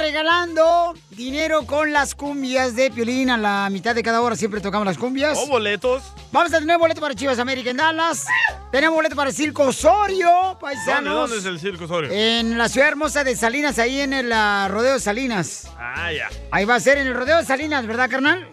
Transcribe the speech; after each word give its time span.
regalando 0.00 0.94
dinero 1.10 1.66
con 1.66 1.92
las 1.92 2.14
cumbias 2.14 2.74
de 2.74 2.90
Piolín. 2.90 3.28
A 3.28 3.36
la 3.36 3.68
mitad 3.70 3.94
de 3.94 4.02
cada 4.02 4.22
hora 4.22 4.34
siempre 4.34 4.60
tocamos 4.60 4.86
las 4.86 4.96
cumbias. 4.96 5.36
O 5.38 5.46
boletos. 5.46 6.02
Vamos 6.32 6.52
a 6.52 6.58
tener 6.58 6.78
boleto 6.78 7.02
para 7.02 7.14
Chivas 7.14 7.38
América 7.38 7.70
en 7.70 7.76
Dallas. 7.76 8.26
Tenemos 8.72 8.96
boleto 8.96 9.14
para 9.14 9.28
el 9.28 9.36
Circo 9.36 9.64
Osorio, 9.64 10.30
¿Dónde, 10.30 10.60
paisanos. 10.60 11.30
¿Dónde 11.30 11.36
es 11.38 11.44
el 11.44 11.60
circo 11.60 11.84
Osorio? 11.84 12.10
En 12.10 12.56
la 12.56 12.68
ciudad 12.70 12.88
hermosa 12.88 13.24
de 13.24 13.36
Salinas, 13.36 13.78
ahí 13.78 14.00
en 14.00 14.14
el 14.14 14.32
ah, 14.32 14.68
Rodeo 14.70 14.94
de 14.94 15.00
Salinas. 15.00 15.68
Ah, 15.76 16.10
ya. 16.12 16.28
Ahí 16.50 16.64
va 16.64 16.76
a 16.76 16.80
ser 16.80 16.96
en 16.96 17.06
el 17.06 17.14
Rodeo 17.14 17.36
de 17.36 17.44
Salinas, 17.44 17.86
¿verdad, 17.86 18.08
carnal? 18.08 18.48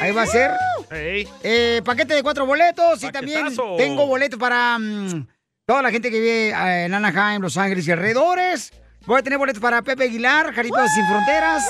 Ahí 0.00 0.12
va 0.12 0.22
a 0.22 0.26
ser. 0.26 0.52
Hey. 0.90 1.28
Eh, 1.42 1.82
paquete 1.84 2.14
de 2.14 2.22
cuatro 2.22 2.46
boletos 2.46 3.02
y 3.02 3.10
también 3.12 3.54
tengo 3.76 4.06
boleto 4.06 4.38
para 4.38 4.78
mm, 4.78 5.26
toda 5.66 5.82
la 5.82 5.90
gente 5.90 6.10
que 6.10 6.18
vive 6.18 6.48
eh, 6.50 6.84
en 6.86 6.94
Anaheim, 6.94 7.42
Los 7.42 7.58
Ángeles 7.58 7.86
y 7.86 7.92
alrededores. 7.92 8.72
Voy 9.06 9.18
a 9.18 9.22
tener 9.22 9.38
boletos 9.38 9.60
para 9.60 9.82
Pepe 9.82 10.04
Aguilar, 10.04 10.54
Jaripeos 10.54 10.90
Sin 10.94 11.06
Fronteras. 11.06 11.64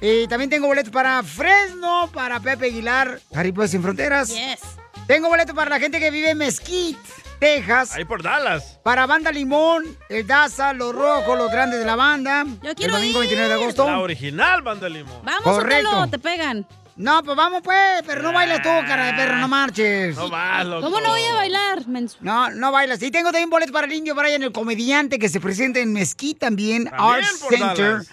Y 0.00 0.28
también 0.28 0.50
tengo 0.50 0.66
boletos 0.66 0.92
para 0.92 1.22
Fresno, 1.22 2.08
para 2.12 2.38
Pepe 2.38 2.66
Aguilar, 2.66 3.20
Jaripeos 3.34 3.70
Sin 3.70 3.82
Fronteras. 3.82 4.28
Yes. 4.28 4.60
Tengo 5.06 5.28
boletos 5.28 5.54
para 5.54 5.70
la 5.70 5.80
gente 5.80 5.98
que 5.98 6.10
vive 6.10 6.30
en 6.30 6.38
Mesquite, 6.38 6.98
Texas. 7.38 7.94
Ahí 7.94 8.04
por 8.04 8.22
Dallas. 8.22 8.78
Para 8.82 9.06
Banda 9.06 9.30
Limón, 9.32 9.84
el 10.08 10.26
Daza, 10.26 10.72
Los 10.72 10.94
Rojos, 10.94 11.38
Los 11.38 11.50
Grandes 11.50 11.78
de 11.78 11.84
la 11.86 11.96
Banda. 11.96 12.44
Yo 12.62 12.70
el 12.70 12.76
quiero 12.76 12.94
domingo 12.94 13.22
ir. 13.22 13.28
29 13.30 13.48
de 13.48 13.54
agosto. 13.62 13.86
La 13.86 14.00
original 14.00 14.62
Banda 14.62 14.88
Limón. 14.88 15.24
Vamos, 15.24 15.42
Correcto. 15.42 16.08
Te 16.10 16.18
pegan. 16.18 16.66
No, 16.96 17.22
pues 17.22 17.36
vamos 17.36 17.60
pues, 17.62 18.02
pero 18.06 18.22
no 18.22 18.32
bailas 18.32 18.62
tú, 18.62 18.68
cara 18.68 19.06
de 19.06 19.12
perro, 19.12 19.36
no 19.36 19.48
marches. 19.48 20.16
No 20.16 20.30
vas, 20.30 20.64
loco. 20.64 20.82
¿Cómo 20.82 21.00
no 21.00 21.10
voy 21.10 21.24
a 21.24 21.34
bailar? 21.34 21.86
menso? 21.86 22.16
No, 22.20 22.48
no 22.50 22.72
bailas. 22.72 23.02
Y 23.02 23.10
tengo 23.10 23.32
también 23.32 23.50
boletos 23.50 23.72
para 23.72 23.86
el 23.86 23.92
Indio 23.92 24.14
Brian, 24.14 24.42
el 24.42 24.52
comediante 24.52 25.18
que 25.18 25.28
se 25.28 25.40
presenta 25.40 25.78
en 25.78 25.92
Mesquite 25.92 26.40
también, 26.40 26.88
Arts 26.90 27.40
por 27.40 27.54
Center. 27.54 27.76
Dallas. 27.76 28.08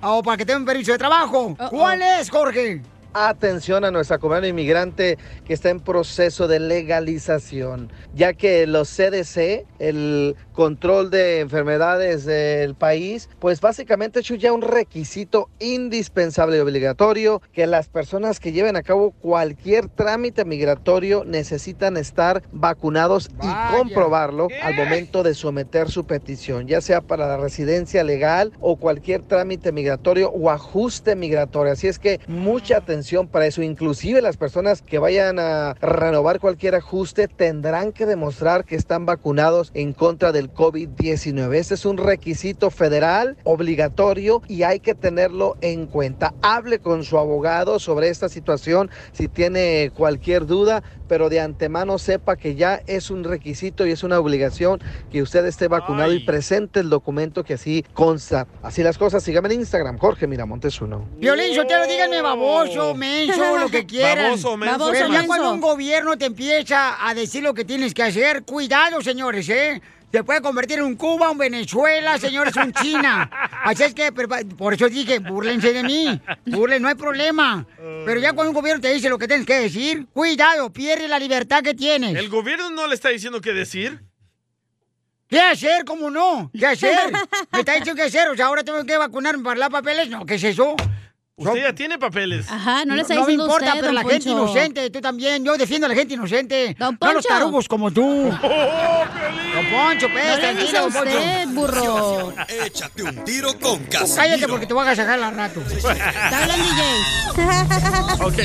o 0.00 0.22
para 0.22 0.36
que 0.36 0.46
tenga 0.46 0.58
un 0.58 0.64
permiso 0.64 0.92
de 0.92 0.98
trabajo. 0.98 1.56
¿Cuál 1.70 2.02
es, 2.02 2.30
Jorge? 2.30 2.82
Atención 3.14 3.84
a 3.84 3.90
nuestra 3.90 4.18
comunidad 4.18 4.48
inmigrante 4.48 5.16
que 5.46 5.54
está 5.54 5.70
en 5.70 5.80
proceso 5.80 6.46
de 6.46 6.60
legalización, 6.60 7.90
ya 8.12 8.34
que 8.34 8.66
los 8.66 8.90
CDC, 8.90 9.64
el 9.78 10.36
control 10.52 11.10
de 11.10 11.40
enfermedades 11.40 12.26
del 12.26 12.74
país, 12.74 13.30
pues 13.38 13.62
básicamente 13.62 14.20
hecho 14.20 14.34
ya 14.34 14.52
un 14.52 14.60
requisito 14.60 15.48
indispensable 15.58 16.58
y 16.58 16.60
obligatorio 16.60 17.40
que 17.52 17.66
las 17.66 17.88
personas 17.88 18.40
que 18.40 18.52
lleven 18.52 18.76
a 18.76 18.82
cabo 18.82 19.12
cualquier 19.12 19.88
trámite 19.88 20.44
migratorio 20.44 21.24
necesitan 21.24 21.96
estar 21.96 22.42
vacunados 22.52 23.30
Vaya. 23.36 23.70
y 23.70 23.76
comprobarlo 23.78 24.48
al 24.62 24.76
momento 24.76 25.22
de 25.22 25.34
someter 25.34 25.88
su 25.88 26.04
petición, 26.04 26.66
ya 26.66 26.82
sea 26.82 27.00
para 27.00 27.26
la 27.26 27.38
residencia 27.38 28.04
legal 28.04 28.52
o 28.60 28.76
cualquier 28.76 29.22
trámite 29.22 29.72
migratorio 29.72 30.30
o 30.30 30.50
ajuste 30.50 31.16
migratorio. 31.16 31.72
Así 31.72 31.86
es 31.86 31.98
que 31.98 32.20
mucha 32.26 32.76
atención 32.76 32.97
para 33.30 33.46
eso. 33.46 33.62
Inclusive 33.62 34.20
las 34.20 34.36
personas 34.36 34.82
que 34.82 34.98
vayan 34.98 35.38
a 35.38 35.74
renovar 35.80 36.40
cualquier 36.40 36.74
ajuste 36.74 37.28
tendrán 37.28 37.92
que 37.92 38.06
demostrar 38.06 38.64
que 38.64 38.74
están 38.74 39.06
vacunados 39.06 39.70
en 39.74 39.92
contra 39.92 40.32
del 40.32 40.52
COVID-19. 40.52 41.54
Este 41.54 41.74
es 41.74 41.84
un 41.84 41.96
requisito 41.96 42.70
federal 42.70 43.36
obligatorio 43.44 44.42
y 44.48 44.64
hay 44.64 44.80
que 44.80 44.94
tenerlo 44.94 45.56
en 45.60 45.86
cuenta. 45.86 46.34
Hable 46.42 46.80
con 46.80 47.04
su 47.04 47.18
abogado 47.18 47.78
sobre 47.78 48.08
esta 48.08 48.28
situación 48.28 48.90
si 49.12 49.28
tiene 49.28 49.92
cualquier 49.94 50.46
duda, 50.46 50.82
pero 51.06 51.28
de 51.28 51.40
antemano 51.40 51.98
sepa 51.98 52.36
que 52.36 52.54
ya 52.54 52.82
es 52.86 53.10
un 53.10 53.24
requisito 53.24 53.86
y 53.86 53.92
es 53.92 54.02
una 54.02 54.18
obligación 54.18 54.80
que 55.10 55.22
usted 55.22 55.46
esté 55.46 55.68
vacunado 55.68 56.12
y 56.12 56.24
presente 56.24 56.80
el 56.80 56.90
documento 56.90 57.44
que 57.44 57.54
así 57.54 57.84
consta. 57.94 58.46
Así 58.62 58.82
las 58.82 58.98
cosas, 58.98 59.22
síganme 59.22 59.48
en 59.54 59.60
Instagram, 59.60 59.98
Jorge 59.98 60.26
Miramontes 60.26 60.80
uno. 60.80 61.06
Violín, 61.18 61.54
Sotelo, 61.54 61.86
díganme 61.86 62.22
baboso, 62.22 62.87
menso, 62.94 63.58
lo 63.58 63.68
que 63.68 63.86
quieran. 63.86 64.24
Baboso, 64.24 64.56
menso, 64.56 64.78
Baboso, 64.78 64.92
¿qué 64.92 64.98
Pero 64.98 65.12
ya 65.12 65.26
cuando 65.26 65.52
un 65.52 65.60
gobierno 65.60 66.16
te 66.16 66.26
empieza 66.26 67.06
a 67.06 67.14
decir 67.14 67.42
lo 67.42 67.54
que 67.54 67.64
tienes 67.64 67.94
que 67.94 68.02
hacer, 68.02 68.42
cuidado, 68.44 69.00
señores, 69.00 69.48
¿eh? 69.48 69.80
Se 70.10 70.24
puede 70.24 70.40
convertir 70.40 70.78
en 70.78 70.84
un 70.84 70.96
Cuba, 70.96 71.30
un 71.30 71.36
Venezuela, 71.36 72.16
señores, 72.16 72.56
un 72.56 72.72
China. 72.72 73.30
Así 73.64 73.82
es 73.82 73.94
que, 73.94 74.10
por 74.10 74.72
eso 74.72 74.88
dije, 74.88 75.18
búrlense 75.18 75.74
de 75.74 75.82
mí. 75.82 76.18
Burlen, 76.46 76.80
no 76.80 76.88
hay 76.88 76.94
problema. 76.94 77.66
Pero 78.06 78.18
ya 78.18 78.32
cuando 78.32 78.50
un 78.50 78.56
gobierno 78.56 78.80
te 78.80 78.92
dice 78.92 79.10
lo 79.10 79.18
que 79.18 79.28
tienes 79.28 79.44
que 79.44 79.60
decir, 79.60 80.06
cuidado, 80.14 80.72
pierde 80.72 81.08
la 81.08 81.18
libertad 81.18 81.62
que 81.62 81.74
tienes. 81.74 82.16
¿El 82.16 82.30
gobierno 82.30 82.70
no 82.70 82.86
le 82.86 82.94
está 82.94 83.10
diciendo 83.10 83.42
qué 83.42 83.52
decir? 83.52 84.00
¿Qué 85.28 85.40
hacer? 85.40 85.84
¿Cómo 85.84 86.10
no? 86.10 86.50
¿Qué 86.58 86.66
hacer? 86.66 87.12
Me 87.52 87.58
está 87.58 87.74
diciendo 87.74 87.94
qué 88.00 88.08
hacer. 88.08 88.28
O 88.28 88.34
sea, 88.34 88.46
ahora 88.46 88.64
tengo 88.64 88.82
que 88.84 88.96
vacunarme 88.96 89.44
para 89.44 89.60
los 89.60 89.68
papeles. 89.68 90.08
No, 90.08 90.24
¿qué 90.24 90.36
es 90.36 90.44
eso? 90.44 90.74
Usted 91.38 91.62
ya 91.62 91.72
tiene 91.72 91.98
papeles. 91.98 92.50
Ajá, 92.50 92.84
no 92.84 92.96
le 92.96 93.02
está 93.02 93.14
no 93.14 93.24
me 93.26 93.32
importa, 93.32 93.66
usted, 93.68 93.80
pero 93.80 93.92
la 93.92 94.00
gente 94.02 94.28
Poncho. 94.28 94.30
inocente, 94.30 94.90
tú 94.90 95.00
también. 95.00 95.44
Yo 95.44 95.56
defiendo 95.56 95.86
a 95.86 95.88
la 95.88 95.94
gente 95.94 96.14
inocente. 96.14 96.74
Don 96.78 96.98
No 97.00 97.06
a 97.08 97.12
los 97.12 97.24
Poncho. 97.24 97.38
tarugos 97.38 97.68
como 97.68 97.90
tú. 97.92 98.02
¡Oh, 98.42 99.04
Piolín! 99.16 99.54
Don 99.54 99.70
Poncho, 99.70 100.08
pues, 100.10 100.26
No 100.26 100.38
tranquilo, 100.38 100.80
don 100.80 100.92
Poncho. 100.92 101.08
usted, 101.18 101.48
burro. 101.48 102.34
Échate 102.64 103.02
un 103.04 103.24
tiro 103.24 103.58
con 103.60 103.78
Casimiro. 103.84 104.16
cállate 104.16 104.48
porque 104.48 104.66
te 104.66 104.74
voy 104.74 104.86
a 104.88 104.96
sacar 104.96 105.22
al 105.22 105.34
rato. 105.34 105.60
Está 105.60 106.42
hablando 106.42 106.64
DJ. 106.64 106.82
Ok. 108.24 108.38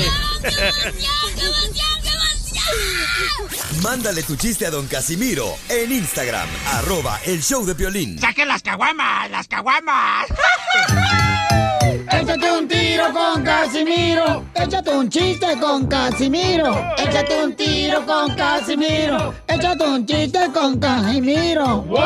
Mándale 3.82 4.24
tu 4.24 4.36
chiste 4.36 4.66
a 4.66 4.72
don 4.72 4.88
Casimiro 4.88 5.56
en 5.70 5.92
Instagram, 5.92 6.48
arroba 6.74 7.20
el 7.26 7.42
show 7.42 7.66
de 7.66 7.74
violín. 7.74 8.20
¡Saquen 8.20 8.48
las 8.48 8.62
caguamas! 8.62 9.30
¡Las 9.32 9.48
caguamas! 9.48 10.28
Échate 12.12 12.52
un 12.52 12.68
tiro 12.68 13.12
con 13.12 13.44
Casimiro. 13.44 14.46
Échate 14.56 14.90
un 14.92 15.10
chiste 15.10 15.58
con 15.60 15.88
Casimiro. 15.88 16.74
Échate 16.98 17.44
un 17.44 17.56
tiro 17.56 18.06
con 18.06 18.34
Casimiro. 18.36 19.34
Échate 19.48 19.84
un 19.84 20.06
chiste 20.06 20.40
con 20.54 20.80
Casimiro. 20.80 21.82
¡Wow! 21.82 22.00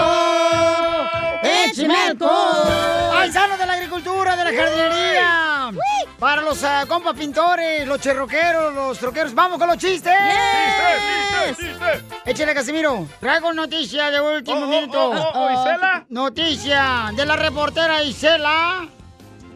¡Échame 1.44 1.96
alcohol! 2.08 3.12
¡Paisano 3.12 3.58
de 3.58 3.66
la 3.66 3.74
agricultura, 3.74 4.36
de 4.36 4.44
la 4.46 4.52
jardinería! 4.64 5.72
Para 6.20 6.42
los 6.42 6.64
ah, 6.64 6.86
compas 6.88 7.14
pintores, 7.14 7.86
los 7.88 8.00
cherroqueros, 8.02 8.74
los 8.74 8.98
troqueros. 8.98 9.36
¡Vamos 9.36 9.60
con 9.60 9.68
los 9.68 9.78
chistes! 9.78 10.12
¡Chiste, 10.12 11.56
chiste, 11.56 11.74
chiste! 12.02 12.04
Échale, 12.26 12.54
Casimiro. 12.56 13.08
Traigo 13.20 13.54
noticia 13.54 14.10
de 14.10 14.20
último 14.20 14.58
Oh, 14.58 14.64
oh, 14.64 14.68
minuto. 14.68 15.10
oh, 15.12 15.32
oh, 15.36 15.46
oh, 15.46 15.52
¿Isela? 15.52 16.06
Noticia 16.10 17.12
de 17.16 17.26
la 17.26 17.36
reportera 17.36 18.02
Isela. 18.02 18.88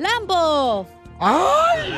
¡Lambo! 0.02 0.88
¡Ay! 1.20 1.94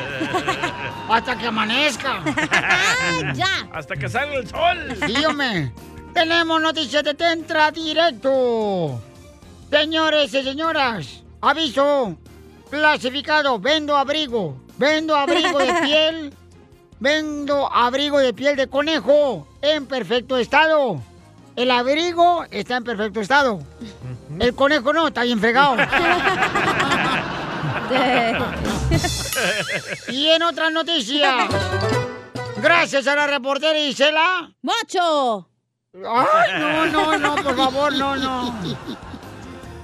Hasta 1.10 1.38
que 1.38 1.46
amanezca. 1.46 2.22
¡Ay, 2.26 3.32
ya! 3.34 3.66
Hasta 3.72 3.96
que 3.96 4.08
salga 4.08 4.34
el 4.34 4.46
sol. 4.46 5.24
Hombre. 5.26 5.72
Tenemos 6.12 6.60
noticias 6.60 7.02
de 7.02 7.14
Tentra 7.14 7.70
Directo. 7.70 9.00
Señores 9.70 10.34
y 10.34 10.42
señoras, 10.42 11.22
aviso. 11.40 12.16
Clasificado, 12.70 13.58
vendo 13.58 13.96
abrigo. 13.96 14.56
Vendo 14.76 15.16
abrigo 15.16 15.58
de 15.58 15.72
piel. 15.82 16.34
Vendo 17.00 17.72
abrigo 17.72 18.18
de 18.18 18.34
piel 18.34 18.54
de 18.56 18.66
conejo 18.66 19.48
en 19.62 19.86
perfecto 19.86 20.36
estado. 20.36 21.00
El 21.56 21.70
abrigo 21.70 22.44
está 22.50 22.76
en 22.76 22.84
perfecto 22.84 23.20
estado. 23.20 23.60
El 24.38 24.54
conejo 24.54 24.92
no, 24.92 25.08
está 25.08 25.22
bien 25.22 25.40
fregado. 25.40 25.76
Y 30.08 30.28
en 30.28 30.42
otra 30.42 30.70
noticia, 30.70 31.48
Gracias 32.64 33.06
a 33.06 33.14
la 33.14 33.26
reportera 33.26 33.78
Isela. 33.78 34.50
¡Mocho! 34.62 35.46
Ay, 35.94 36.52
no, 36.58 36.86
no, 36.86 37.18
no, 37.18 37.34
por 37.36 37.54
favor, 37.54 37.92
no, 37.92 38.16
no. 38.16 38.54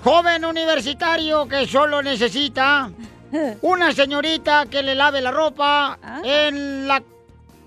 Joven 0.02 0.46
universitario 0.46 1.46
que 1.46 1.66
solo 1.66 2.02
necesita 2.02 2.90
una 3.60 3.92
señorita 3.92 4.64
que 4.66 4.82
le 4.82 4.94
lave 4.94 5.20
la 5.20 5.30
ropa 5.30 5.98
en 6.24 6.88
la 6.88 7.02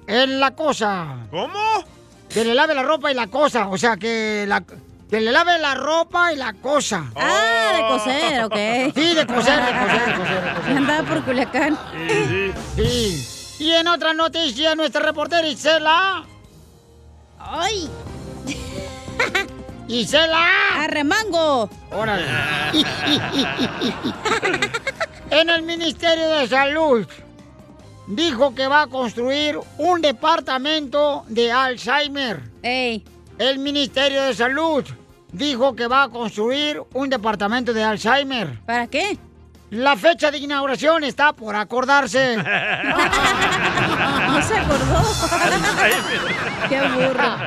en 0.08 0.40
la 0.40 0.56
cosa. 0.56 1.28
¿Cómo? 1.30 1.84
Que 2.28 2.44
le 2.44 2.56
lave 2.56 2.74
la 2.74 2.82
ropa 2.82 3.12
y 3.12 3.14
la 3.14 3.28
cosa, 3.28 3.68
o 3.68 3.78
sea, 3.78 3.96
que 3.96 4.46
la 4.48 4.64
que 5.10 5.22
le 5.22 5.32
lave 5.32 5.60
la 5.60 5.76
ropa 5.76 6.34
y 6.34 6.36
la 6.36 6.54
cosa. 6.54 7.06
Ah, 7.16 7.72
de 7.76 7.82
coser, 7.88 8.44
ok. 8.46 8.56
Sí, 8.96 9.14
de 9.14 9.28
coser, 9.28 9.62
de 9.64 9.72
coser, 9.80 10.06
de 10.06 10.14
coser, 10.18 10.44
de 10.44 10.54
coser. 10.54 10.78
Andaba 10.78 11.10
por 11.10 11.24
Culiacán. 11.24 11.78
Sí. 12.76 13.56
Y 13.60 13.72
en 13.72 13.88
otra 13.88 14.14
noticia, 14.14 14.76
nuestra 14.76 15.02
reportera 15.02 15.48
Isela. 15.48 16.26
¡Ay! 17.40 17.90
¡Isela! 19.88 20.84
¡Arremango! 20.84 21.70
¡Órale! 21.92 22.26
en 25.30 25.50
el 25.50 25.62
Ministerio 25.62 26.28
de 26.30 26.48
Salud 26.48 27.08
dijo 28.08 28.54
que 28.56 28.68
va 28.68 28.84
a 28.84 28.88
construir 28.88 29.60
un 29.78 30.02
departamento 30.02 31.24
de 31.28 31.52
Alzheimer. 31.52 32.42
¡Ey! 32.62 33.04
El 33.38 33.60
Ministerio 33.60 34.22
de 34.24 34.34
Salud 34.34 34.84
dijo 35.32 35.76
que 35.76 35.88
va 35.88 36.04
a 36.04 36.10
construir 36.10 36.82
un 36.94 37.10
departamento 37.10 37.74
de 37.74 37.84
Alzheimer. 37.84 38.60
¿Para 38.66 38.88
qué? 38.88 39.18
La 39.72 39.98
fecha 39.98 40.30
de 40.30 40.38
inauguración 40.38 41.04
está 41.04 41.34
por 41.34 41.56
acordarse. 41.56 42.38
No 44.34 44.42
se 44.42 44.58
acordó. 44.58 45.02
Qué 46.68 46.82
burro. 46.82 47.38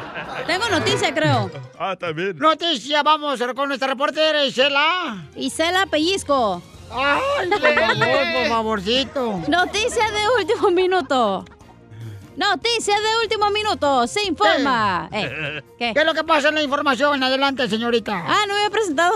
Tengo 0.46 0.68
noticia, 0.68 1.12
creo. 1.12 1.50
Ah, 1.78 1.96
también. 1.98 2.38
Noticia, 2.38 3.02
vamos 3.02 3.42
con 3.54 3.68
nuestra 3.68 3.88
reportera 3.88 4.44
Isela. 4.44 5.26
Isela 5.34 5.86
Pellizco. 5.86 6.62
Ay, 6.90 7.48
por 7.50 7.60
favor, 7.60 8.32
por 8.34 8.48
favorcito. 8.48 9.42
Noticia 9.48 10.04
de 10.10 10.42
último 10.42 10.70
minuto. 10.70 11.44
Noticia 12.36 12.94
de 12.94 13.16
último 13.22 13.50
minuto. 13.50 14.06
Se 14.06 14.22
informa. 14.24 15.08
Eh, 15.12 15.62
¿Qué? 15.78 15.92
¿Qué 15.94 16.00
es 16.00 16.06
lo 16.06 16.14
que 16.14 16.22
pasa 16.24 16.48
en 16.50 16.54
la 16.56 16.62
información? 16.62 17.22
Adelante, 17.22 17.68
señorita. 17.68 18.24
Ah, 18.26 18.42
no 18.46 18.54
me 18.54 18.60
había 18.60 18.70
presentado. 18.70 19.14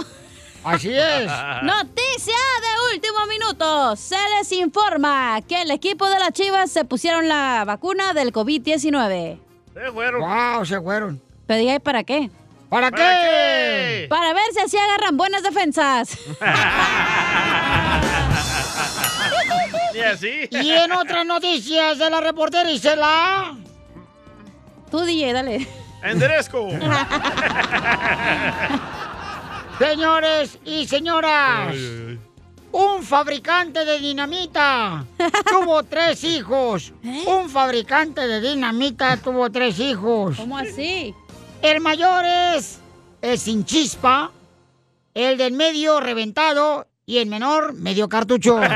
Así 0.64 0.90
es. 0.92 1.26
Noticia 1.62 2.34
de 2.34 2.94
último 2.94 3.26
minuto. 3.28 3.96
Se 3.96 4.16
les 4.38 4.50
informa 4.52 5.40
que 5.46 5.62
el 5.62 5.70
equipo 5.70 6.08
de 6.08 6.18
las 6.18 6.32
Chivas 6.32 6.70
se 6.70 6.84
pusieron 6.84 7.28
la 7.28 7.64
vacuna 7.66 8.14
del 8.14 8.32
COVID-19. 8.32 9.38
Se 9.74 9.92
fueron. 9.92 10.20
Wow, 10.20 10.64
se 10.64 10.80
fueron. 10.80 11.20
Pero 11.46 11.60
diga, 11.60 11.78
¿para 11.80 12.04
qué? 12.04 12.30
¿Para, 12.68 12.90
¿Para 12.90 12.96
qué? 12.96 13.02
qué? 14.02 14.06
Para 14.08 14.32
ver 14.32 14.44
si 14.52 14.60
así 14.60 14.76
agarran 14.76 15.16
buenas 15.16 15.42
defensas. 15.42 16.16
Así. 20.02 20.48
Y 20.50 20.70
en 20.70 20.92
otras 20.92 21.24
noticias 21.26 21.98
de 21.98 22.10
la 22.10 22.20
reportera 22.20 22.70
Isela. 22.70 23.56
Tú, 24.90 25.00
DJ, 25.00 25.32
dale. 25.32 25.66
Enderezco. 26.02 26.68
Señores 29.78 30.58
y 30.66 30.86
señoras, 30.86 31.74
un 32.72 33.02
fabricante 33.02 33.84
de 33.86 33.98
dinamita 33.98 35.04
tuvo 35.50 35.82
tres 35.84 36.22
hijos. 36.22 36.92
Un 37.02 37.48
fabricante 37.48 38.26
de 38.26 38.40
dinamita 38.42 39.16
tuvo 39.16 39.50
tres 39.50 39.78
hijos. 39.78 40.36
¿Cómo 40.36 40.58
así? 40.58 41.14
El 41.62 41.80
mayor 41.80 42.24
es, 42.26 42.80
es 43.22 43.40
sin 43.42 43.64
chispa, 43.64 44.30
el 45.14 45.38
del 45.38 45.52
medio 45.52 45.98
reventado 46.00 46.86
y 47.06 47.18
el 47.18 47.26
menor 47.26 47.72
medio 47.72 48.08
cartucho. 48.08 48.60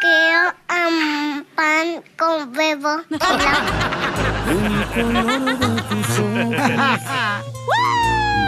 Quiero 0.00 0.54
am, 0.68 1.44
pan 1.54 2.02
con 2.18 2.56
huevo. 2.56 3.02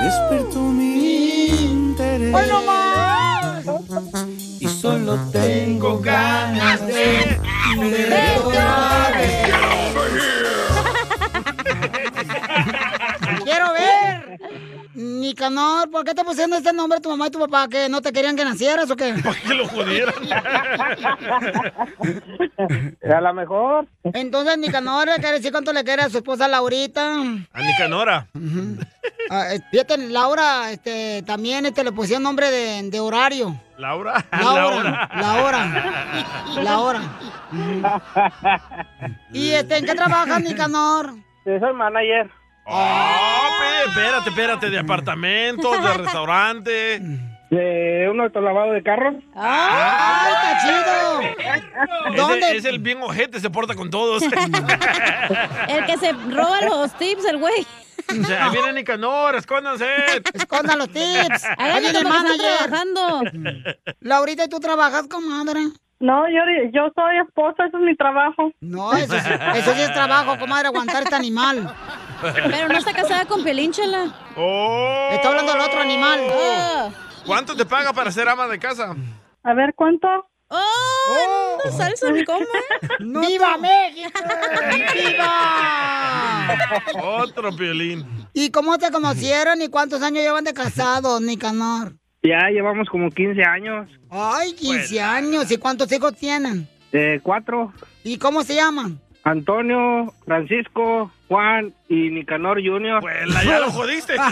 Despertó 0.02 0.58
mi 0.60 1.46
interés 1.46 2.34
¡Hoy 2.34 2.46
no 2.48 2.62
más! 2.62 3.64
y 4.60 4.66
solo 4.68 5.16
tengo 5.30 5.98
ganas 6.00 6.84
de, 6.86 7.38
¡Quiero 13.44 13.72
ver! 13.72 14.38
Nicanor, 14.94 15.90
¿por 15.90 16.04
qué 16.04 16.14
te 16.14 16.22
pusieron 16.22 16.52
este 16.52 16.72
nombre 16.72 17.00
tu 17.00 17.08
mamá 17.08 17.28
y 17.28 17.30
tu 17.30 17.38
papá? 17.38 17.66
¿Que 17.68 17.88
no 17.88 18.02
te 18.02 18.12
querían 18.12 18.36
que 18.36 18.44
nacieras 18.44 18.90
o 18.90 18.96
qué? 18.96 19.14
¿Para 19.24 19.40
que 19.40 19.54
lo 19.54 19.66
jodieran? 19.66 20.14
A 23.16 23.20
lo 23.20 23.34
mejor. 23.34 23.86
Entonces, 24.04 24.58
Nicanor, 24.58 25.06
¿le 25.06 25.14
quiere 25.16 25.38
decir 25.38 25.50
cuánto 25.50 25.72
le 25.72 25.82
quiere 25.84 26.02
a 26.02 26.10
su 26.10 26.18
esposa 26.18 26.46
Laurita? 26.48 27.14
A 27.52 27.60
Nicanora. 27.60 28.26
Ah, 29.30 29.54
eh, 29.54 29.60
fíjate, 29.70 29.96
Laura, 29.96 30.70
este, 30.70 31.22
también 31.22 31.64
este, 31.66 31.82
le 31.84 31.92
pusieron 31.92 32.22
nombre 32.22 32.50
de, 32.50 32.90
de 32.90 33.00
horario. 33.00 33.58
¿Laura? 33.78 34.24
Laura, 34.32 35.08
la 35.14 35.42
hora, 35.42 36.22
la 36.62 36.78
hora. 36.78 37.00
¿Y 39.32 39.50
este, 39.50 39.78
en 39.78 39.86
qué 39.86 39.94
trabajas, 39.94 40.40
Nicanor? 40.42 41.14
soy 41.44 41.72
manager. 41.74 42.30
Ah, 42.66 43.48
pe- 43.58 43.88
espérate, 43.90 44.28
espérate. 44.30 44.70
De 44.70 44.78
apartamentos, 44.78 45.82
de 45.82 45.94
restaurante. 45.94 47.00
De 47.50 48.08
un 48.10 48.20
autolavado 48.20 48.72
de 48.72 48.82
carros. 48.82 49.14
¡Ay, 49.34 50.32
está 50.32 50.58
chido! 50.62 51.20
Ese- 52.10 52.16
¿Dónde? 52.16 52.56
Es 52.56 52.64
el 52.64 52.78
bien 52.78 53.02
ojete, 53.02 53.40
se 53.40 53.50
porta 53.50 53.74
con 53.74 53.90
todos. 53.90 54.22
El 55.68 55.84
que 55.86 55.98
se 55.98 56.12
roba 56.12 56.62
los 56.62 56.96
tips, 56.96 57.24
el 57.26 57.38
güey. 57.38 57.66
O 58.20 58.24
sea, 58.24 58.46
ahí 58.46 58.50
viene 58.52 58.72
Nicanor, 58.72 59.34
escóndanse. 59.36 59.86
Escondan 60.34 60.78
los 60.78 60.88
tips. 60.88 61.44
Ahí 61.58 61.80
viene 61.80 61.98
el 61.98 62.04
manager. 62.08 62.56
trabajando. 62.66 63.22
Laurita, 64.00 64.44
¿y 64.44 64.48
tú 64.48 64.58
trabajas, 64.58 65.06
comadre? 65.08 65.60
No, 66.02 66.28
yo, 66.28 66.40
yo 66.72 66.90
soy 66.96 67.16
esposa, 67.24 67.64
eso 67.66 67.78
es 67.78 67.84
mi 67.84 67.94
trabajo. 67.96 68.50
No, 68.60 68.92
eso, 68.92 69.14
sí- 69.14 69.30
eso 69.54 69.72
sí 69.72 69.80
es 69.82 69.92
trabajo, 69.92 70.36
comadre, 70.36 70.66
aguantar 70.66 71.04
este 71.04 71.14
animal. 71.14 71.72
Pero 72.20 72.68
no 72.68 72.76
está 72.78 72.92
casada 72.92 73.24
con 73.24 73.44
Piolín, 73.44 73.70
chela. 73.72 74.12
Oh. 74.36 75.10
Está 75.12 75.28
hablando 75.28 75.52
del 75.52 75.60
otro 75.62 75.80
animal. 75.80 76.20
Oh. 76.32 76.92
¿Cuánto 77.24 77.54
te 77.56 77.64
paga 77.64 77.92
para 77.92 78.10
ser 78.10 78.28
ama 78.28 78.48
de 78.48 78.58
casa? 78.58 78.96
A 79.44 79.54
ver, 79.54 79.74
¿cuánto? 79.76 80.08
¡Oh! 80.48 81.58
No 81.64 81.70
salsa 81.70 82.10
ni 82.10 82.24
cómo, 82.24 82.40
¿eh? 82.40 82.46
¡Viva 82.98 83.56
México! 83.58 84.10
¡Viva! 84.92 86.48
Otro 87.22 87.54
piolín. 87.56 88.04
¿Y 88.32 88.50
cómo 88.50 88.76
te 88.78 88.90
conocieron 88.90 89.62
y 89.62 89.68
cuántos 89.68 90.02
años 90.02 90.22
llevan 90.22 90.44
de 90.44 90.52
casados, 90.52 91.20
Nicanor? 91.20 91.94
Ya 92.22 92.48
llevamos 92.50 92.88
como 92.88 93.10
15 93.10 93.42
años. 93.42 93.88
Ay, 94.10 94.52
15 94.54 95.00
años. 95.00 95.50
¿Y 95.50 95.56
cuántos 95.56 95.90
hijos 95.90 96.14
tienen? 96.14 96.68
Eh, 96.92 97.18
cuatro. 97.22 97.72
¿Y 98.04 98.18
cómo 98.18 98.44
se 98.44 98.54
llaman? 98.54 99.00
Antonio, 99.24 100.12
Francisco, 100.24 101.10
Juan 101.28 101.72
y 101.88 102.10
Nicanor 102.10 102.60
Jr. 102.64 103.00
Pues 103.00 103.28
la 103.28 103.44
ya 103.44 103.58
lo 103.60 103.70
jodiste. 103.70 104.14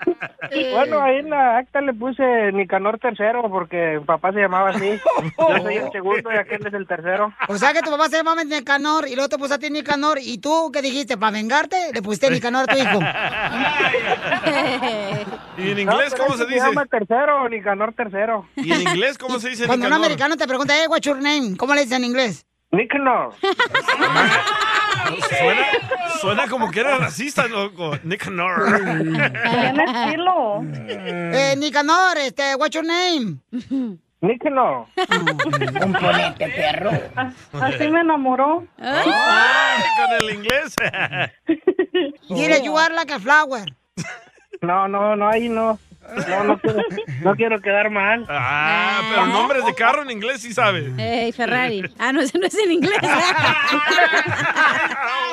Bueno, 0.49 1.01
ahí 1.01 1.17
en 1.17 1.29
la 1.29 1.57
acta 1.57 1.81
le 1.81 1.93
puse 1.93 2.51
Nicanor 2.51 2.97
tercero 2.99 3.43
porque 3.49 3.97
mi 3.99 4.05
papá 4.05 4.33
se 4.33 4.39
llamaba 4.39 4.71
así. 4.71 4.99
Yo 5.37 5.57
soy 5.61 5.75
el 5.75 5.91
segundo 5.91 6.31
y 6.33 6.37
aquel 6.37 6.65
es 6.65 6.73
el 6.73 6.87
tercero. 6.87 7.31
O 7.47 7.57
sea 7.57 7.73
que 7.73 7.81
tu 7.81 7.91
papá 7.91 8.09
se 8.09 8.17
llamaba 8.17 8.43
Nicanor 8.43 9.07
y 9.07 9.15
luego 9.15 9.29
te 9.29 9.37
ti 9.59 9.69
Nicanor. 9.69 10.17
¿Y 10.19 10.39
tú 10.39 10.71
qué 10.73 10.81
dijiste? 10.81 11.17
¿Para 11.17 11.33
vengarte? 11.33 11.91
Le 11.93 12.01
pusiste 12.01 12.31
Nicanor 12.31 12.63
a 12.63 12.67
tu 12.73 12.77
hijo. 12.77 12.99
¿Y 15.57 15.71
en 15.71 15.79
inglés 15.79 16.15
cómo 16.17 16.31
se 16.37 16.45
Se 16.45 16.47
dice? 16.47 16.65
llama 16.65 16.85
tercero, 16.85 17.47
Nicanor 17.49 17.93
tercero. 17.93 18.47
¿Y 18.55 18.71
en 18.71 18.81
inglés 18.81 19.17
cómo 19.17 19.39
se 19.39 19.49
dice 19.49 19.67
Cuando 19.67 19.87
un 19.87 19.93
americano 19.93 20.37
te 20.37 20.47
pregunta, 20.47 20.73
hey, 20.75 20.85
what's 20.89 21.05
your 21.05 21.21
name? 21.21 21.55
¿Cómo 21.57 21.75
le 21.75 21.81
dicen 21.81 22.03
en 22.03 22.09
inglés? 22.09 22.45
Nicanor. 22.71 23.33
Suena, 25.29 25.65
suena 26.21 26.47
como 26.47 26.71
que 26.71 26.79
era 26.79 26.97
racista, 26.97 27.45
loco. 27.47 27.91
Nicanor. 28.03 28.79
Tiene 28.81 29.83
estilo. 29.83 30.63
Eh, 31.33 31.55
Nicanor, 31.57 32.17
este, 32.17 32.55
what's 32.55 32.73
your 32.73 32.85
name? 32.85 33.37
Nicanor. 34.21 34.85
Así 37.53 37.87
me 37.89 38.01
enamoró. 38.01 38.65
Ay, 38.79 39.09
con 39.97 40.29
el 40.29 40.35
inglés. 40.35 40.75
Dile, 42.29 42.61
you 42.63 42.77
are 42.77 42.93
like 42.93 43.11
a 43.13 43.19
flower. 43.19 43.65
No, 44.61 44.87
no, 44.87 45.15
no, 45.15 45.27
ahí 45.27 45.49
no. 45.49 45.79
No, 46.27 46.43
no 46.43 46.59
quiero, 46.59 46.81
no 47.21 47.35
quiero 47.35 47.61
quedar 47.61 47.89
mal. 47.89 48.25
Ah, 48.27 49.01
pero 49.09 49.25
nombres 49.27 49.65
de 49.65 49.73
carro 49.73 50.01
en 50.01 50.11
inglés 50.11 50.41
sí 50.41 50.53
sabes. 50.53 50.91
Ey, 50.97 51.31
Ferrari. 51.31 51.83
Ah, 51.97 52.11
no, 52.11 52.19
ese 52.21 52.37
no 52.37 52.47
es 52.47 52.55
en 52.55 52.71
inglés. 52.71 52.99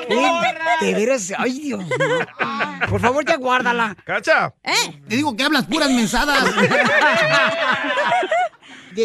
De 0.80 0.94
veras, 0.94 1.32
ay 1.36 1.58
Dios. 1.60 1.84
Por 2.88 3.00
favor, 3.00 3.24
ya 3.24 3.36
guárdala. 3.36 3.96
¡Cacha! 4.04 4.54
¿Eh? 4.62 5.00
Te 5.08 5.16
digo 5.16 5.36
que 5.36 5.42
hablas 5.42 5.66
puras 5.66 5.90
mensadas. 5.90 6.44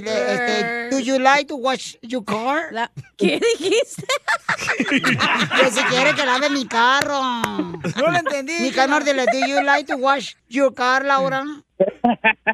Dile, 0.02 0.34
este, 0.34 0.90
¿do 0.90 1.00
you 1.00 1.20
like 1.20 1.46
to 1.48 1.56
wash 1.56 1.96
your 2.02 2.24
car? 2.26 2.70
La- 2.72 2.92
¿Qué 3.18 3.40
dijiste? 3.40 4.06
Que 4.88 5.72
si 5.72 5.82
quiere 5.84 6.14
que 6.16 6.26
lave 6.26 6.50
mi 6.50 6.66
carro. 6.68 7.22
No 7.22 8.12
lo 8.12 8.18
entendí. 8.18 8.54
Mi 8.60 8.72
canor, 8.72 9.04
dile, 9.04 9.26
¿do 9.32 9.46
you 9.48 9.62
like 9.62 9.86
to 9.92 9.98
wash 9.98 10.34
your 10.50 10.74
car, 10.74 11.06
Laura? 11.06 11.44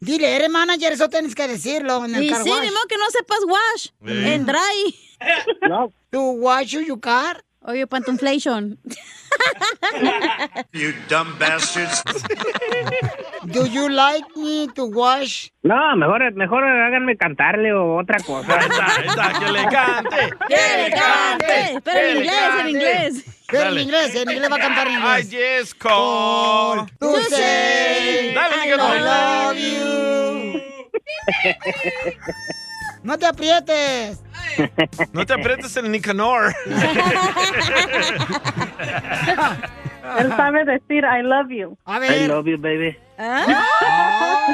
Dile, 0.00 0.36
eres 0.36 0.50
manager, 0.50 0.92
eso 0.92 1.08
tienes 1.08 1.34
que 1.34 1.48
decirlo 1.48 2.04
en 2.04 2.14
el 2.14 2.24
Y 2.24 2.30
car 2.30 2.42
sí, 2.42 2.50
wash. 2.50 2.60
ni 2.60 2.70
modo 2.70 2.84
que 2.88 2.98
no 2.98 3.10
sepas 3.10 3.38
wash. 3.46 3.88
Sí. 4.04 4.32
En 4.32 4.46
dry. 4.46 4.94
No, 5.68 5.90
¿To 6.10 6.20
wash 6.32 6.76
your 6.76 7.00
car? 7.00 7.42
Oye, 7.66 7.86
pantuflation. 7.86 8.78
You 10.72 10.92
dumb 11.08 11.34
bastards. 11.38 12.02
¿Do 13.46 13.64
you 13.66 13.88
like 13.88 14.24
me 14.36 14.68
to 14.74 14.84
wash? 14.86 15.48
no, 15.62 15.96
mejor, 15.96 16.32
mejor 16.34 16.62
háganme 16.64 17.16
cantarle 17.16 17.72
o 17.72 17.96
otra 17.96 18.18
cosa. 18.20 18.58
Que 19.38 19.50
le 19.52 19.64
cante. 19.68 20.30
¡Que 20.48 20.76
le 20.82 20.90
cante! 20.90 21.80
Pero 21.82 21.98
en 22.00 22.06
Que 22.06 22.14
le 22.14 22.20
inglés, 22.20 22.34
en 22.34 22.56
cante. 22.56 22.70
inglés. 22.70 23.24
Pero 23.48 23.70
en 23.70 23.78
inglés, 23.78 24.14
en 24.14 24.30
inglés 24.30 24.50
va 24.52 24.56
a 24.56 24.60
cantar 24.60 24.86
en 24.88 24.92
I 24.92 24.96
inglés. 24.96 25.30
just 25.30 25.78
call. 25.78 26.86
To 27.00 27.20
say 27.30 28.34
Dale, 28.34 28.54
I 28.62 29.00
love 29.00 29.58
you. 29.58 30.60
No 33.04 33.16
te 33.18 33.26
aprietes. 33.26 34.22
No 35.12 35.24
te 35.26 35.34
aprietes 35.34 35.76
el 35.76 35.90
Nicanor. 35.92 36.54
Él 40.18 40.28
sabe 40.36 40.64
decir 40.64 41.04
I 41.04 41.22
love 41.22 41.48
you. 41.50 41.76
A 41.84 41.96
I 41.96 42.00
ver. 42.00 42.28
love 42.28 42.46
you, 42.46 42.56
baby. 42.58 42.96
¿Ah? 43.18 44.46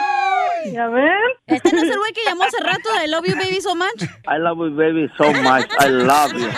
¿Ya 0.73 0.88
ven? 0.88 1.11
Este 1.47 1.73
no 1.73 1.78
es 1.78 1.85
el 1.90 1.97
güey 1.99 2.12
que 2.12 2.21
llamó 2.26 2.42
hace 2.45 2.61
rato 2.62 2.92
de 2.99 3.04
I 3.07 3.09
love 3.09 3.25
you 3.26 3.35
baby 3.37 3.61
so 3.61 3.75
much. 3.75 4.02
I 4.26 4.38
love 4.38 4.59
you, 4.59 4.75
baby, 4.76 5.09
so 5.16 5.33
much. 5.33 5.66
I 5.80 5.88
love 5.88 6.33
you. 6.35 6.49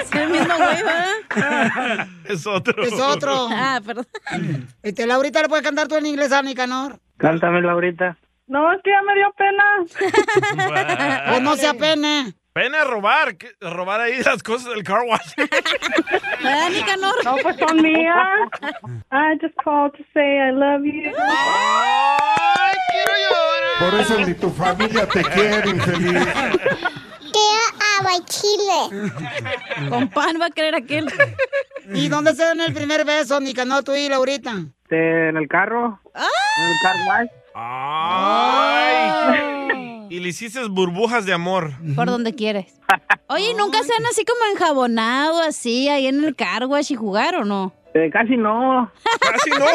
Es 0.00 0.12
el 0.14 0.30
mismo 0.30 0.54
güey, 0.56 0.82
¿verdad? 0.82 2.06
Es 2.26 2.46
otro. 2.46 2.82
Es 2.82 2.92
otro. 2.94 3.48
Ah, 3.50 3.80
perdón. 3.84 4.06
Este, 4.82 5.06
Laurita, 5.06 5.42
¿le 5.42 5.48
puedes 5.48 5.64
cantar 5.64 5.88
tú 5.88 5.96
en 5.96 6.06
inglés 6.06 6.30
a 6.32 6.42
Nicanor? 6.42 6.98
Cántamela 7.18 7.72
ahorita. 7.72 8.16
No, 8.46 8.72
es 8.72 8.80
que 8.82 8.90
ya 8.90 9.02
me 9.02 9.14
dio 9.14 9.32
pena. 9.36 9.64
O 11.36 11.40
no 11.44 11.56
se 11.56 11.66
apene. 11.66 12.34
Pena 12.52 12.84
robar, 12.84 13.36
robar 13.60 14.00
ahí 14.00 14.22
las 14.22 14.42
cosas 14.42 14.74
del 14.74 14.84
car 14.84 15.02
wash. 15.06 15.32
¿Verdad, 15.36 16.70
Nicanor? 16.70 17.24
No, 17.24 17.36
pues 17.42 17.56
son 17.56 17.82
mías. 17.82 18.48
I 19.10 19.36
just 19.40 19.56
called 19.64 19.92
to 19.96 20.04
say 20.12 20.38
I 20.38 20.52
love 20.52 20.84
you. 20.84 21.10
¡Ay, 21.18 22.76
quiero 22.92 23.12
llorar! 23.28 23.90
Por 23.90 24.00
eso 24.00 24.20
ni 24.20 24.34
tu 24.34 24.50
familia 24.50 25.08
te 25.08 25.24
quiere, 25.24 25.70
infeliz. 25.70 26.28
Quiero 27.18 27.64
chile. 28.26 29.10
Con 29.88 30.08
pan 30.08 30.36
va 30.40 30.46
a 30.46 30.50
querer 30.50 30.74
aquel. 30.74 31.06
¿Y 31.92 32.08
dónde 32.08 32.34
se 32.34 32.44
dan 32.44 32.60
el 32.60 32.72
primer 32.72 33.04
beso, 33.04 33.40
Nicanor, 33.40 33.84
tú 33.84 33.94
y 33.94 34.08
Laurita? 34.08 34.52
¿En 34.90 35.36
el 35.36 35.48
carro? 35.48 36.00
¿En 36.14 36.70
el 36.70 36.76
car 36.82 36.96
wash? 37.08 37.28
¡Ay! 37.54 39.34
Y 40.10 40.20
le 40.20 40.28
hiciste 40.28 40.62
burbujas 40.68 41.24
de 41.24 41.32
amor. 41.32 41.72
Por 41.94 42.06
donde 42.06 42.34
quieres. 42.34 42.80
Oye, 43.28 43.54
¿nunca 43.54 43.82
se 43.82 43.92
han 43.94 44.04
así 44.06 44.24
como 44.24 44.40
enjabonado 44.52 45.40
así 45.40 45.88
ahí 45.88 46.06
en 46.06 46.24
el 46.24 46.36
car 46.36 46.66
wash 46.66 46.92
y 46.92 46.96
jugar 46.96 47.36
o 47.36 47.44
no? 47.44 47.72
Eh, 47.94 48.10
casi 48.12 48.36
no. 48.36 48.90
Casi 49.20 49.50
no. 49.50 49.66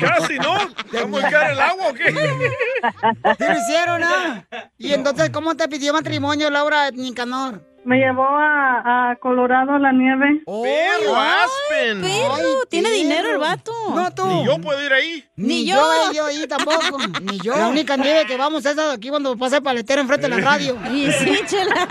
Casi 0.00 0.38
no. 0.38 0.54
¿Vamos 0.92 1.22
a 1.22 1.28
echar 1.28 1.50
el 1.52 1.60
agua 1.60 1.88
o 1.88 1.94
qué? 1.94 2.10
¿Sí 2.10 3.44
lo 3.48 3.58
hicieron, 3.58 4.02
ah? 4.02 4.44
Y 4.76 4.92
entonces, 4.92 5.30
¿cómo 5.30 5.54
te 5.56 5.68
pidió 5.68 5.92
matrimonio, 5.92 6.50
Laura 6.50 6.90
Nicanor? 6.90 7.62
Me 7.82 7.96
llevó 7.96 8.26
a, 8.26 9.10
a 9.10 9.16
Colorado 9.16 9.72
a 9.72 9.78
la 9.78 9.90
nieve. 9.92 10.42
Perro, 10.44 11.16
Aspen. 11.16 12.02
Perro, 12.02 12.34
Ay, 12.34 12.44
tiene 12.68 12.88
perro. 12.90 12.98
dinero 13.00 13.30
el 13.30 13.38
vato. 13.38 13.72
No 13.94 14.10
tú. 14.14 14.26
Ni 14.26 14.44
yo 14.44 14.58
puedo 14.60 14.84
ir 14.84 14.92
ahí. 14.92 15.24
Ni, 15.36 15.46
Ni 15.46 15.66
yo. 15.66 15.76
yo. 15.76 16.10
he 16.10 16.14
ido 16.14 16.26
ahí 16.26 16.46
tampoco. 16.46 16.98
Ni 17.22 17.38
yo. 17.38 17.56
La 17.56 17.68
única 17.68 17.96
nieve 17.96 18.26
que 18.26 18.36
vamos 18.36 18.66
es 18.66 18.78
aquí 18.78 19.08
cuando 19.08 19.34
pasa 19.36 19.56
el 19.56 19.62
paletero 19.62 20.02
enfrente 20.02 20.28
de 20.28 20.36
la 20.36 20.42
radio. 20.44 20.76
Y 20.92 21.10
sí, 21.10 21.40
chela. 21.46 21.88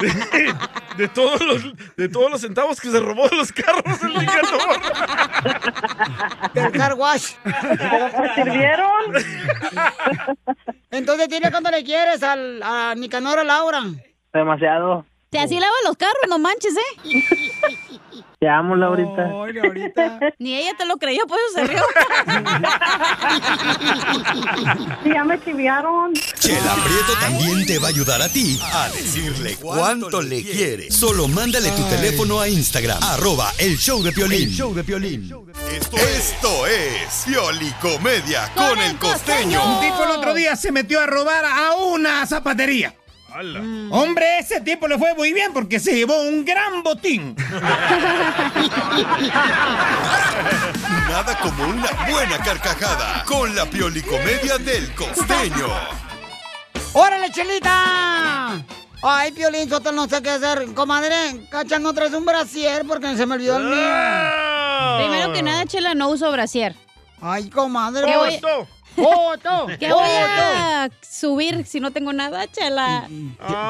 De 0.96 1.08
todos 1.08 1.40
los, 1.40 1.62
de 1.96 2.08
todos 2.10 2.30
los 2.30 2.40
centavos 2.42 2.78
que 2.78 2.90
se 2.90 3.00
robó 3.00 3.26
de 3.28 3.36
los 3.36 3.50
carros 3.52 4.02
el 4.02 4.12
Nicanor. 4.12 4.60
Del 6.52 6.72
car 6.72 6.94
wash. 6.94 7.34
¿Me 7.44 8.34
sirvieron? 8.34 8.90
Entonces, 10.90 11.28
dile 11.28 11.50
cuánto 11.50 11.70
le 11.70 11.84
quieres 11.84 12.22
al, 12.22 12.60
a 12.62 12.94
Nicanor 12.96 13.38
o 13.38 13.40
a 13.40 13.44
Laura. 13.44 13.82
Demasiado. 14.34 15.06
Te 15.30 15.38
así 15.38 15.60
lava 15.60 15.72
los 15.84 15.96
carros, 15.96 16.16
no 16.28 16.40
manches, 16.40 16.74
¿eh? 16.76 18.00
Te 18.40 18.48
amo, 18.48 18.74
Laurita. 18.74 19.30
Ay, 19.44 19.52
Laurita. 19.52 20.18
Ni 20.38 20.56
ella 20.56 20.74
te 20.76 20.86
lo 20.86 20.96
creyó, 20.96 21.24
por 21.26 21.38
eso 21.38 21.54
se 21.54 21.64
rió. 21.66 21.82
Sí, 25.02 25.10
ya 25.14 25.24
me 25.24 25.40
chiviaron. 25.42 26.12
Chela 26.38 26.74
Prieto 26.84 27.12
también 27.20 27.66
te 27.66 27.78
va 27.78 27.86
a 27.86 27.90
ayudar 27.90 28.22
a 28.22 28.28
ti 28.28 28.58
a 28.72 28.88
decirle 28.88 29.56
cuánto 29.56 30.20
le 30.20 30.42
quiere. 30.42 30.90
Solo 30.90 31.28
mándale 31.28 31.70
tu 31.70 31.82
teléfono 31.84 32.40
a 32.40 32.48
Instagram, 32.48 33.02
arroba 33.02 33.52
el 33.58 33.76
show 33.78 34.02
de 34.02 34.12
Piolín. 34.12 34.48
El 34.48 34.50
show 34.50 34.74
de 34.74 34.84
Piolín. 34.84 35.30
Esto, 35.72 35.96
esto 35.96 36.66
es 36.66 37.24
Piolicomedia 37.26 38.50
con 38.54 38.78
el 38.78 38.96
costeño. 38.98 39.76
Un 39.76 39.80
tipo 39.80 40.04
el 40.04 40.10
otro 40.10 40.34
día 40.34 40.56
se 40.56 40.72
metió 40.72 41.00
a 41.00 41.06
robar 41.06 41.44
a 41.44 41.74
una 41.74 42.26
zapatería. 42.26 42.94
¡Hala! 43.32 43.60
Hombre, 43.90 44.38
ese 44.38 44.60
tipo 44.60 44.88
le 44.88 44.98
fue 44.98 45.14
muy 45.14 45.32
bien 45.32 45.52
porque 45.52 45.78
se 45.78 45.94
llevó 45.94 46.20
un 46.22 46.44
gran 46.44 46.82
botín. 46.82 47.36
Nada 51.08 51.36
como 51.42 51.64
una 51.68 51.88
buena 52.10 52.38
carcajada 52.38 53.24
con 53.24 53.54
la 53.54 53.66
Piolicomedia 53.66 54.58
del 54.58 54.92
costeño. 54.94 55.66
¡Órale, 56.92 57.30
chelita! 57.30 58.52
Ay, 59.02 59.32
Piolín, 59.32 59.68
Sotelo, 59.68 59.96
no 59.96 60.08
sé 60.08 60.20
qué 60.22 60.30
hacer. 60.30 60.72
Comadre, 60.74 61.46
cacha, 61.50 61.78
no 61.78 61.92
traes 61.94 62.12
un 62.12 62.24
brasier 62.24 62.84
porque 62.86 63.16
se 63.16 63.26
me 63.26 63.34
olvidó 63.34 63.56
el 63.56 63.64
mío. 63.64 64.98
Primero 64.98 65.32
que 65.32 65.42
nada, 65.42 65.64
chela, 65.66 65.94
no 65.94 66.08
uso 66.10 66.30
brasier. 66.32 66.74
Ay, 67.20 67.48
comadre. 67.48 68.04
¿Qué 68.06 68.16
voy- 68.16 68.40
¡Foto! 68.96 69.40
¡Foto! 69.40 69.66
¿Qué 69.78 69.92
voy 69.92 70.08
a 70.08 70.90
subir 71.00 71.64
si 71.66 71.80
no 71.80 71.90
tengo 71.90 72.12
nada, 72.12 72.46
chela? 72.50 73.08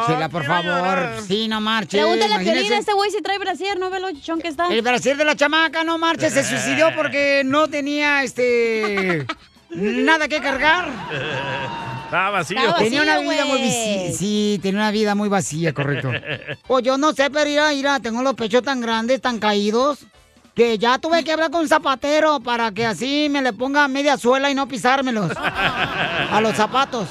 Chela, 0.07 0.29
por 0.29 0.45
quiero 0.45 0.63
favor. 0.63 1.23
Sí, 1.27 1.49
no 1.49 1.61
marches. 1.61 2.01
Pregúntale 2.01 2.35
a 2.35 2.39
Piolín 2.39 2.73
a 2.73 2.79
este 2.79 2.93
güey 2.93 3.11
si 3.11 3.21
trae 3.23 3.39
brasier, 3.39 3.79
¿no 3.79 3.91
ve 3.91 4.01
lo 4.01 4.11
chichón 4.13 4.41
que 4.41 4.49
está? 4.49 4.67
El 4.69 4.83
brasier 4.83 5.17
de 5.17 5.25
la 5.25 5.37
chamaca, 5.37 5.85
no 5.85 5.99
marches, 5.99 6.33
se 6.33 6.45
suicidó 6.45 6.91
porque 6.97 7.43
no 7.45 7.69
tenía, 7.69 8.23
este... 8.23 9.27
Nada 9.71 10.27
que 10.27 10.41
cargar. 10.41 10.89
Está 12.05 12.31
vacío. 12.31 12.59
Estaba 12.59 12.79
Tenía 12.79 13.03
una 13.03 13.15
vacío, 13.15 13.31
vida 13.31 13.45
muy 13.45 13.59
vacía. 13.61 14.13
Sí, 14.13 14.59
tenía 14.61 14.81
una 14.81 14.91
vida 14.91 15.15
muy 15.15 15.29
vacía, 15.29 15.73
correcto. 15.73 16.11
Pues 16.67 16.85
yo 16.85 16.99
no 16.99 17.13
sé, 17.13 17.31
pero 17.31 17.45
mira, 17.49 17.71
mira, 17.71 18.01
tengo 18.01 18.21
los 18.23 18.35
pechos 18.35 18.65
tan 18.65 18.81
grandes, 18.81 19.21
tan 19.21 19.39
caídos, 19.39 20.01
que 20.61 20.77
ya 20.77 20.99
tuve 20.99 21.25
que 21.25 21.33
hablar 21.33 21.51
con 21.51 21.63
un 21.63 21.69
zapatero 21.69 22.39
para 22.39 22.71
que 22.71 22.85
así 22.85 23.29
me 23.31 23.41
le 23.41 23.55
ponga 23.55 23.89
media 23.89 24.19
suela 24.19 24.51
y 24.51 24.55
no 24.55 24.69
pisármelos. 24.69 25.33
A 25.35 26.39
los 26.43 26.55
zapatos. 26.55 27.09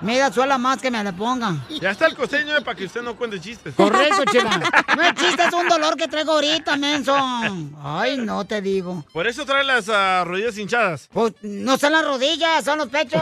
Media 0.00 0.32
suela 0.32 0.56
más 0.56 0.80
que 0.80 0.88
me 0.88 1.02
le 1.02 1.12
ponga. 1.12 1.56
Ya 1.80 1.90
está 1.90 2.06
el 2.06 2.14
costeño 2.14 2.56
eh, 2.56 2.62
para 2.62 2.76
que 2.76 2.84
usted 2.84 3.02
no 3.02 3.16
cuente 3.16 3.40
chistes. 3.40 3.74
Correcto, 3.74 4.24
chela. 4.30 4.60
No 4.96 5.02
es 5.02 5.14
chiste, 5.14 5.42
es 5.42 5.52
un 5.52 5.68
dolor 5.68 5.96
que 5.96 6.06
traigo 6.06 6.30
ahorita, 6.30 6.76
menso. 6.76 7.16
Ay, 7.82 8.18
no 8.18 8.44
te 8.44 8.62
digo. 8.62 9.04
Por 9.12 9.26
eso 9.26 9.44
trae 9.44 9.64
las 9.64 9.88
ah, 9.88 10.22
rodillas 10.24 10.56
hinchadas. 10.56 11.08
Pues 11.12 11.32
no 11.42 11.76
son 11.78 11.90
las 11.90 12.04
rodillas, 12.04 12.64
son 12.64 12.78
los 12.78 12.88
pechos. 12.88 13.20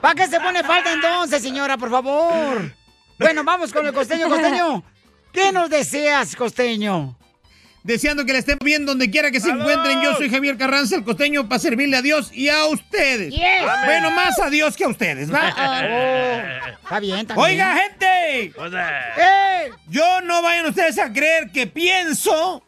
¿Para 0.00 0.14
qué 0.14 0.28
se 0.28 0.38
pone 0.38 0.62
falta 0.62 0.92
entonces, 0.92 1.42
señora, 1.42 1.76
por 1.76 1.90
favor? 1.90 2.72
Bueno, 3.18 3.42
vamos 3.42 3.72
con 3.72 3.84
el 3.84 3.92
costeño, 3.92 4.28
costeño. 4.28 4.84
¿Qué 5.32 5.50
nos 5.50 5.68
deseas, 5.68 6.36
costeño? 6.36 7.16
Deseando 7.84 8.24
que 8.24 8.32
le 8.32 8.38
estén 8.38 8.58
bien 8.62 8.86
donde 8.86 9.10
quiera 9.10 9.30
que 9.30 9.40
se 9.40 9.50
encuentren. 9.50 10.00
Yo 10.02 10.14
soy 10.16 10.30
Javier 10.30 10.56
Carranza, 10.56 10.94
el 10.94 11.02
costeño, 11.02 11.48
para 11.48 11.58
servirle 11.58 11.96
a 11.96 12.02
Dios 12.02 12.30
y 12.32 12.48
a 12.48 12.64
ustedes. 12.66 13.30
Yes. 13.32 13.42
Bueno, 13.84 14.10
más 14.12 14.38
a 14.38 14.50
Dios 14.50 14.76
que 14.76 14.84
a 14.84 14.88
ustedes, 14.88 15.32
¿va? 15.32 15.52
Oh, 16.82 16.84
está 16.84 17.00
bien, 17.00 17.18
está 17.20 17.34
bien. 17.34 17.44
Oiga, 17.46 17.76
gente, 17.76 18.52
O 18.58 18.70
sea, 18.70 19.64
¡Eh! 19.64 19.70
yo 19.88 20.20
no 20.22 20.42
vayan 20.42 20.66
ustedes 20.66 20.98
a 20.98 21.12
creer 21.12 21.50
que 21.50 21.66
pienso 21.66 22.62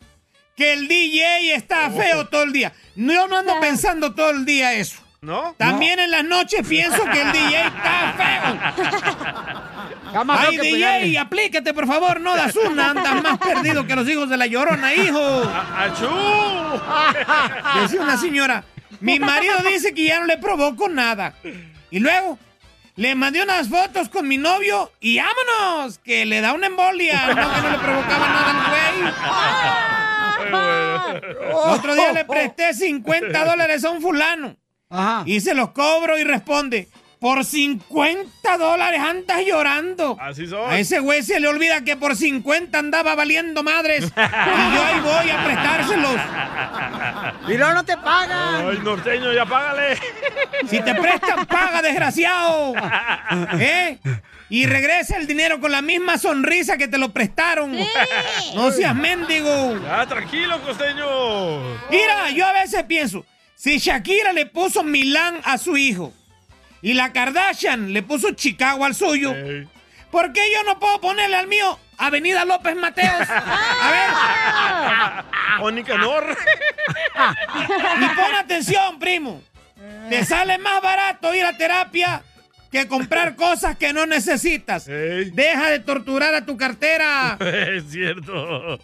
que 0.56 0.72
el 0.72 0.88
DJ 0.88 1.54
está 1.54 1.90
feo 1.90 2.26
todo 2.28 2.42
el 2.44 2.52
día. 2.52 2.72
No, 2.96 3.12
Yo 3.12 3.28
no 3.28 3.38
ando 3.38 3.60
pensando 3.60 4.14
todo 4.14 4.30
el 4.30 4.44
día 4.44 4.74
eso. 4.74 5.03
¿No? 5.24 5.54
También 5.56 5.98
en 5.98 6.10
las 6.10 6.22
noches 6.22 6.68
pienso 6.68 7.02
que 7.04 7.22
el 7.22 7.32
DJ 7.32 7.66
está 7.66 8.14
feo. 8.18 8.42
Ay, 10.28 10.58
DJ, 10.58 11.00
Pelé. 11.00 11.18
aplícate, 11.18 11.72
por 11.72 11.86
favor, 11.86 12.20
no 12.20 12.36
das 12.36 12.54
una, 12.56 12.90
andas 12.90 13.22
más 13.22 13.38
perdido 13.38 13.86
que 13.86 13.96
los 13.96 14.06
hijos 14.06 14.28
de 14.28 14.36
la 14.36 14.46
llorona, 14.46 14.92
hijo. 14.94 15.18
Decía 17.80 18.02
una 18.02 18.18
señora, 18.18 18.64
mi 19.00 19.18
marido 19.18 19.54
dice 19.66 19.94
que 19.94 20.04
ya 20.04 20.20
no 20.20 20.26
le 20.26 20.36
provoco 20.36 20.90
nada. 20.90 21.32
Y 21.90 22.00
luego, 22.00 22.38
le 22.96 23.14
mandé 23.14 23.42
unas 23.42 23.66
fotos 23.68 24.10
con 24.10 24.28
mi 24.28 24.36
novio 24.36 24.92
y 25.00 25.18
vámonos, 25.18 25.96
que 25.98 26.26
le 26.26 26.42
da 26.42 26.52
una 26.52 26.66
embolia, 26.66 27.28
no 27.28 27.34
que 27.34 27.40
no 27.62 27.70
le 27.70 27.78
provocaba 27.78 28.28
nada 28.28 28.50
al 28.50 28.56
güey. 28.70 28.84
Otro 31.74 31.94
día 31.94 32.12
le 32.12 32.26
presté 32.26 32.74
50 32.74 33.44
dólares 33.46 33.82
a 33.86 33.90
un 33.90 34.02
fulano. 34.02 34.54
Y 35.26 35.40
se 35.40 35.54
los 35.54 35.70
cobro 35.70 36.18
y 36.18 36.24
responde, 36.24 36.88
por 37.24 37.42
50 37.42 38.58
dólares 38.58 39.00
andas 39.00 39.40
llorando. 39.46 40.18
Así 40.20 40.46
son. 40.46 40.70
A 40.70 40.78
ese 40.78 40.98
güey 40.98 41.22
se 41.22 41.40
le 41.40 41.48
olvida 41.48 41.82
que 41.82 41.96
por 41.96 42.16
50 42.16 42.78
andaba 42.78 43.14
valiendo 43.14 43.62
madres. 43.62 44.04
y 44.04 44.74
yo 44.74 44.84
ahí 44.84 45.00
voy 45.00 45.30
a 45.30 45.44
prestárselos. 45.44 46.16
Y 47.48 47.56
no, 47.56 47.74
no 47.74 47.84
te 47.84 47.96
pagan. 47.96 48.66
Ay, 48.68 48.78
norteño, 48.82 49.32
ya 49.32 49.44
págale. 49.46 49.98
Si 50.68 50.80
te 50.80 50.94
prestan, 50.94 51.46
paga, 51.46 51.82
desgraciado. 51.82 52.74
¿Eh? 53.58 53.98
Y 54.48 54.66
regresa 54.66 55.16
el 55.16 55.26
dinero 55.26 55.60
con 55.60 55.72
la 55.72 55.82
misma 55.82 56.18
sonrisa 56.18 56.76
que 56.76 56.88
te 56.88 56.98
lo 56.98 57.12
prestaron. 57.12 57.76
No 58.54 58.70
seas 58.70 58.94
mendigo. 58.94 59.78
Ya, 59.82 60.06
tranquilo, 60.06 60.60
costeño. 60.62 61.60
Mira, 61.90 62.30
yo 62.30 62.46
a 62.46 62.52
veces 62.52 62.82
pienso, 62.84 63.24
si 63.54 63.78
Shakira 63.78 64.32
le 64.32 64.46
puso 64.46 64.82
Milán 64.82 65.40
a 65.44 65.58
su 65.58 65.76
hijo 65.76 66.12
y 66.82 66.94
la 66.94 67.12
Kardashian 67.12 67.92
le 67.92 68.02
puso 68.02 68.32
Chicago 68.32 68.84
al 68.84 68.94
suyo, 68.94 69.34
¿por 70.10 70.32
qué 70.32 70.40
yo 70.54 70.62
no 70.64 70.78
puedo 70.78 71.00
ponerle 71.00 71.36
al 71.36 71.46
mío 71.46 71.78
Avenida 71.96 72.44
López 72.44 72.76
Mateos? 72.76 73.28
A 73.30 75.24
O 75.60 75.70
Nicanor. 75.70 76.36
Y 78.00 78.06
pon 78.16 78.34
atención, 78.34 78.98
primo. 78.98 79.42
Te 80.10 80.24
sale 80.24 80.58
más 80.58 80.82
barato 80.82 81.34
ir 81.34 81.44
a 81.44 81.56
terapia 81.56 82.22
que 82.70 82.88
comprar 82.88 83.36
cosas 83.36 83.76
que 83.76 83.92
no 83.92 84.04
necesitas. 84.04 84.86
Deja 84.86 85.70
de 85.70 85.78
torturar 85.78 86.34
a 86.34 86.44
tu 86.44 86.56
cartera. 86.56 87.38
Es 87.40 87.90
cierto. 87.90 88.78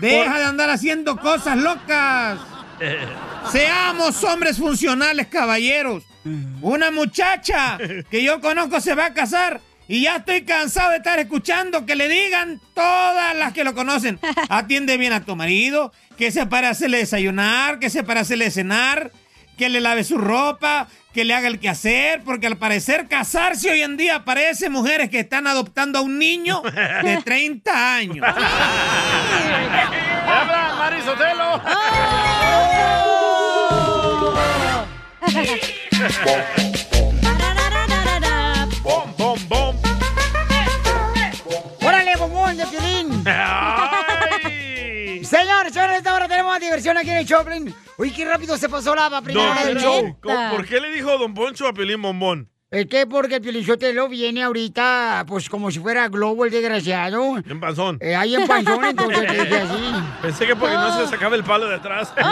Deja 0.00 0.38
de 0.38 0.44
andar 0.44 0.70
haciendo 0.70 1.16
cosas 1.18 1.58
locas. 1.58 2.38
Seamos 3.52 4.22
hombres 4.24 4.58
funcionales, 4.58 5.26
caballeros. 5.28 6.02
Una 6.62 6.90
muchacha 6.90 7.78
que 8.10 8.22
yo 8.22 8.40
conozco 8.40 8.80
se 8.80 8.94
va 8.94 9.06
a 9.06 9.12
casar 9.14 9.60
y 9.86 10.02
ya 10.02 10.16
estoy 10.16 10.42
cansado 10.44 10.92
de 10.92 10.96
estar 10.96 11.18
escuchando 11.18 11.84
que 11.84 11.94
le 11.96 12.08
digan 12.08 12.58
todas 12.74 13.36
las 13.36 13.52
que 13.52 13.64
lo 13.64 13.74
conocen. 13.74 14.18
Atiende 14.48 14.96
bien 14.96 15.12
a 15.12 15.24
tu 15.24 15.36
marido, 15.36 15.92
que 16.16 16.30
se 16.32 16.46
para 16.46 16.70
hacerle 16.70 16.98
desayunar, 16.98 17.78
que 17.78 17.90
se 17.90 18.02
para 18.02 18.20
hacerle 18.22 18.50
cenar, 18.50 19.12
que 19.58 19.68
le 19.68 19.82
lave 19.82 20.02
su 20.04 20.16
ropa, 20.16 20.88
que 21.12 21.26
le 21.26 21.34
haga 21.34 21.48
el 21.48 21.60
quehacer, 21.60 22.22
porque 22.24 22.46
al 22.46 22.56
parecer 22.56 23.06
casarse 23.06 23.70
hoy 23.70 23.82
en 23.82 23.98
día 23.98 24.24
parece 24.24 24.70
mujeres 24.70 25.10
que 25.10 25.20
están 25.20 25.46
adoptando 25.46 25.98
a 25.98 26.02
un 26.02 26.18
niño 26.18 26.62
de 27.02 27.20
30 27.24 27.94
años. 27.96 28.26
¡Habla, 30.26 30.74
Marisotelo! 30.78 31.60
¡Bom, 38.82 39.14
bom, 39.16 39.38
bom! 39.48 39.76
¡Órale, 41.82 42.16
bombón 42.16 42.56
de 42.56 42.66
Piolín! 42.66 43.24
Señores, 45.24 45.72
señores, 45.72 45.96
esta 45.98 46.14
hora 46.14 46.28
tenemos 46.28 46.60
diversión 46.60 46.96
aquí 46.98 47.10
en 47.10 47.16
el 47.18 47.26
Choplin. 47.26 47.74
Uy, 47.96 48.10
qué 48.10 48.24
rápido 48.26 48.56
se 48.58 48.68
pasó 48.68 48.94
la 48.94 49.20
primera 49.22 49.52
hora 49.52 49.64
del 49.64 49.78
show. 49.80 50.16
¿Cómo- 50.22 50.50
¿Por 50.50 50.66
qué 50.66 50.80
le 50.80 50.90
dijo 50.92 51.16
Don 51.18 51.32
Poncho 51.34 51.66
a 51.66 51.72
Pelín 51.72 52.02
Bombón? 52.02 52.50
Es 52.70 52.86
que 52.86 53.06
porque 53.06 53.40
Piolichotelo 53.40 54.08
viene 54.08 54.42
ahorita, 54.42 55.24
pues 55.28 55.48
como 55.48 55.70
si 55.70 55.78
fuera 55.78 56.08
globo 56.08 56.44
el 56.44 56.50
desgraciado. 56.50 57.36
En 57.38 57.60
panzón. 57.60 57.98
Eh, 58.00 58.16
ahí 58.16 58.34
en 58.34 58.48
panzón, 58.48 58.84
entonces 58.90 59.26
te 59.26 59.32
dije 59.32 59.58
así. 59.60 59.94
Pensé 60.22 60.46
que 60.46 60.56
porque 60.56 60.74
no 60.74 60.96
se 60.98 61.06
sacaba 61.08 61.36
el 61.36 61.44
palo 61.44 61.68
de 61.68 61.76
atrás. 61.76 62.12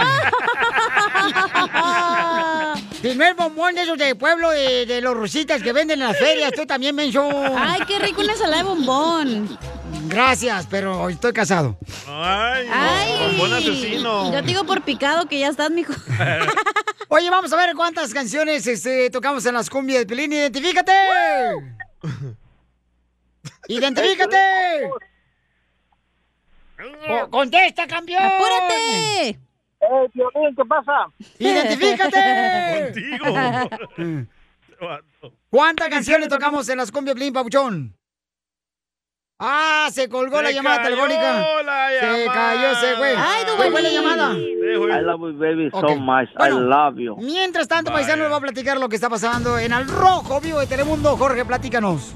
Si 3.02 3.14
no 3.16 3.24
es 3.24 3.34
bombón 3.36 3.74
de 3.74 3.82
esos 3.82 3.98
de 3.98 4.14
pueblo 4.14 4.50
de, 4.50 4.86
de 4.86 5.00
los 5.00 5.14
rusitas 5.16 5.60
que 5.62 5.72
venden 5.72 6.00
en 6.00 6.06
las 6.08 6.16
ferias, 6.18 6.52
tú 6.52 6.64
también 6.66 6.94
menso. 6.94 7.28
Ay, 7.56 7.80
qué 7.86 7.98
rico 7.98 8.20
una 8.20 8.32
ensalada 8.32 8.58
de 8.58 8.68
bombón. 8.68 9.58
Gracias, 10.06 10.66
pero 10.70 11.08
estoy 11.08 11.32
casado. 11.32 11.76
Ay, 12.06 12.68
Ay. 12.70 13.28
bombón 13.28 13.52
asesino. 13.54 14.32
Yo 14.32 14.40
te 14.40 14.46
digo 14.46 14.64
por 14.64 14.82
picado 14.82 15.26
que 15.28 15.40
ya 15.40 15.48
estás, 15.48 15.70
mijo. 15.70 15.92
Oye, 17.08 17.28
vamos 17.28 17.52
a 17.52 17.56
ver 17.56 17.74
cuántas 17.74 18.14
canciones 18.14 18.66
este, 18.66 19.10
tocamos 19.10 19.44
en 19.46 19.54
las 19.54 19.68
cumbias 19.68 20.00
de 20.00 20.06
Pelín. 20.06 20.32
¡Identifícate! 20.32 20.92
¡Identifícate! 23.68 24.38
Co- 27.06 27.30
¡Contesta, 27.30 27.86
campeón! 27.86 28.22
¡Apúrate! 28.22 29.38
¡Eh, 29.82 30.08
Piolín, 30.12 30.54
qué 30.54 30.64
pasa? 30.64 31.06
¡Identifícate! 31.38 32.92
Contigo. 32.94 34.26
¿Cuántas 35.50 35.88
canciones 35.88 36.28
tocamos 36.28 36.68
en 36.68 36.78
las 36.78 36.90
cumbias 36.92 37.14
Pelín, 37.14 37.32
Pabuchón? 37.32 37.96
¡Ah! 39.38 39.88
Se 39.90 40.08
colgó 40.08 40.36
Se 40.36 40.42
la 40.44 40.50
llamada 40.52 40.76
cayó 40.76 40.90
telefónica. 40.90 41.44
la 41.64 41.88
Se 42.00 42.26
cayó 42.26 42.70
ese 42.70 42.94
güey. 42.94 43.14
Ay, 43.16 43.44
¿Se 43.44 43.70
fue 43.70 43.82
la 43.82 43.90
llamada? 43.90 44.34
I 44.34 45.02
love 45.02 45.20
you, 45.20 45.38
baby, 45.38 45.70
so 45.72 45.96
much. 45.96 46.28
Bueno, 46.38 46.58
I 46.58 46.60
love 46.60 46.96
you. 46.98 47.16
Mientras 47.16 47.66
tanto, 47.66 47.90
paisano, 47.92 48.22
nos 48.22 48.32
va 48.32 48.36
a 48.36 48.40
platicar 48.40 48.78
lo 48.78 48.88
que 48.88 48.94
está 48.94 49.10
pasando 49.10 49.58
en 49.58 49.72
Al 49.72 49.88
Rojo 49.88 50.40
Vivo 50.40 50.60
de 50.60 50.68
Telemundo. 50.68 51.16
Jorge, 51.16 51.44
platícanos. 51.44 52.14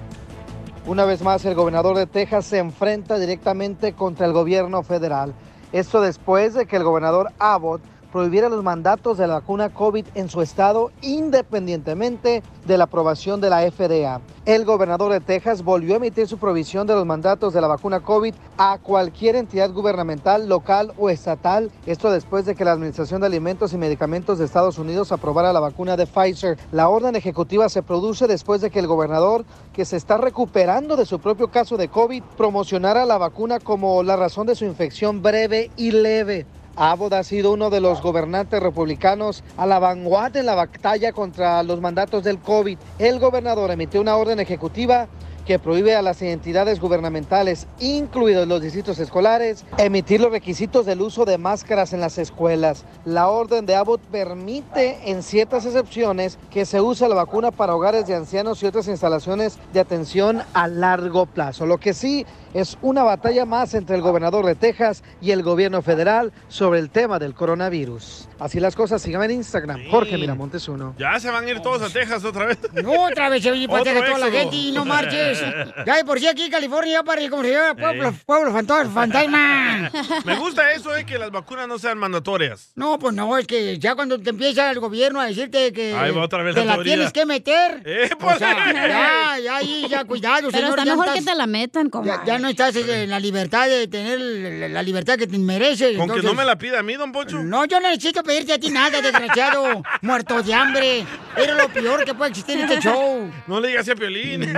Una 0.87 1.05
vez 1.05 1.21
más, 1.21 1.45
el 1.45 1.55
gobernador 1.57 1.97
de 1.97 2.07
Texas 2.07 2.47
se 2.47 2.59
enfrenta 2.59 3.19
directamente 3.19 3.93
contra 3.93 4.25
el 4.25 4.33
gobierno 4.33 4.85
federal. 4.85 5.35
Esto 5.73 6.01
después 6.01 6.55
de 6.55 6.67
que 6.67 6.77
el 6.77 6.85
gobernador 6.85 7.31
Abbott 7.39 7.83
prohibiera 8.17 8.49
los 8.49 8.65
mandatos 8.65 9.19
de 9.19 9.27
la 9.27 9.35
vacuna 9.35 9.75
COVID 9.75 10.07
en 10.15 10.31
su 10.31 10.41
estado 10.41 10.91
independientemente 11.03 12.43
de 12.65 12.79
la 12.79 12.85
aprobación 12.85 13.43
de 13.43 13.51
la 13.51 13.71
FDA. 13.71 14.23
El 14.47 14.65
gobernador 14.65 15.13
de 15.13 15.21
Texas 15.21 15.63
volvió 15.63 15.93
a 15.93 15.97
emitir 15.99 16.27
su 16.27 16.39
provisión 16.39 16.87
de 16.87 16.95
los 16.95 17.05
mandatos 17.05 17.53
de 17.53 17.61
la 17.61 17.67
vacuna 17.67 18.01
COVID 18.01 18.33
a 18.57 18.79
cualquier 18.79 19.37
entidad 19.37 19.71
gubernamental, 19.71 20.49
local 20.49 20.95
o 20.97 21.11
estatal. 21.11 21.71
Esto 21.85 22.11
después 22.11 22.47
de 22.47 22.55
que 22.55 22.65
la 22.65 22.73
Administración 22.73 23.21
de 23.21 23.27
Alimentos 23.27 23.75
y 23.75 23.77
Medicamentos 23.77 24.39
de 24.39 24.47
Estados 24.47 24.79
Unidos 24.79 25.13
aprobara 25.13 25.53
la 25.53 25.61
vacuna 25.61 25.99
de 25.99 26.07
Pfizer. 26.07 26.57
La 26.73 26.89
orden 26.89 27.17
ejecutiva 27.17 27.69
se 27.69 27.83
produce 27.83 28.27
después 28.27 28.63
de 28.63 28.71
que 28.71 28.79
el 28.79 28.87
gobernador, 28.87 29.45
que 29.75 29.85
se 29.85 29.99
está 29.99 30.17
recuperando 30.17 30.97
de 30.97 31.05
su 31.05 31.19
propio 31.19 31.49
caso 31.51 31.77
de 31.77 31.89
COVID, 31.89 32.23
promocionara 32.39 33.05
la 33.05 33.19
vacuna 33.19 33.61
como 33.61 34.03
la 34.03 34.17
razón 34.17 34.47
de 34.47 34.55
su 34.55 34.65
infección 34.65 35.21
breve 35.21 35.71
y 35.77 35.91
leve. 35.91 36.47
Abbott 36.77 37.15
ha 37.15 37.25
sido 37.25 37.53
uno 37.53 37.71
de 37.71 37.81
los 37.81 38.03
gobernantes 38.03 38.63
republicanos 38.63 39.43
a 39.57 39.65
la 39.65 39.79
vanguardia 39.79 40.41
en 40.41 40.47
la 40.47 40.55
batalla 40.55 41.11
contra 41.13 41.63
los 41.63 41.81
mandatos 41.81 42.23
del 42.23 42.39
COVID. 42.39 42.79
El 42.99 43.19
gobernador 43.19 43.71
emitió 43.71 43.99
una 44.01 44.17
orden 44.17 44.41
ejecutiva 44.41 45.09
que 45.47 45.59
prohíbe 45.59 45.95
a 45.95 46.03
las 46.03 46.21
entidades 46.23 46.81
gubernamentales, 46.81 47.67
incluidos 47.79 48.49
los 48.49 48.61
distritos 48.61 48.99
escolares, 48.99 49.65
emitir 49.79 50.21
los 50.21 50.33
requisitos 50.33 50.85
del 50.85 51.01
uso 51.01 51.25
de 51.25 51.39
máscaras 51.39 51.93
en 51.93 52.01
las 52.01 52.19
escuelas. 52.19 52.85
La 53.05 53.29
orden 53.29 53.65
de 53.65 53.77
Abbott 53.77 54.01
permite, 54.11 55.11
en 55.11 55.23
ciertas 55.23 55.65
excepciones, 55.65 56.39
que 56.51 56.67
se 56.67 56.81
use 56.81 57.09
la 57.09 57.15
vacuna 57.15 57.53
para 57.53 57.75
hogares 57.75 58.07
de 58.07 58.15
ancianos 58.15 58.63
y 58.63 58.67
otras 58.67 58.89
instalaciones 58.89 59.59
de 59.73 59.81
atención 59.81 60.43
a 60.53 60.67
largo 60.67 61.27
plazo. 61.27 61.65
Lo 61.65 61.79
que 61.79 61.95
sí 61.95 62.27
es 62.53 62.79
una 62.83 63.03
batalla 63.03 63.45
más 63.45 63.75
entre 63.75 63.97
el 63.97 64.03
gobernador 64.03 64.47
de 64.47 64.55
Texas 64.55 65.05
y 65.21 65.31
el 65.31 65.43
gobierno 65.43 65.83
federal 65.83 66.33
sobre 66.49 66.81
el 66.81 66.91
tema 66.91 67.19
del 67.19 67.35
coronavirus. 67.35 68.29
Así 68.39 68.61
las 68.61 68.75
cosas, 68.75 69.01
síganme 69.03 69.27
en 69.27 69.33
Instagram, 69.33 69.91
Jorge 69.91 70.17
Miramontes 70.17 70.69
uno. 70.69 70.95
Ya 70.99 71.21
se 71.21 71.31
van 71.31 71.45
a 71.45 71.51
ir 71.51 71.61
todos 71.61 71.83
a 71.83 71.91
Texas 71.91 72.25
otra 72.25 72.47
vez. 72.47 72.59
No, 72.83 73.05
otra 73.05 73.29
vez 73.29 73.43
se 73.43 73.51
oye 73.51 73.69
para 73.69 73.83
Otro 73.83 73.93
Texas 73.93 74.11
toda 74.11 74.27
la 74.27 74.33
gente 74.33 74.57
y 74.57 74.73
no 74.73 74.85
marches. 74.85 75.36
Pues. 75.41 75.87
Ya 75.87 75.97
de 75.97 76.05
por 76.05 76.19
sí 76.21 76.27
aquí 76.27 76.43
en 76.45 76.51
California 76.51 76.93
ya 76.95 77.03
para 77.03 77.29
como 77.29 77.43
se 77.43 77.53
llama 77.53 77.75
pueblo, 77.75 78.15
pueblo 78.25 78.53
fantasma, 78.53 78.93
fantasma. 78.93 79.91
Me 80.25 80.37
gusta 80.37 80.73
eso 80.73 80.91
de 80.93 81.05
que 81.05 81.19
las 81.19 81.31
vacunas 81.31 81.67
no 81.69 81.79
sean 81.79 81.99
mandatorias. 81.99 82.73
No, 82.75 82.99
pues 82.99 83.15
no, 83.15 83.37
es 83.39 83.47
que 83.47 83.79
ya 83.79 83.95
cuando 83.95 84.19
te 84.21 84.31
empieza 84.31 84.71
el 84.71 84.81
gobierno 84.81 85.21
a 85.21 85.27
decirte 85.27 85.73
que 85.73 85.95
Ahí 85.95 86.13
va 86.13 86.25
otra 86.25 86.43
vez 86.43 86.55
te 86.55 86.65
la 86.65 86.83
tienes 86.83 87.13
que 87.13 87.27
meter. 87.27 87.83
Eh, 87.85 88.11
o 88.15 88.19
pues. 88.19 88.39
ya, 88.39 89.39
ya, 89.43 89.57
ahí, 89.57 89.87
ya, 89.89 90.05
cuidado, 90.05 90.49
Pero 90.51 90.59
señor, 90.59 90.71
está 90.79 90.85
ya 90.85 90.91
mejor 90.93 91.07
estás- 91.09 91.25
que 91.25 91.31
te 91.31 91.37
la 91.37 91.47
metan, 91.47 91.91
como. 91.91 92.05
ya, 92.07 92.23
ya 92.25 92.39
no 92.39 92.49
estás 92.49 92.75
en 92.77 93.11
la 93.11 93.21
libertad 93.21 93.69
de 93.69 93.89
tener 93.89 94.19
la, 94.21 94.69
la 94.69 94.83
libertad 94.83 95.17
que 95.19 95.27
te 95.27 95.39
mereces. 95.39 95.97
Con 95.97 96.11
que 96.11 96.23
no 96.23 96.35
me 96.35 96.45
la 96.45 96.57
pida 96.57 96.81
a 96.81 96.83
mí, 96.83 96.95
don 96.95 97.13
Poncho. 97.13 97.43
No, 97.43 97.65
yo 97.65 97.81
no 97.81 97.89
necesito 97.89 98.23
pedirte 98.23 98.53
a 98.53 98.59
ti 98.59 98.71
nada, 98.71 99.01
desgraciado. 99.01 99.83
Muerto 100.03 100.43
de 100.43 100.55
hambre. 100.55 101.05
Eres 101.37 101.57
lo 101.57 101.69
peor 101.69 102.05
que 102.05 102.15
puede 102.15 102.31
existir 102.31 102.59
en 102.59 102.65
este 102.71 102.81
show. 102.81 103.31
No 103.47 103.61
le 103.61 103.69
digas 103.69 103.89
a 103.89 103.95
Piolín. 103.95 104.43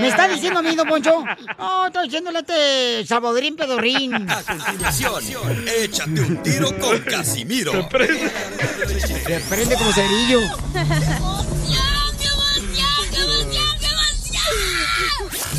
¿Me 0.00 0.08
está 0.08 0.28
diciendo 0.28 0.60
a 0.60 0.62
mí, 0.62 0.74
don 0.74 0.88
Poncho? 0.88 1.24
No, 1.58 1.86
estoy 1.86 2.04
diciéndole 2.04 2.38
a 2.38 2.40
este 2.40 3.06
Salvadorín 3.06 3.56
Pedorrín. 3.56 4.30
A 4.30 4.42
continuación, 4.42 5.64
échate 5.78 6.20
un 6.20 6.42
tiro 6.42 6.76
con 6.78 6.98
Casimiro. 7.00 7.72
Se 7.72 9.40
prende 9.48 9.76
como 9.76 9.92
cerillo. 9.92 10.40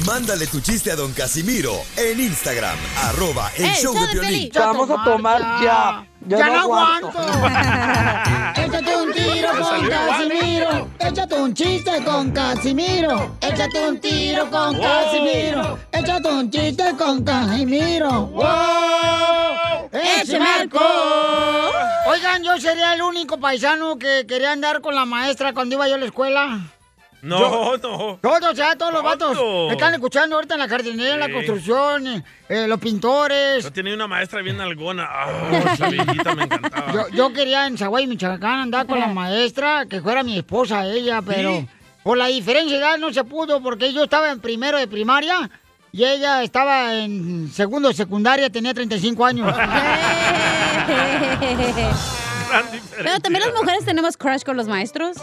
Mándale 0.06 0.48
tu 0.48 0.60
chiste 0.60 0.92
a 0.92 0.96
don 0.98 1.14
Casimiro 1.14 1.74
en 1.96 2.20
Instagram, 2.20 2.78
arroba 3.04 3.50
el, 3.58 3.72
show 3.72 3.94
de 3.94 4.08
Piolín. 4.08 4.52
Vamos 4.54 4.90
a 4.90 5.04
tomar 5.04 5.42
ya. 5.64 6.06
Ya, 6.28 6.48
no 6.50 6.60
aguanto. 6.60 7.10
Échate 8.56 8.98
un 8.98 9.14
tiro 9.14 9.50
con 9.52 9.88
Casimiro. 9.88 10.23
Échate 11.06 11.36
un 11.36 11.54
chiste 11.54 11.92
con 12.06 12.32
Casimiro. 12.32 13.36
Échate 13.42 13.88
un 13.88 14.00
tiro 14.00 14.50
con 14.50 14.76
Wow. 14.78 14.82
Casimiro. 14.82 15.80
Échate 15.92 16.28
un 16.30 16.50
chiste 16.50 16.96
con 16.98 17.24
Casimiro. 17.24 18.28
¡Wow! 18.28 19.90
¡Échame 19.92 20.46
alcohol! 20.62 21.72
Oigan, 22.08 22.44
yo 22.44 22.58
sería 22.58 22.94
el 22.94 23.02
único 23.02 23.38
paisano 23.40 23.98
que 23.98 24.26
quería 24.28 24.52
andar 24.54 24.82
con 24.82 24.96
la 24.96 25.06
maestra 25.06 25.54
cuando 25.54 25.76
iba 25.76 25.88
yo 25.88 25.96
a 25.96 25.98
la 25.98 26.06
escuela. 26.06 26.60
No, 27.24 27.40
Yo- 27.40 27.78
no. 27.82 28.20
Todos, 28.22 28.54
ya, 28.58 28.76
todos 28.76 28.92
los 28.92 29.02
vatos 29.02 29.38
¿Cuándo? 29.38 29.72
están 29.72 29.94
escuchando 29.94 30.36
ahorita 30.36 30.56
en 30.56 30.60
la 30.60 30.68
jardinería, 30.68 31.14
en 31.14 31.20
la 31.22 31.32
construcción, 31.32 32.06
eh, 32.06 32.22
eh, 32.50 32.68
los 32.68 32.80
pintores. 32.82 33.64
Yo 33.64 33.72
tenía 33.72 33.94
una 33.94 34.08
maestra 34.08 34.42
bien 34.42 34.60
algona. 34.60 35.08
Ah, 35.10 35.30
esa 35.74 35.90
viejita 35.90 36.36
me 36.36 36.44
encantaba. 36.44 36.92
Yo, 36.92 37.08
yo 37.16 37.32
quería 37.32 37.66
en 37.66 37.78
Zaguay, 37.78 38.08
Michoacán, 38.08 38.60
andar 38.60 38.86
con 38.88 39.00
la 39.00 39.08
maestra, 39.08 39.86
que 39.86 40.02
fuera 40.02 40.22
mi 40.22 40.38
esposa 40.38 40.86
ella, 40.86 41.22
pero 41.26 41.60
¿Sí? 41.60 41.68
por 42.04 42.18
la 42.18 42.28
diferencia 42.28 42.78
de 42.78 42.84
edad 42.84 42.98
no 42.98 43.14
se 43.14 43.24
pudo, 43.24 43.62
porque 43.62 43.94
yo 43.94 44.04
estaba 44.04 44.30
en 44.30 44.42
primero 44.42 44.78
de 44.78 44.88
primaria 44.90 45.50
y 45.94 46.04
ella 46.04 46.44
estaba 46.44 46.94
en 46.96 47.50
segundo 47.54 47.88
de 47.88 47.94
secundaria, 47.94 48.50
tenía 48.50 48.74
35 48.74 49.26
años. 49.26 49.56
Pero 52.98 53.20
también 53.20 53.46
las 53.46 53.54
mujeres 53.56 53.86
tenemos 53.86 54.18
crush 54.18 54.44
con 54.44 54.58
los 54.58 54.68
maestros. 54.68 55.18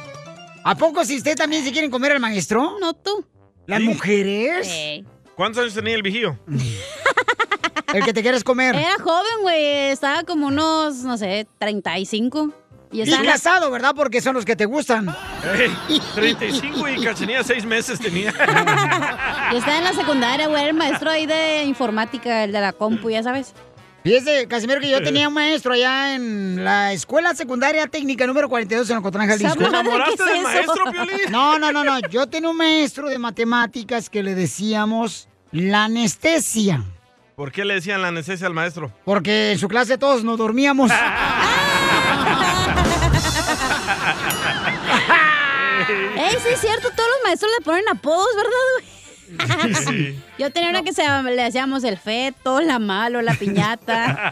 ¿A 0.65 0.75
poco 0.75 1.05
si 1.05 1.17
usted 1.17 1.37
también 1.37 1.65
se 1.65 1.73
quieren 1.73 1.91
comer 1.91 2.13
al 2.13 2.21
maestro? 2.21 2.77
No, 2.81 2.93
tú. 2.95 3.25
¿Las 3.67 3.81
¿Sí? 3.81 3.85
mujeres? 3.87 5.03
¿Cuántos 5.35 5.63
años 5.63 5.75
tenía 5.75 5.95
el 5.95 6.03
vigío? 6.03 6.39
El 7.93 8.05
que 8.05 8.13
te 8.13 8.23
quieres 8.23 8.45
comer. 8.45 8.77
Era 8.77 8.95
joven, 9.03 9.43
güey. 9.43 9.65
Estaba 9.91 10.23
como 10.23 10.47
unos, 10.47 10.99
no 10.99 11.17
sé, 11.19 11.49
35. 11.59 12.53
Y 12.93 12.99
Y 12.99 13.03
en 13.03 13.11
la- 13.11 13.33
casado, 13.33 13.69
¿verdad? 13.71 13.95
Porque 13.97 14.21
son 14.21 14.35
los 14.35 14.45
que 14.45 14.55
te 14.55 14.65
gustan. 14.65 15.09
Ey, 15.89 16.01
35 16.15 16.89
y 16.89 17.05
cachanilla 17.05 17.43
6 17.43 17.65
meses 17.65 17.99
tenía. 17.99 18.31
y 19.53 19.57
estaba 19.57 19.79
en 19.79 19.85
la 19.85 19.93
secundaria, 19.93 20.47
güey. 20.47 20.61
Era 20.61 20.71
el 20.71 20.77
maestro 20.77 21.11
ahí 21.11 21.27
de 21.27 21.65
informática, 21.65 22.45
el 22.45 22.53
de 22.53 22.61
la 22.61 22.73
compu, 22.73 23.11
ya 23.11 23.23
sabes. 23.25 23.55
Fíjese, 24.03 24.47
Casimiro, 24.49 24.81
que 24.81 24.91
yo 24.91 25.03
tenía 25.05 25.29
un 25.29 25.35
maestro 25.35 25.73
allá 25.73 26.15
en 26.15 26.65
la 26.65 26.93
Escuela 26.93 27.35
Secundaria 27.35 27.87
Técnica 27.87 28.27
número 28.27 28.49
42 28.49 28.89
en 28.91 28.97
Ocotlán, 28.99 29.29
Jalisco. 29.29 29.57
¿Te 29.57 29.65
enamoraste 29.67 30.25
del 30.25 30.43
maestro, 30.43 30.85
Piolín? 30.91 31.31
No, 31.31 31.59
no, 31.59 31.73
no, 31.73 31.85
no. 31.85 32.01
Yo 32.09 32.27
tenía 32.27 32.49
un 32.51 32.57
maestro 32.57 33.09
de 33.09 33.19
matemáticas 33.19 34.09
que 34.09 34.23
le 34.23 34.35
decíamos 34.35 35.29
la 35.53 35.85
anestesia. 35.85 36.85
¿Por 37.37 37.53
qué 37.53 37.65
le 37.65 37.75
decían 37.75 38.03
la 38.03 38.09
anestesia 38.09 38.47
al 38.47 38.55
maestro? 38.55 38.93
Porque 39.05 39.53
en 39.53 39.59
su 39.59 39.69
clase 39.69 39.97
todos 39.99 40.25
nos 40.25 40.39
dormíamos. 40.39 40.91
Ey, 46.17 46.37
sí 46.43 46.49
es 46.53 46.61
cierto, 46.61 46.91
todos 46.91 47.09
los 47.09 47.25
maestros 47.25 47.51
le 47.59 47.65
ponen 47.65 47.89
apodos, 47.89 48.29
¿verdad, 48.37 48.53
güey? 48.79 49.00
Sí. 49.87 50.19
Yo 50.39 50.51
tenía 50.51 50.71
una 50.71 50.83
que 50.83 50.93
se 50.93 51.03
le 51.23 51.43
decíamos 51.43 51.85
el 51.85 51.97
feto, 51.99 52.61
la 52.61 52.79
malo, 52.79 53.23
la 53.23 53.35
piñata. 53.35 54.31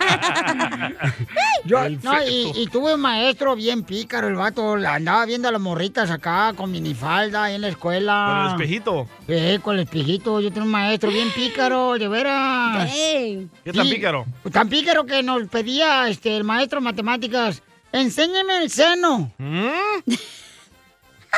Yo, 1.65 1.89
no, 2.03 2.23
y, 2.23 2.53
y 2.55 2.67
tuve 2.69 2.95
un 2.95 3.01
maestro 3.01 3.55
bien 3.55 3.83
pícaro, 3.83 4.29
el 4.29 4.35
vato. 4.35 4.77
la 4.77 4.95
Andaba 4.95 5.27
viendo 5.27 5.49
a 5.49 5.53
las 5.53 5.61
morritas 5.61 6.11
acá 6.11 6.53
con 6.57 6.71
minifalda 6.71 7.45
ahí 7.45 7.55
en 7.55 7.61
la 7.61 7.69
escuela. 7.69 8.27
Con 8.29 8.47
el 8.47 8.53
espejito. 8.53 9.09
Sí, 9.27 9.59
con 9.63 9.75
el 9.77 9.83
espejito. 9.83 10.41
Yo 10.41 10.49
tenía 10.49 10.65
un 10.65 10.71
maestro 10.71 11.11
bien 11.11 11.31
pícaro, 11.31 11.99
de 11.99 12.09
veras. 12.09 12.91
¿Qué 12.91 13.73
tan 13.73 13.89
pícaro? 13.89 14.27
Tan 14.51 14.69
pícaro 14.69 15.05
que 15.05 15.23
nos 15.23 15.47
pedía 15.49 16.09
este, 16.09 16.37
el 16.37 16.45
maestro 16.45 16.81
de 16.81 16.85
matemáticas, 16.85 17.63
enséñeme 17.93 18.59
el 18.63 18.71
seno. 18.71 19.33
¿Mm? 19.39 19.69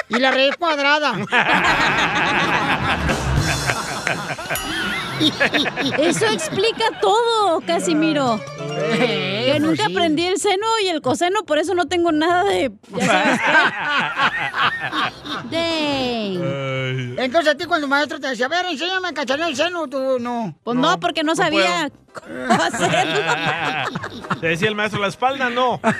Y 0.08 0.18
la 0.18 0.30
raíz 0.30 0.56
cuadrada. 0.56 1.14
Eso 5.98 6.26
explica 6.26 6.84
todo, 7.00 7.60
Casimiro. 7.60 8.40
Eh, 8.72 9.42
que 9.46 9.50
pues 9.52 9.62
nunca 9.62 9.84
sí. 9.86 9.92
aprendí 9.92 10.26
el 10.26 10.38
seno 10.38 10.66
y 10.82 10.88
el 10.88 11.02
coseno, 11.02 11.44
por 11.44 11.58
eso 11.58 11.74
no 11.74 11.86
tengo 11.86 12.12
nada 12.12 12.44
de. 12.44 12.72
Ya 12.96 13.06
sabes 13.06 13.40
qué. 15.50 15.56
Dang. 15.56 17.18
Entonces 17.18 17.54
a 17.54 17.56
ti 17.56 17.66
cuando 17.66 17.86
el 17.86 17.90
maestro 17.90 18.18
te 18.20 18.28
decía, 18.28 18.46
a 18.46 18.48
ver, 18.48 18.64
enséñame 18.66 19.08
a 19.08 19.12
cacharle 19.12 19.46
el 19.46 19.56
seno, 19.56 19.86
tú 19.88 20.18
no. 20.18 20.54
Pues 20.64 20.76
no, 20.76 20.98
porque 21.00 21.22
no 21.22 21.36
sabía 21.36 21.90
cómo 22.12 22.62
hacerlo. 22.62 23.20
Te 24.40 24.48
decía 24.48 24.68
el 24.68 24.74
maestro, 24.74 25.00
la 25.00 25.08
espalda 25.08 25.50
no. 25.50 25.80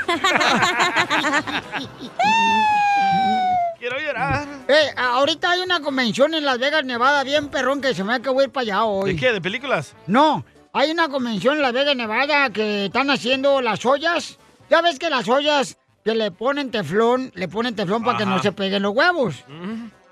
Quiero 3.78 3.98
llorar. 3.98 4.46
Eh, 4.70 4.94
ahorita 4.96 5.50
hay 5.50 5.60
una 5.62 5.80
convención 5.80 6.32
en 6.32 6.44
Las 6.44 6.60
Vegas, 6.60 6.84
Nevada, 6.84 7.24
bien 7.24 7.48
perrón, 7.48 7.80
que 7.80 7.92
se 7.92 8.04
me 8.04 8.12
va 8.12 8.20
que 8.20 8.30
voy 8.30 8.42
a 8.42 8.44
ir 8.44 8.52
para 8.52 8.62
allá 8.62 8.84
hoy. 8.84 9.14
¿De 9.14 9.18
qué? 9.18 9.32
¿De 9.32 9.40
películas? 9.40 9.96
No, 10.06 10.44
hay 10.72 10.92
una 10.92 11.08
convención 11.08 11.56
en 11.56 11.62
Las 11.62 11.72
Vegas, 11.72 11.96
Nevada, 11.96 12.50
que 12.50 12.84
están 12.84 13.10
haciendo 13.10 13.60
las 13.62 13.84
ollas. 13.84 14.38
Ya 14.70 14.80
ves 14.80 15.00
que 15.00 15.10
las 15.10 15.28
ollas 15.28 15.76
que 16.04 16.14
le 16.14 16.30
ponen 16.30 16.70
teflón, 16.70 17.32
le 17.34 17.48
ponen 17.48 17.74
teflón 17.74 18.04
para 18.04 18.18
que 18.18 18.26
no 18.26 18.40
se 18.40 18.52
peguen 18.52 18.82
los 18.82 18.94
huevos. 18.94 19.44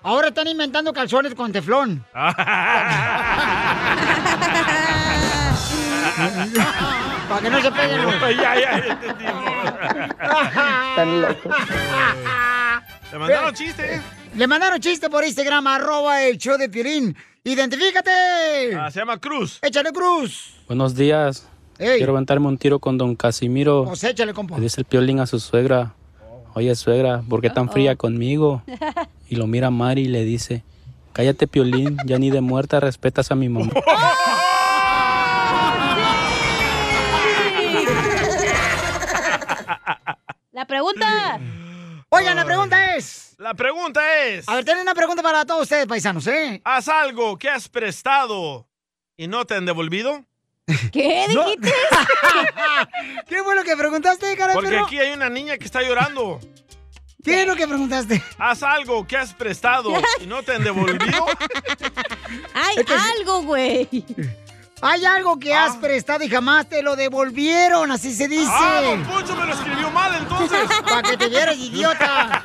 Ahora 0.03 0.27
están 0.29 0.49
inventando 0.49 0.93
calzones 0.93 1.37
con 1.37 1.53
teflón. 1.53 2.05
para 7.29 7.43
que 7.43 7.51
no 7.51 7.63
se 7.63 7.71
peguen 7.71 8.03
los 8.03 8.15
ya, 8.37 8.59
ya, 8.59 8.83
locos. 11.05 11.45
Te 13.11 13.19
mandaron 13.19 13.55
chiste. 13.55 14.01
Le 14.35 14.47
mandaron 14.47 14.81
chiste 14.81 15.09
por 15.11 15.25
Instagram, 15.25 15.67
arroba 15.67 16.23
el 16.23 16.39
show 16.39 16.57
de 16.57 16.69
Piolín. 16.69 17.17
¡Identifícate! 17.45 18.11
Ah, 18.79 18.91
se 18.91 19.01
llama 19.01 19.19
Cruz. 19.19 19.59
¡Échale 19.63 19.91
cruz! 19.93 20.55
Buenos 20.67 20.95
días. 20.95 21.49
Ey. 21.79 21.97
Quiero 21.99 22.13
aventarme 22.13 22.47
un 22.47 22.59
tiro 22.59 22.79
con 22.79 22.99
don 22.99 23.17
Casimiro. 23.17 23.85
Pues 23.85 24.05
échale, 24.05 24.35
compa. 24.35 24.57
Le 24.57 24.63
dice 24.63 24.81
el 24.81 24.85
piolín 24.85 25.21
a 25.21 25.27
su 25.27 25.41
suegra. 25.41 25.95
Oye, 26.55 26.75
suegra, 26.75 27.23
¿por 27.29 27.41
qué 27.41 27.51
tan 27.51 27.69
fría 27.71 27.97
conmigo? 27.97 28.63
Y 29.31 29.37
lo 29.37 29.47
mira 29.47 29.69
Mari 29.71 30.05
y 30.05 30.09
le 30.09 30.25
dice, 30.25 30.65
cállate, 31.13 31.47
piolín, 31.47 31.99
ya 32.07 32.19
ni 32.19 32.31
de 32.31 32.41
muerta 32.41 32.81
respetas 32.81 33.31
a 33.31 33.35
mi 33.35 33.51
mamá. 33.51 33.71
La 40.53 40.65
pregunta. 40.67 41.39
Oigan, 42.09 42.37
la 42.37 42.45
pregunta 42.47 42.97
es... 42.97 43.28
La 43.39 43.55
pregunta 43.55 44.25
es... 44.25 44.49
A 44.49 44.57
ver, 44.57 44.65
tienen 44.65 44.83
una 44.83 44.95
pregunta 44.95 45.23
para 45.23 45.45
todos 45.45 45.63
ustedes, 45.63 45.87
paisanos, 45.87 46.27
¿eh? 46.27 46.61
¿Haz 46.65 46.89
algo 46.89 47.39
que 47.39 47.49
has 47.49 47.69
prestado 47.69 48.67
y 49.17 49.29
no 49.29 49.45
te 49.45 49.55
han 49.55 49.65
devolvido? 49.65 50.25
¿Qué 50.93 51.27
No. 51.33 51.45
dijiste? 51.45 51.73
¿Qué 53.29 53.43
fue 53.45 53.55
lo 53.55 53.63
que 53.63 53.77
preguntaste, 53.77 54.37
cara 54.37 54.55
Porque 54.55 54.71
perro? 54.71 54.87
aquí 54.87 54.99
hay 54.99 55.13
una 55.13 55.31
niña 55.31 55.57
que 55.57 55.65
está 55.67 55.83
llorando. 55.83 56.41
¿Qué 57.25 57.43
es 57.43 57.47
lo 57.47 57.55
que 57.55 57.69
preguntaste? 57.69 58.21
¿Haz 58.39 58.63
algo 58.65 59.07
que 59.07 59.17
has 59.17 59.33
prestado 59.35 59.93
y 60.21 60.27
no 60.27 60.43
te 60.43 60.55
han 60.55 60.65
devolvido? 60.65 61.27
Hay 62.55 62.77
Es 62.79 62.85
que 62.87 62.99
sí. 62.99 63.05
algo, 63.19 63.43
güey. 63.43 63.89
Hay 64.81 65.05
algo 65.05 65.39
que 65.39 65.53
has 65.55 65.77
prestado 65.77 66.23
y 66.25 66.29
jamás 66.29 66.69
te 66.69 66.83
lo 66.83 66.95
devolvieron, 66.95 67.91
así 67.91 68.15
se 68.15 68.29
dice. 68.29 68.51
Ah, 68.53 68.81
don 68.83 69.03
Poncho 69.05 69.35
me 69.35 69.47
lo 69.47 69.53
escribió 69.53 69.91
mal 69.91 70.15
entonces. 70.17 70.69
Para 70.89 71.03
que 71.03 71.17
te 71.17 71.29
vieras, 71.29 71.57
idiota. 71.57 72.43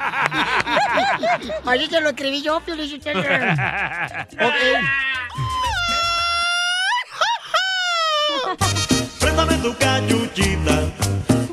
Así 1.66 1.88
te 1.88 2.02
lo 2.02 2.10
escribí 2.10 2.42
yo, 2.42 2.60
Piolín. 2.62 3.02
Ok. 3.02 3.10
Préstame 9.20 9.58
tu 9.58 9.78
cachuchita. 9.78 10.82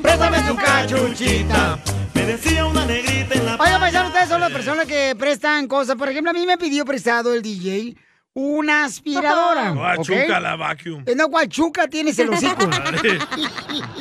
Préstame 0.01 0.41
tu 0.41 0.55
cachuchita. 0.55 1.79
Me 2.15 2.25
decía 2.25 2.65
una 2.65 2.85
negrita 2.85 3.35
en 3.35 3.45
la 3.45 3.55
Oiga, 3.55 3.79
paisano, 3.79 4.07
ustedes 4.07 4.29
son 4.29 4.41
las 4.41 4.51
personas 4.51 4.87
que 4.87 5.15
prestan 5.17 5.67
cosas. 5.67 5.95
Por 5.95 6.09
ejemplo, 6.09 6.31
a 6.31 6.33
mí 6.33 6.45
me 6.45 6.57
pidió 6.57 6.85
prestado 6.85 7.33
el 7.33 7.43
DJ 7.43 7.95
una 8.33 8.85
aspiradora. 8.85 9.73
No, 9.73 9.85
a 9.85 9.95
¿ok? 9.95 10.03
Chuca 10.03 10.39
la 10.39 10.55
vacuum. 10.55 11.03
No, 11.15 11.29
cual 11.29 11.49
chuca 11.49 11.87
tienes 11.87 12.17
el 12.19 12.29
hocico. 12.29 12.67
Madre, 12.67 13.19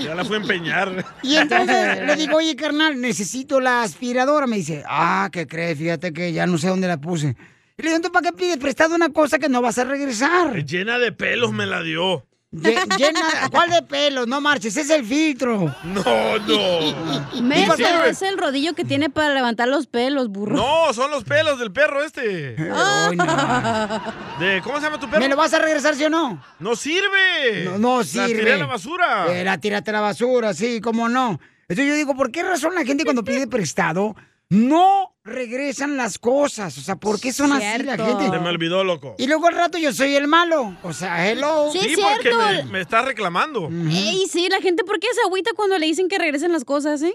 ya 0.00 0.14
la 0.14 0.24
fue 0.24 0.36
a 0.36 0.40
empeñar. 0.40 1.04
Y 1.22 1.36
entonces 1.36 2.06
le 2.06 2.16
digo, 2.16 2.36
oye, 2.36 2.54
carnal, 2.56 3.00
necesito 3.00 3.60
la 3.60 3.82
aspiradora. 3.82 4.46
Me 4.46 4.56
dice, 4.56 4.84
ah, 4.86 5.28
¿qué 5.32 5.46
crees? 5.46 5.78
Fíjate 5.78 6.12
que 6.12 6.32
ya 6.32 6.46
no 6.46 6.58
sé 6.58 6.68
dónde 6.68 6.88
la 6.88 6.98
puse. 6.98 7.36
Y 7.76 7.82
le 7.82 7.90
digo, 7.96 8.12
¿para 8.12 8.30
qué 8.30 8.36
pides 8.36 8.58
prestado 8.58 8.94
una 8.94 9.08
cosa 9.08 9.38
que 9.38 9.48
no 9.48 9.62
vas 9.62 9.78
a 9.78 9.84
regresar? 9.84 10.64
Llena 10.64 10.98
de 10.98 11.12
pelos 11.12 11.52
me 11.52 11.66
la 11.66 11.82
dio. 11.82 12.26
Llena, 12.52 13.20
¿cuál 13.52 13.70
de 13.70 13.82
pelos? 13.82 14.26
No 14.26 14.40
marches, 14.40 14.76
es 14.76 14.90
el 14.90 15.04
filtro. 15.04 15.72
No, 15.84 16.02
no. 16.38 17.30
Sirve. 17.76 18.10
es 18.10 18.22
el 18.22 18.36
rodillo 18.38 18.74
que 18.74 18.84
tiene 18.84 19.08
para 19.08 19.32
levantar 19.32 19.68
los 19.68 19.86
pelos, 19.86 20.28
burro. 20.28 20.56
No, 20.56 20.92
son 20.92 21.12
los 21.12 21.22
pelos 21.22 21.60
del 21.60 21.70
perro 21.72 22.02
este. 22.02 22.56
Ay, 22.74 23.16
no. 23.16 24.02
De, 24.40 24.60
¿Cómo 24.64 24.78
se 24.78 24.86
llama 24.86 24.98
tu 24.98 25.08
perro? 25.08 25.20
¿Me 25.20 25.28
lo 25.28 25.36
vas 25.36 25.54
a 25.54 25.60
regresar, 25.60 25.94
sí 25.94 26.04
o 26.04 26.10
no? 26.10 26.42
¡No 26.58 26.74
sirve! 26.74 27.66
No, 27.66 27.78
no 27.78 27.98
La 27.98 28.04
sirve. 28.04 28.34
tiré 28.40 28.54
a 28.54 28.58
la 28.58 28.66
basura. 28.66 29.26
Eh, 29.32 29.44
la 29.44 29.58
tírate 29.58 29.90
a 29.90 29.92
la 29.94 30.00
basura, 30.00 30.52
sí, 30.52 30.80
cómo 30.80 31.08
no. 31.08 31.38
Entonces 31.68 31.86
yo 31.86 31.94
digo, 31.94 32.16
¿por 32.16 32.32
qué 32.32 32.42
razón 32.42 32.74
la 32.74 32.84
gente 32.84 33.04
cuando 33.04 33.22
pide 33.22 33.46
prestado 33.46 34.16
no 34.48 35.14
regresan 35.30 35.96
las 35.96 36.18
cosas? 36.18 36.76
O 36.76 36.82
sea, 36.82 36.96
¿por 36.96 37.18
qué 37.20 37.32
son 37.32 37.52
así 37.52 37.82
la 37.84 37.96
gente? 37.96 38.28
Se 38.30 38.38
me 38.38 38.48
olvidó, 38.50 38.84
loco. 38.84 39.14
Y 39.18 39.26
luego 39.26 39.46
al 39.48 39.54
rato 39.54 39.78
yo 39.78 39.92
soy 39.92 40.14
el 40.16 40.28
malo. 40.28 40.76
O 40.82 40.92
sea, 40.92 41.26
hello. 41.30 41.70
Sí, 41.72 41.78
Sí, 41.80 41.92
es 41.92 41.98
porque 42.00 42.28
cierto. 42.30 42.38
me, 42.38 42.64
me 42.64 42.80
está 42.82 43.00
reclamando. 43.02 43.68
Ey, 43.90 44.26
sí, 44.30 44.48
la 44.50 44.60
gente, 44.60 44.84
¿por 44.84 45.00
qué 45.00 45.06
se 45.14 45.20
agüita 45.26 45.52
cuando 45.56 45.78
le 45.78 45.86
dicen 45.86 46.08
que 46.08 46.18
regresen 46.18 46.52
las 46.52 46.64
cosas, 46.64 47.00
eh? 47.02 47.14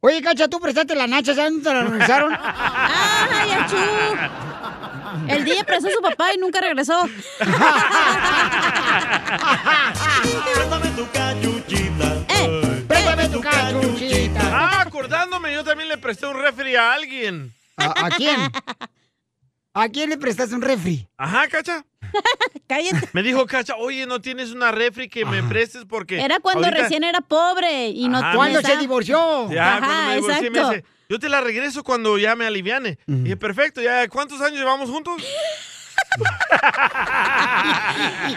Oye, 0.00 0.22
Cacha, 0.22 0.48
tú 0.48 0.60
prestaste 0.60 0.94
la 0.94 1.06
nacha, 1.08 1.34
¿sabes 1.34 1.50
dónde 1.52 1.68
te 1.68 1.74
la 1.74 1.82
regresaron? 1.82 2.32
¡Ay, 2.40 3.50
achú! 3.50 3.76
El 5.28 5.44
día 5.44 5.64
prestó 5.64 5.88
a 5.88 5.90
su 5.90 6.00
papá 6.00 6.32
y 6.34 6.38
nunca 6.38 6.60
regresó. 6.60 6.94
Tu 10.96 11.57
cachuchita. 13.50 14.40
Ah, 14.42 14.80
acordándome, 14.82 15.52
yo 15.54 15.64
también 15.64 15.88
le 15.88 15.98
presté 15.98 16.26
un 16.26 16.40
refri 16.40 16.76
a 16.76 16.92
alguien. 16.92 17.52
¿A, 17.76 18.06
a 18.06 18.10
quién? 18.10 18.40
¿A 19.74 19.88
quién 19.88 20.10
le 20.10 20.16
prestaste 20.18 20.54
un 20.54 20.62
refri? 20.62 21.06
Ajá, 21.16 21.46
Cacha. 21.48 21.84
Cállate. 22.66 23.08
Me 23.12 23.22
dijo 23.22 23.46
Cacha, 23.46 23.76
oye, 23.76 24.06
¿no 24.06 24.20
tienes 24.20 24.50
una 24.50 24.72
refri 24.72 25.08
que 25.08 25.24
me 25.24 25.42
prestes 25.44 25.84
porque... 25.88 26.20
Era 26.20 26.40
cuando 26.40 26.64
ahorita- 26.66 26.82
recién 26.82 27.04
era 27.04 27.20
pobre 27.20 27.88
y 27.88 28.08
no 28.08 28.18
Ajá, 28.18 28.34
¿Cuándo 28.34 28.60
tenía 28.60 28.74
se 28.76 28.80
divorció? 28.80 29.50
Ya, 29.50 29.76
Ajá, 29.76 29.86
cuando 29.86 30.02
me 30.08 30.14
divorcié, 30.16 30.50
me 30.50 30.58
exacto. 30.58 30.70
dice, 30.76 30.84
yo 31.08 31.18
te 31.20 31.28
la 31.28 31.40
regreso 31.40 31.84
cuando 31.84 32.18
ya 32.18 32.34
me 32.34 32.46
aliviane. 32.46 32.98
Y 33.06 33.12
dije, 33.14 33.36
perfecto, 33.36 33.80
ya, 33.80 34.08
¿cuántos 34.08 34.40
años 34.40 34.58
llevamos 34.58 34.90
juntos? 34.90 35.22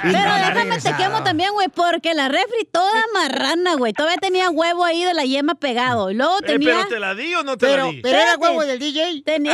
Pero 0.04 0.34
déjame 0.34 0.80
te 0.80 0.96
quemo 0.96 1.24
también, 1.24 1.52
güey, 1.54 1.68
porque 1.70 2.14
la 2.14 2.28
refri 2.28 2.66
toda 2.72 2.92
marrana, 3.14 3.76
güey. 3.76 3.94
Todavía 3.94 4.18
tenía 4.18 4.50
huevo 4.50 4.84
ahí 4.86 5.04
de 5.04 5.14
la 5.14 5.24
yema 5.24 5.56
pegado. 5.56 6.10
Y 6.12 6.16
luego 6.16 6.38
Eh, 6.40 6.46
tenía... 6.46 6.76
¿Pero 6.76 6.88
te 6.88 7.00
la 7.00 7.14
di 7.16 7.34
o 7.36 7.44
no 7.44 7.58
te 7.58 7.66
la 7.68 7.72
Pero, 7.74 7.88
di? 7.92 8.02
pero 8.02 8.18
era 8.18 8.36
huevo 8.38 8.62
del 8.66 8.80
DJ. 8.80 9.22
Tenía, 9.26 9.54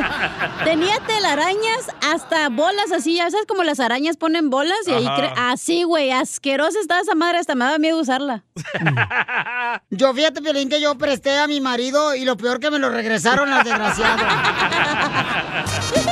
tenía 0.64 0.98
telarañas 1.06 1.90
hasta 2.12 2.48
bolas 2.48 2.90
así, 2.92 3.14
ya 3.16 3.30
sabes 3.30 3.46
como 3.46 3.62
las 3.62 3.80
arañas 3.80 4.16
ponen 4.16 4.50
bolas 4.50 4.78
y 4.86 4.92
ahí 4.92 5.06
cre- 5.06 5.32
así, 5.36 5.82
güey, 5.84 6.10
asquerosa 6.10 6.78
estaba 6.80 7.00
esa 7.00 7.14
madre, 7.14 7.38
hasta 7.38 7.54
me 7.54 7.64
daba 7.64 7.78
miedo 7.78 7.98
usarla. 7.98 8.44
Yo 9.90 10.12
fíjate, 10.14 10.40
Piolín, 10.42 10.68
que 10.68 10.80
yo 10.80 10.96
presté 10.96 11.38
a 11.38 11.46
mi 11.46 11.60
marido 11.60 12.14
y 12.14 12.24
lo 12.24 12.36
peor 12.36 12.58
que 12.60 12.70
me 12.70 12.78
lo 12.78 12.90
regresaron 12.90 13.50
las 13.50 13.64
desgraciados. 13.64 14.20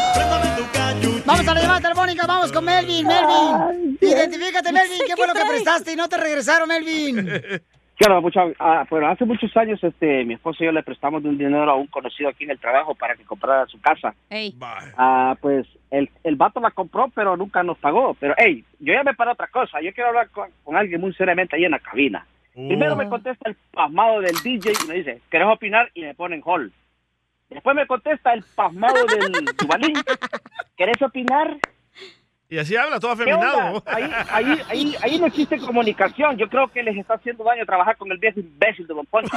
Vamos 1.25 1.49
a 1.49 1.55
la 1.55 1.61
llamada 1.61 1.81
telefónica, 1.81 2.27
vamos 2.27 2.53
con 2.53 2.65
Melvin, 2.65 3.07
Melvin. 3.07 3.99
Identifícate, 4.01 4.73
Melvin, 4.73 5.01
¿qué 5.07 5.17
fue 5.17 5.27
lo 5.27 5.35
que 5.35 5.43
prestaste 5.49 5.93
y 5.93 5.97
no 5.97 6.09
te 6.09 6.17
regresaron, 6.17 6.69
Melvin? 6.69 7.29
Claro, 7.99 8.21
mucho, 8.21 8.41
ah, 8.59 8.85
bueno, 8.91 9.09
hace 9.09 9.25
muchos 9.25 9.57
años 9.57 9.83
este, 9.83 10.23
mi 10.27 10.35
esposo 10.35 10.63
y 10.63 10.67
yo 10.67 10.73
le 10.73 10.83
prestamos 10.83 11.25
un 11.25 11.39
dinero 11.39 11.71
a 11.71 11.77
un 11.77 11.87
conocido 11.87 12.29
aquí 12.29 12.45
en 12.45 12.51
el 12.51 12.59
trabajo 12.59 12.95
para 12.95 13.15
que 13.17 13.25
comprara 13.25 13.67
su 13.69 13.81
casa. 13.81 14.15
Ah, 14.99 15.35
pues 15.41 15.67
el, 15.91 16.11
el 16.23 16.37
vato 16.37 16.61
la 16.61 16.73
compró, 16.73 17.11
pero 17.15 17.39
nunca 17.39 17.63
nos 17.63 17.79
pagó. 17.79 18.15
Pero, 18.21 18.35
hey, 18.37 18.63
yo 18.81 18.93
ya 18.93 19.03
me 19.03 19.15
para 19.15 19.33
otra 19.33 19.47
cosa. 19.47 19.81
Yo 19.81 19.95
quiero 19.95 20.09
hablar 20.09 20.29
con, 20.29 20.51
con 20.63 20.77
alguien 20.77 21.01
muy 21.01 21.15
seriamente 21.15 21.57
ahí 21.57 21.65
en 21.65 21.71
la 21.71 21.79
cabina. 21.79 22.27
Primero 22.53 22.97
me 22.97 23.09
contesta 23.09 23.49
el 23.49 23.57
pasmado 23.73 24.21
del 24.21 24.37
DJ 24.43 24.73
y 24.85 24.89
me 24.89 24.95
dice, 24.97 25.23
¿querés 25.31 25.49
opinar? 25.49 25.91
Y 25.95 26.03
me 26.03 26.15
pone 26.15 26.37
en 26.37 26.43
hall. 26.45 26.71
Después 27.49 27.77
me 27.77 27.87
contesta 27.87 28.33
el 28.33 28.43
pasmado 28.55 29.05
del 29.07 29.33
Dubalín, 29.57 29.95
¿querés 30.77 31.01
opinar? 31.01 31.57
Y 32.49 32.59
así 32.59 32.77
habla, 32.77 33.01
todo 33.01 33.11
afeminado. 33.13 33.83
Ahí, 33.87 34.09
ahí, 34.31 34.63
ahí, 34.69 34.97
ahí 35.03 35.19
no 35.19 35.27
existe 35.27 35.59
comunicación. 35.59 36.37
Yo 36.37 36.49
creo 36.49 36.69
que 36.69 36.81
les 36.83 36.97
está 36.97 37.15
haciendo 37.15 37.43
daño 37.43 37.65
trabajar 37.67 37.97
con 37.97 38.11
el 38.13 38.19
viejo 38.19 38.39
imbécil 38.39 38.87
de 38.87 38.95
Don 38.95 39.07
Poncho. 39.07 39.37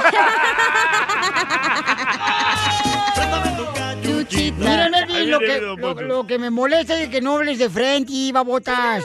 Mira, 4.56 4.88
Melvin, 4.90 5.30
lo 5.30 5.38
que, 5.40 5.60
lo, 5.60 5.76
lo 6.02 6.26
que 6.26 6.38
me 6.38 6.50
molesta 6.50 6.98
es 7.00 7.08
que 7.08 7.20
no 7.20 7.36
hables 7.36 7.58
de 7.58 7.68
frente 7.68 8.12
y 8.12 8.32
babotas. 8.32 9.04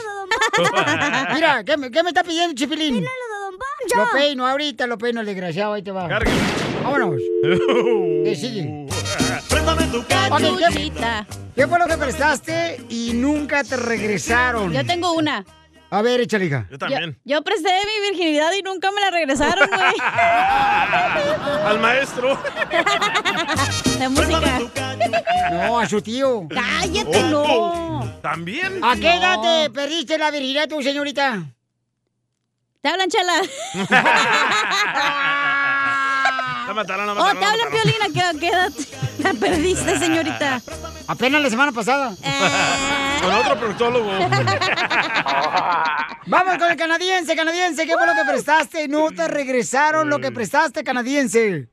Mira, 1.34 1.64
¿qué, 1.64 1.76
me- 1.76 1.90
qué 1.90 2.02
me 2.02 2.10
está 2.10 2.22
pidiendo, 2.22 2.54
Chipilín? 2.54 3.04
Lo 3.96 4.10
peino 4.12 4.46
ahorita, 4.46 4.86
lo 4.86 4.98
peino 4.98 5.20
el 5.20 5.26
desgraciado, 5.26 5.72
ahí 5.74 5.82
te 5.82 5.90
va. 5.90 6.08
Vámonos. 6.82 7.20
¿Qué 8.24 8.34
sigue? 8.36 8.86
Préstame 9.56 9.86
tu 9.86 10.04
¿qué, 11.54 11.66
fue 11.66 11.78
lo 11.78 11.86
que 11.86 11.96
prestaste 11.96 12.84
y 12.90 13.12
nunca 13.14 13.64
te 13.64 13.78
regresaron? 13.78 14.70
Yo 14.70 14.84
tengo 14.84 15.14
una. 15.14 15.46
A 15.88 16.02
ver, 16.02 16.20
échale, 16.20 16.44
hija. 16.44 16.66
Yo 16.70 16.76
también. 16.76 17.18
yo 17.24 17.42
presté 17.42 17.70
mi 17.70 18.10
virginidad 18.10 18.52
y 18.52 18.60
nunca 18.60 18.90
me 18.92 19.00
la 19.00 19.10
regresaron, 19.10 19.66
güey. 19.66 19.94
Al 21.64 21.78
maestro. 21.80 22.38
De 23.98 24.08
música. 24.10 24.60
No, 25.50 25.80
a 25.80 25.86
su 25.88 26.02
tío. 26.02 26.46
Cállate, 26.50 27.22
no. 27.22 28.12
¿También? 28.20 28.84
¿A 28.84 28.94
qué 28.96 29.14
edad 29.14 29.36
No. 29.36 29.42
te 29.42 29.70
perdiste 29.70 30.18
la 30.18 30.30
virginidad 30.30 30.68
tú, 30.68 30.82
señorita? 30.82 31.44
Te 32.82 32.88
hablan, 32.90 33.08
chala. 33.08 33.40
La 36.66 36.74
mataron, 36.74 37.06
la 37.06 37.12
Oh, 37.12 37.16
mataron. 37.16 37.38
te 37.38 37.44
la 37.44 37.50
hablan. 37.52 37.68
Piolina. 37.70 38.06
¿Qué, 38.32 38.38
qué 38.40 38.48
edad 38.48 38.72
la 39.18 39.34
perdiste, 39.34 39.98
señorita? 39.98 40.60
Apenas 41.08 41.42
la 41.42 41.50
semana 41.50 41.72
pasada. 41.72 42.12
Eh, 42.22 43.18
Con 43.22 43.32
otro 43.34 43.56
proctólogo. 43.58 44.10
Vamos 46.26 46.58
con 46.58 46.70
el 46.70 46.76
canadiense, 46.76 47.36
canadiense. 47.36 47.86
¿Qué 47.86 47.92
fue 47.94 48.06
lo 48.06 48.14
que 48.14 48.24
prestaste 48.28 48.84
y 48.84 48.88
no 48.88 49.10
te 49.12 49.28
regresaron 49.28 50.08
lo 50.10 50.18
que 50.18 50.32
prestaste, 50.32 50.82
canadiense? 50.82 51.68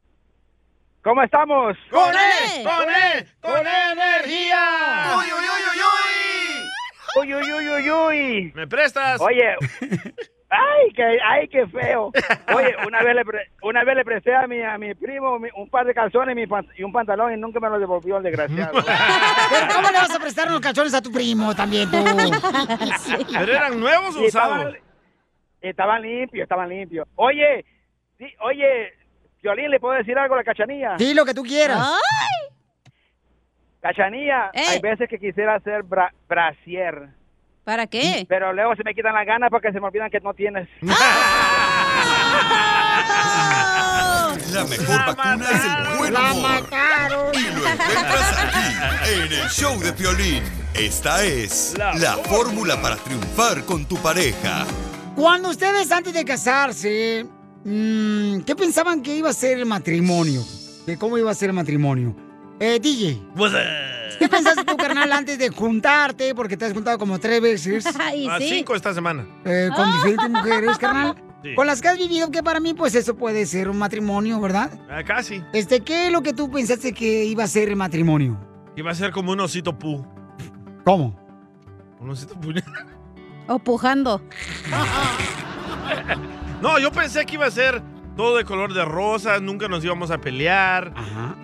¿Cómo 1.04 1.22
estamos? 1.24 1.76
¡Con 1.90 2.10
él! 2.14 2.64
¡Con 2.64 2.90
él! 2.90 3.28
¡Con 3.42 3.60
energía! 3.68 5.16
Uy, 5.18 5.26
uy, 5.26 5.32
uy, 5.32 5.64
uy, 5.72 5.80
uy. 5.84 6.64
Uy, 7.16 7.34
uy, 7.36 7.52
uy, 7.54 7.70
uy, 7.70 7.92
uy. 7.92 8.52
¿Me 8.56 8.68
prestas? 8.68 9.20
Oye, 9.20 9.56
ay, 10.54 10.92
qué, 10.96 11.18
ay, 11.26 11.48
qué 11.48 11.68
feo. 11.68 12.12
Oye, 12.56 12.76
una 12.88 13.02
vez 13.04 13.16
le, 13.16 13.26
pre- 13.26 13.50
una 13.62 13.84
vez 13.84 13.96
le 13.96 14.04
presté 14.06 14.34
a 14.36 14.48
mi, 14.48 14.62
a 14.62 14.78
mi 14.78 14.94
primo 14.96 15.40
mi- 15.40 15.50
un 15.56 15.70
par 15.70 15.86
de 15.86 15.94
calzones 15.94 16.34
y, 16.34 16.36
mi 16.36 16.48
pan- 16.48 16.68
y 16.78 16.84
un 16.84 16.92
pantalón 16.92 17.34
y 17.34 17.38
nunca 17.38 17.60
me 17.60 17.70
lo 17.70 17.80
devolvió 17.80 18.18
el 18.18 18.24
desgraciado. 18.24 18.74
Pero 19.50 19.68
¿cómo 19.76 19.90
le 19.92 19.98
vas 19.98 20.16
a 20.16 20.20
prestar 20.20 20.48
unos 20.48 20.62
calzones 20.62 20.94
a 20.94 21.02
tu 21.02 21.12
primo 21.12 21.54
también 21.56 21.90
tú? 21.90 21.98
¿Pero 23.32 23.52
eran 23.52 23.80
nuevos 23.80 24.16
o 24.16 24.22
usados? 24.24 24.76
estaban 25.62 26.02
limpios, 26.02 26.44
estaban 26.44 26.68
limpios. 26.70 27.08
Oye, 27.16 27.66
oye, 28.42 28.94
Violín, 29.42 29.70
¿le 29.72 29.80
puedo 29.80 29.96
decir 29.96 30.18
algo 30.18 30.36
a 30.36 30.38
la 30.40 30.44
cachanilla? 30.44 30.98
Sí, 30.98 31.14
lo 31.14 31.24
que 31.26 31.34
tú 31.34 31.44
quieras. 31.44 31.80
Ay, 31.82 32.54
Cachanilla, 33.82 34.50
Eh. 34.54 34.62
hay 34.70 34.80
veces 34.80 35.10
que 35.10 35.20
quisiera 35.20 35.56
hacer 35.56 35.84
bra 35.84 36.14
brasier, 36.28 37.10
¿Para 37.64 37.88
qué? 37.88 38.26
pero 38.28 38.52
luego 38.54 38.76
se 38.76 38.84
me 38.84 38.94
quitan 38.94 39.14
las 39.14 39.26
ganas 39.26 39.50
porque 39.50 39.72
se 39.72 39.80
me 39.80 39.88
olvidan 39.88 40.10
que 40.10 40.20
no 40.20 40.34
tienes. 40.34 40.68
La 44.54 44.66
mejor 44.66 45.06
vacuna 45.16 45.46
es 45.52 45.62
el 45.66 45.98
buen 45.98 46.14
La 46.14 46.32
humor. 46.34 46.62
mataron. 46.62 47.34
Y 47.34 47.42
lo 47.42 47.68
encuentras 47.68 48.38
aquí, 48.38 49.14
en 49.16 49.32
el 49.34 49.50
show 49.50 49.80
de 49.80 49.94
Piolín. 49.94 50.44
Esta 50.74 51.24
es 51.24 51.74
La 51.78 51.94
la 51.96 52.14
fórmula 52.18 52.82
para 52.82 52.96
triunfar 52.98 53.64
con 53.66 53.86
tu 53.86 53.96
pareja. 53.98 54.66
Cuando 55.16 55.50
ustedes 55.50 55.92
antes 55.92 56.14
de 56.14 56.26
casarse, 56.26 57.26
mm, 57.64 58.42
¿qué 58.42 58.56
pensaban 58.56 59.02
que 59.02 59.16
iba 59.16 59.30
a 59.30 59.34
ser 59.34 59.58
el 59.60 59.66
matrimonio? 59.66 60.42
¿De 60.86 60.98
cómo 60.98 61.18
iba 61.18 61.32
a 61.32 61.36
ser 61.36 61.50
el 61.50 61.56
matrimonio? 61.56 62.16
Eh, 62.60 62.80
DJ. 62.80 63.20
Pues, 63.36 63.54
¿Qué 64.20 64.30
pensaste 64.30 64.64
tú, 64.64 64.76
carnal, 64.78 65.12
antes 65.12 65.38
de 65.38 65.50
juntarte? 65.50 66.34
Porque 66.36 66.58
te 66.58 66.66
has 66.66 66.74
juntado 66.74 66.98
como 66.98 67.20
tres 67.20 67.42
veces. 67.42 67.86
A 68.30 68.40
cinco 68.40 68.76
esta 68.76 68.94
semana. 68.94 69.26
eh, 69.46 69.70
con 69.76 69.92
diferentes 69.94 70.30
mujeres, 70.30 70.78
carnal. 70.78 71.16
Sí. 71.44 71.56
Con 71.56 71.68
las 71.68 71.82
que 71.82 71.90
has 71.90 71.98
vivido, 71.98 72.32
que 72.32 72.42
para 72.42 72.60
mí, 72.62 72.74
pues 72.74 72.96
eso 72.96 73.16
puede 73.16 73.46
ser 73.46 73.68
un 73.68 73.78
matrimonio, 73.78 74.40
¿verdad? 74.40 74.72
Ah, 74.90 75.04
casi. 75.04 75.44
Este, 75.52 75.82
¿qué 75.82 76.08
es 76.08 76.12
lo 76.14 76.22
que 76.24 76.32
tú 76.34 76.50
pensaste 76.50 76.94
que 76.94 77.26
iba 77.26 77.44
a 77.44 77.48
ser 77.48 77.68
el 77.70 77.76
matrimonio? 77.76 78.40
Iba 78.78 78.92
a 78.92 78.96
ser 78.96 79.12
como 79.12 79.34
un 79.34 79.40
osito 79.42 79.78
pu. 79.78 80.06
¿Cómo? 80.86 81.20
Un 82.00 82.10
osito 82.12 82.40
pu. 82.40 82.54
O 83.48 83.60
pujando. 83.60 84.22
No, 86.62 86.80
yo 86.80 86.92
pensé 86.92 87.26
que 87.26 87.36
iba 87.36 87.46
a 87.46 87.52
ser 87.52 87.82
todo 88.16 88.38
de 88.38 88.46
color 88.46 88.74
de 88.74 88.86
rosa, 88.86 89.40
nunca 89.40 89.68
nos 89.68 89.84
íbamos 89.84 90.12
a 90.12 90.20
pelear, 90.20 90.94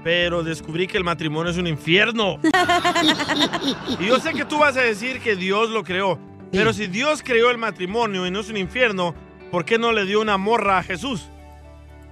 pero 0.03 0.43
descubrí 0.43 0.87
que 0.87 0.97
el 0.97 1.03
matrimonio 1.03 1.51
es 1.51 1.57
un 1.57 1.67
infierno. 1.67 2.39
y 3.99 4.05
yo 4.05 4.19
sé 4.19 4.33
que 4.33 4.45
tú 4.45 4.59
vas 4.59 4.77
a 4.77 4.81
decir 4.81 5.19
que 5.19 5.35
Dios 5.35 5.69
lo 5.69 5.83
creó, 5.83 6.19
pero 6.51 6.73
si 6.73 6.87
Dios 6.87 7.21
creó 7.23 7.51
el 7.51 7.57
matrimonio 7.57 8.25
y 8.25 8.31
no 8.31 8.39
es 8.39 8.49
un 8.49 8.57
infierno, 8.57 9.15
¿por 9.51 9.65
qué 9.65 9.77
no 9.77 9.91
le 9.91 10.05
dio 10.05 10.21
una 10.21 10.37
morra 10.37 10.77
a 10.79 10.83
Jesús? 10.83 11.27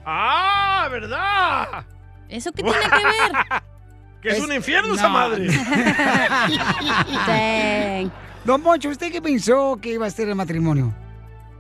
¡Ah, 0.05 0.87
verdad! 0.91 1.85
¿Eso 2.29 2.51
qué 2.51 2.63
tiene 2.63 2.79
que 2.79 2.89
ver? 2.89 3.63
Que 4.19 4.29
es, 4.29 4.39
un 4.39 4.51
infierno 4.51 4.95
esa 4.95 5.03
no. 5.03 5.09
madre. 5.09 5.47
Dang. 7.27 8.11
Don 8.43 8.63
Poncho, 8.63 8.89
¿usted 8.89 9.11
qué 9.11 9.21
pensó 9.21 9.77
que 9.79 9.91
iba 9.91 10.07
a 10.07 10.09
ser 10.09 10.27
el 10.27 10.33
matrimonio? 10.35 10.91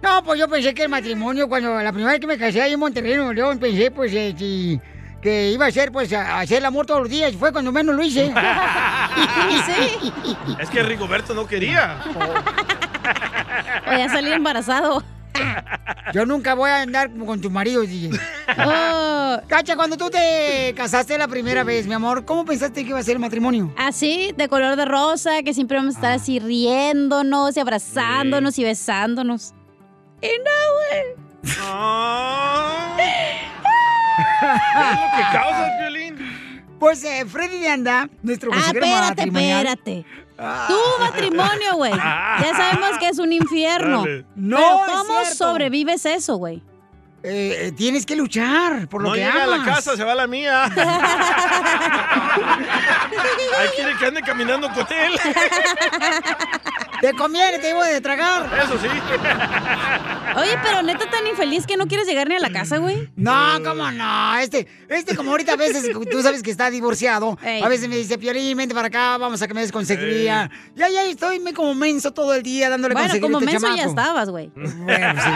No, 0.01 0.23
pues 0.23 0.39
yo 0.39 0.47
pensé 0.47 0.73
que 0.73 0.83
el 0.83 0.89
matrimonio, 0.89 1.47
cuando 1.49 1.81
la 1.81 1.91
primera 1.91 2.11
vez 2.11 2.21
que 2.21 2.27
me 2.27 2.37
casé 2.37 2.61
ahí 2.61 2.73
en 2.73 2.79
Monterrey, 2.79 3.15
Nuevo 3.15 3.33
León, 3.33 3.57
pensé 3.59 3.89
pues 3.91 4.13
eh, 4.13 4.35
que, 4.37 4.79
que 5.21 5.51
iba 5.51 5.65
a 5.65 5.71
ser 5.71 5.91
pues 5.91 6.13
a- 6.13 6.35
a 6.37 6.39
hacer 6.41 6.59
el 6.59 6.65
amor 6.65 6.85
todos 6.85 7.01
los 7.01 7.09
días. 7.09 7.33
Fue 7.35 7.51
cuando 7.51 7.71
menos 7.71 7.95
lo 7.95 8.03
hice. 8.03 8.31
Es 10.59 10.69
que 10.69 10.83
Rigoberto 10.83 11.33
no 11.33 11.45
quería. 11.47 11.97
O 13.87 13.91
ya 13.97 14.09
salí 14.09 14.31
embarazado. 14.31 15.03
Yo 16.13 16.25
nunca 16.25 16.53
voy 16.55 16.69
a 16.69 16.81
andar 16.81 17.11
como 17.11 17.25
con 17.25 17.41
tu 17.41 17.49
marido, 17.51 17.81
DJ. 17.81 18.11
Oh. 18.65 19.37
Cacha, 19.47 19.75
cuando 19.75 19.97
tú 19.97 20.09
te 20.09 20.73
casaste 20.75 21.17
la 21.17 21.27
primera 21.27 21.63
vez, 21.63 21.85
mi 21.85 21.93
amor, 21.93 22.25
¿cómo 22.25 22.43
pensaste 22.45 22.83
que 22.83 22.89
iba 22.89 22.99
a 22.99 23.03
ser 23.03 23.13
el 23.15 23.19
matrimonio? 23.19 23.73
Así, 23.77 24.31
de 24.35 24.47
color 24.47 24.75
de 24.75 24.85
rosa, 24.85 25.43
que 25.43 25.53
siempre 25.53 25.77
vamos 25.77 25.95
a 25.95 25.97
estar 25.97 26.11
así 26.13 26.39
riéndonos 26.39 27.55
y 27.55 27.59
abrazándonos 27.59 28.57
y 28.57 28.63
besándonos. 28.63 29.53
Y 30.21 30.27
no, 30.27 30.73
güey. 30.75 31.03
¿Qué 31.43 31.51
es 34.91 34.99
lo 34.99 35.07
que 35.17 35.23
causa, 35.31 35.69
Violín? 35.79 36.13
Pues 36.79 37.03
eh, 37.03 37.25
Freddy 37.27 37.59
de 37.59 37.69
Anda, 37.69 38.07
nuestro 38.21 38.51
Ah, 38.53 38.57
espérate, 38.67 39.23
espérate. 39.23 40.05
Tu 40.67 40.77
matrimonio, 40.99 41.75
güey. 41.75 41.93
Ya 42.41 42.53
sabemos 42.55 42.97
que 42.99 43.09
es 43.09 43.17
un 43.19 43.33
infierno. 43.33 44.01
Dale. 44.03 44.25
No, 44.35 44.57
Pero 44.85 44.97
¿cómo 44.97 45.25
sobrevives 45.25 46.05
eso, 46.05 46.37
güey? 46.37 46.61
Eh, 47.23 47.67
eh, 47.67 47.71
tienes 47.71 48.05
que 48.05 48.15
luchar 48.15 48.87
por 48.87 49.01
lo 49.01 49.09
No 49.09 49.15
que 49.15 49.21
llega 49.21 49.43
a 49.43 49.47
la 49.47 49.63
casa, 49.65 49.97
se 49.97 50.03
va 50.03 50.11
a 50.11 50.15
la 50.15 50.27
mía. 50.27 50.65
Hay 53.59 53.69
quiere 53.75 53.97
que 53.97 54.05
ande 54.05 54.21
caminando 54.21 54.69
con 54.69 54.85
él. 54.93 55.19
Te 57.01 57.13
conviene, 57.13 57.59
te 57.59 57.67
digo 57.67 57.83
de 57.83 58.01
tragar. 58.01 58.49
Eso 58.63 58.77
sí. 58.79 58.87
Oye, 60.35 60.57
pero 60.63 60.81
neta 60.81 61.09
tan 61.09 61.25
infeliz 61.27 61.65
que 61.65 61.77
no 61.77 61.87
quieres 61.87 62.07
llegar 62.07 62.27
ni 62.27 62.35
a 62.35 62.39
la 62.39 62.51
casa, 62.51 62.77
güey. 62.77 63.09
No, 63.15 63.59
cómo 63.63 63.91
no. 63.91 64.37
Este, 64.37 64.67
este 64.89 65.15
como 65.15 65.31
ahorita 65.31 65.53
a 65.53 65.55
veces, 65.55 65.89
tú 66.09 66.21
sabes 66.21 66.43
que 66.43 66.51
está 66.51 66.69
divorciado. 66.69 67.37
Ey. 67.43 67.61
A 67.61 67.69
veces 67.69 67.87
me 67.87 67.95
dice, 67.95 68.17
Piolín, 68.17 68.57
vente 68.57 68.73
para 68.75 68.87
acá, 68.87 69.17
vamos 69.17 69.41
a 69.41 69.47
que 69.47 69.53
me 69.53 69.61
des 69.61 69.71
consejería. 69.71 70.49
Ya, 70.75 70.89
ya 70.89 71.03
estoy 71.05 71.39
me 71.39 71.53
como 71.53 71.73
menso 71.73 72.11
todo 72.11 72.33
el 72.33 72.43
día 72.43 72.69
dándole 72.69 72.93
Bueno, 72.93 73.07
consejería 73.09 73.27
como 73.27 73.37
a 73.37 73.51
este 73.51 73.67
menso 73.67 73.75
ya 73.75 73.89
estabas, 73.89 74.29
güey. 74.29 74.51
Bueno, 74.55 75.21
sí. 75.21 75.29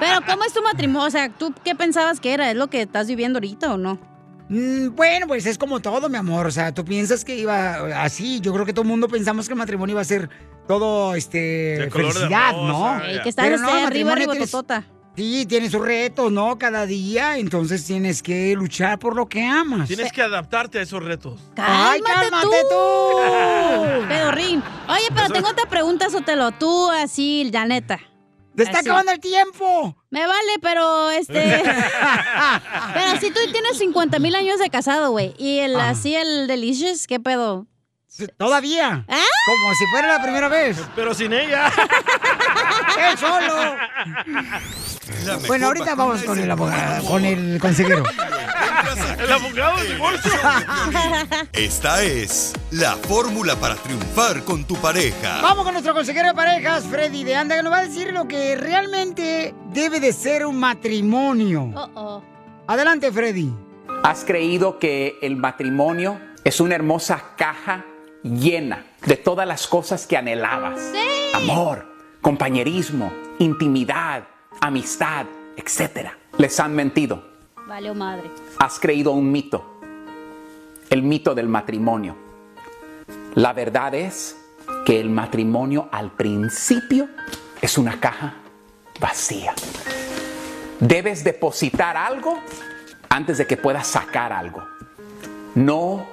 Pero 0.00 0.20
¿cómo 0.26 0.44
es 0.44 0.52
tu 0.52 0.62
matrimonio? 0.62 1.06
O 1.06 1.10
sea, 1.10 1.28
¿tú 1.28 1.54
qué 1.64 1.74
pensabas 1.74 2.20
que 2.20 2.32
era? 2.32 2.50
¿Es 2.50 2.56
lo 2.56 2.68
que 2.68 2.82
estás 2.82 3.06
viviendo 3.06 3.38
ahorita 3.38 3.72
o 3.72 3.76
no? 3.76 3.98
Mm, 4.48 4.94
Bueno, 4.94 5.26
pues 5.26 5.46
es 5.46 5.58
como 5.58 5.80
todo, 5.80 6.08
mi 6.08 6.16
amor. 6.16 6.46
O 6.46 6.50
sea, 6.50 6.72
tú 6.72 6.84
piensas 6.84 7.24
que 7.24 7.36
iba 7.36 8.02
así. 8.02 8.40
Yo 8.40 8.52
creo 8.52 8.64
que 8.66 8.72
todo 8.72 8.82
el 8.82 8.88
mundo 8.88 9.08
pensamos 9.08 9.46
que 9.46 9.52
el 9.54 9.58
matrimonio 9.58 9.92
iba 9.94 10.00
a 10.00 10.04
ser 10.04 10.28
todo, 10.66 11.14
este, 11.14 11.88
felicidad, 11.90 12.52
rosa, 12.52 12.66
¿no? 12.98 13.02
que 13.22 13.28
este, 13.28 13.46
el 13.46 13.54
arriba, 13.54 14.12
arriba, 14.12 14.32
tienes- 14.34 14.50
totota. 14.50 14.84
Sí, 15.16 15.46
tiene 15.46 15.68
sus 15.68 15.80
retos, 15.84 16.30
¿no? 16.30 16.58
Cada 16.58 16.86
día, 16.86 17.38
entonces 17.38 17.84
tienes 17.84 18.22
que 18.22 18.54
luchar 18.54 19.00
por 19.00 19.16
lo 19.16 19.28
que 19.28 19.44
amas. 19.44 19.88
Tienes 19.88 20.12
que 20.12 20.22
adaptarte 20.22 20.78
a 20.78 20.82
esos 20.82 21.02
retos. 21.02 21.40
¡Ay, 21.56 22.00
¡Cálmate 22.00 22.46
tú! 22.46 22.50
tú! 22.70 24.06
Pedorrín. 24.08 24.62
Oye, 24.88 25.06
pero 25.12 25.28
tengo 25.30 25.48
otra 25.48 25.68
pregunta, 25.68 26.08
Sotelo. 26.08 26.52
Tú, 26.52 26.88
así, 26.92 27.50
la 27.52 27.64
neta. 27.66 27.98
¡Te 28.58 28.64
está 28.64 28.78
Así. 28.80 28.88
acabando 28.88 29.12
el 29.12 29.20
tiempo! 29.20 29.96
Me 30.10 30.26
vale, 30.26 30.52
pero 30.60 31.10
este. 31.10 31.62
pero 32.94 33.20
si 33.20 33.30
tú 33.30 33.40
tienes 33.52 33.78
50 33.78 34.18
mil 34.18 34.34
años 34.34 34.58
de 34.58 34.68
casado, 34.70 35.10
güey. 35.12 35.34
Y 35.38 35.60
el 35.60 35.76
Ah. 35.78 35.90
así, 35.90 36.14
el 36.14 36.46
Delicious, 36.48 37.06
¿qué 37.06 37.20
pedo? 37.20 37.66
Todavía. 38.36 39.04
¿Ah? 39.08 39.24
Como 39.46 39.74
si 39.74 39.86
fuera 39.86 40.08
la 40.08 40.22
primera 40.22 40.48
vez. 40.48 40.78
Pero 40.94 41.14
sin 41.14 41.32
ella. 41.32 41.70
¡Él 43.10 43.18
solo! 43.18 43.76
Bueno, 45.46 45.66
ahorita 45.68 45.94
vamos 45.94 46.22
con 46.22 46.38
el 46.38 46.50
abogado, 46.50 47.06
con 47.06 47.24
el 47.24 47.58
consejero. 47.60 48.04
El 49.18 49.32
abogado 49.32 49.76
de 49.78 49.92
divorcio. 49.92 50.32
Esta 51.52 52.02
es 52.02 52.54
la 52.70 52.94
fórmula 52.94 53.56
para 53.56 53.74
triunfar 53.74 54.44
con 54.44 54.64
tu 54.64 54.76
pareja. 54.76 55.40
Vamos 55.42 55.64
con 55.64 55.72
nuestro 55.74 55.92
consejero 55.94 56.28
de 56.28 56.34
parejas, 56.34 56.84
Freddy 56.84 57.24
de 57.24 57.34
Anda, 57.34 57.56
que 57.56 57.62
nos 57.62 57.72
va 57.72 57.78
a 57.78 57.82
decir 57.82 58.12
lo 58.12 58.28
que 58.28 58.56
realmente 58.56 59.54
debe 59.72 60.00
de 60.00 60.12
ser 60.12 60.46
un 60.46 60.58
matrimonio. 60.60 61.72
Oh, 61.74 62.22
Adelante, 62.68 63.10
Freddy. 63.10 63.52
¿Has 64.04 64.24
creído 64.24 64.78
que 64.78 65.18
el 65.22 65.36
matrimonio 65.36 66.20
es 66.44 66.60
una 66.60 66.76
hermosa 66.76 67.34
caja 67.36 67.84
llena 68.22 68.84
de 69.06 69.16
todas 69.16 69.46
las 69.46 69.66
cosas 69.66 70.06
que 70.06 70.16
anhelabas? 70.16 70.80
Amor, 71.34 71.86
compañerismo, 72.20 73.12
intimidad, 73.38 74.24
amistad, 74.60 75.26
etc. 75.56 76.10
Les 76.38 76.58
han 76.60 76.74
mentido. 76.74 77.22
Vale, 77.66 77.92
madre. 77.92 78.30
Has 78.58 78.78
creído 78.78 79.12
un 79.12 79.30
mito. 79.30 79.80
El 80.90 81.02
mito 81.02 81.34
del 81.34 81.48
matrimonio. 81.48 82.16
La 83.34 83.52
verdad 83.52 83.94
es 83.94 84.36
que 84.84 85.00
el 85.00 85.10
matrimonio 85.10 85.88
al 85.92 86.12
principio 86.12 87.08
es 87.60 87.76
una 87.76 88.00
caja 88.00 88.36
vacía. 89.00 89.54
Debes 90.80 91.24
depositar 91.24 91.96
algo 91.96 92.38
antes 93.08 93.38
de 93.38 93.46
que 93.46 93.56
puedas 93.56 93.86
sacar 93.86 94.32
algo. 94.32 94.64
No 95.54 96.06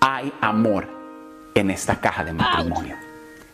hay 0.00 0.32
amor 0.40 1.01
en 1.54 1.70
esta 1.70 2.00
caja 2.00 2.24
de 2.24 2.32
matrimonio. 2.32 2.96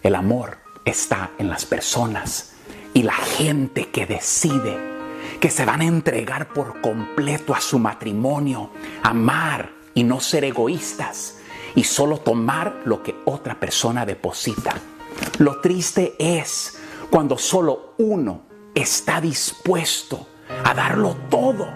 El 0.02 0.14
amor 0.14 0.58
está 0.84 1.30
en 1.38 1.48
las 1.48 1.66
personas 1.66 2.54
y 2.94 3.02
la 3.02 3.14
gente 3.14 3.90
que 3.90 4.06
decide 4.06 4.76
que 5.40 5.50
se 5.50 5.64
van 5.64 5.80
a 5.80 5.86
entregar 5.86 6.48
por 6.52 6.80
completo 6.80 7.54
a 7.54 7.60
su 7.60 7.78
matrimonio, 7.78 8.70
amar 9.02 9.70
y 9.94 10.02
no 10.02 10.20
ser 10.20 10.44
egoístas 10.44 11.38
y 11.74 11.84
solo 11.84 12.18
tomar 12.18 12.82
lo 12.84 13.02
que 13.02 13.14
otra 13.24 13.58
persona 13.58 14.06
deposita. 14.06 14.74
Lo 15.38 15.60
triste 15.60 16.16
es 16.18 16.78
cuando 17.10 17.38
solo 17.38 17.94
uno 17.98 18.42
está 18.74 19.20
dispuesto 19.20 20.26
a 20.64 20.74
darlo 20.74 21.16
todo, 21.30 21.68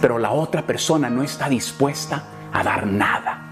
pero 0.00 0.18
la 0.18 0.30
otra 0.30 0.66
persona 0.66 1.10
no 1.10 1.22
está 1.22 1.48
dispuesta 1.48 2.24
a 2.52 2.62
dar 2.62 2.86
nada. 2.86 3.45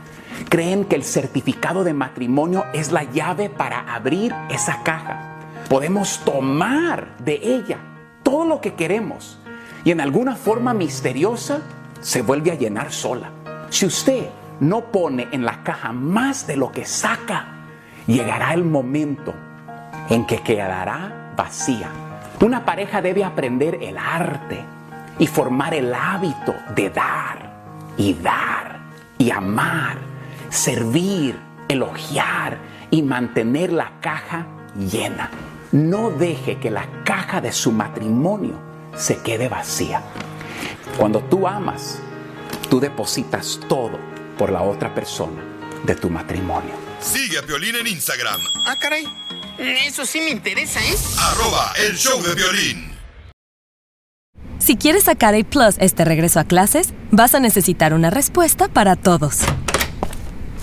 Creen 0.49 0.85
que 0.85 0.97
el 0.97 1.05
certificado 1.05 1.85
de 1.85 1.95
matrimonio 1.95 2.65
es 2.73 2.93
la 2.93 3.05
llave 3.05 3.49
para 3.49 3.95
abrir 3.95 4.35
esa 4.51 4.83
caja. 4.83 5.39
Podemos 5.69 6.21
tomar 6.25 7.17
de 7.19 7.41
ella 7.43 7.79
todo 8.23 8.45
lo 8.45 8.61
que 8.61 8.75
queremos 8.75 9.39
y 9.85 9.91
en 9.91 10.01
alguna 10.01 10.37
forma 10.37 10.75
misteriosa 10.75 11.61
se 12.01 12.23
vuelve 12.23 12.51
a 12.51 12.57
llenar 12.57 12.93
sola. 12.93 13.31
Si 13.71 13.87
usted 13.87 14.27
no 14.61 14.87
pone 14.87 15.29
en 15.33 15.45
la 15.45 15.63
caja 15.63 15.93
más 15.93 16.47
de 16.47 16.57
lo 16.57 16.71
que 16.71 16.85
saca, 16.85 17.47
llegará 18.07 18.55
el 18.55 18.65
momento 18.65 19.35
en 20.11 20.27
que 20.27 20.39
quedará 20.43 21.33
vacía. 21.37 21.89
Una 22.41 22.65
pareja 22.65 23.01
debe 23.01 23.25
aprender 23.25 23.79
el 23.81 23.97
arte 23.97 24.65
y 25.19 25.27
formar 25.27 25.75
el 25.75 25.95
hábito 25.95 26.55
de 26.75 26.91
dar 26.91 27.55
y 27.97 28.15
dar 28.15 28.81
y 29.19 29.31
amar, 29.31 29.97
servir, 30.55 31.39
elogiar 31.69 32.59
y 32.91 33.03
mantener 33.03 33.73
la 33.73 34.01
caja 34.01 34.47
llena. 34.79 35.31
No 35.73 36.11
deje 36.11 36.59
que 36.59 36.71
la 36.71 36.87
caja 37.05 37.41
de 37.41 37.53
su 37.53 37.73
matrimonio 37.73 38.55
se 38.97 39.19
quede 39.19 39.49
vacía. 39.49 40.03
Cuando 40.97 41.21
tú 41.21 41.49
amas, 41.49 41.99
tú 42.71 42.79
depositas 42.81 43.59
todo 43.69 43.99
por 44.39 44.51
la 44.53 44.63
otra 44.63 44.95
persona 44.95 45.43
de 45.85 45.95
tu 45.97 46.09
matrimonio. 46.11 46.73
Sigue 47.01 47.39
a 47.39 47.43
Piolín 47.43 47.75
en 47.77 47.87
Instagram, 47.87 48.41
Ah, 48.67 48.77
caray. 48.81 49.05
Eso 49.59 50.07
sí 50.07 50.21
me 50.21 50.31
interesa, 50.31 50.81
¿eh? 50.81 50.95
arroba 51.19 51.73
el 51.87 51.97
show 51.97 52.21
de 52.23 52.35
violín. 52.35 52.93
Si 54.59 54.77
quieres 54.77 55.05
sacar 55.05 55.35
A 55.35 55.45
Plus 55.45 55.77
este 55.79 56.05
regreso 56.05 56.41
a 56.41 56.45
clases, 56.45 56.95
vas 57.11 57.35
a 57.35 57.41
necesitar 57.41 57.93
una 57.95 58.11
respuesta 58.11 58.69
para 58.69 58.97
todos. 58.97 59.41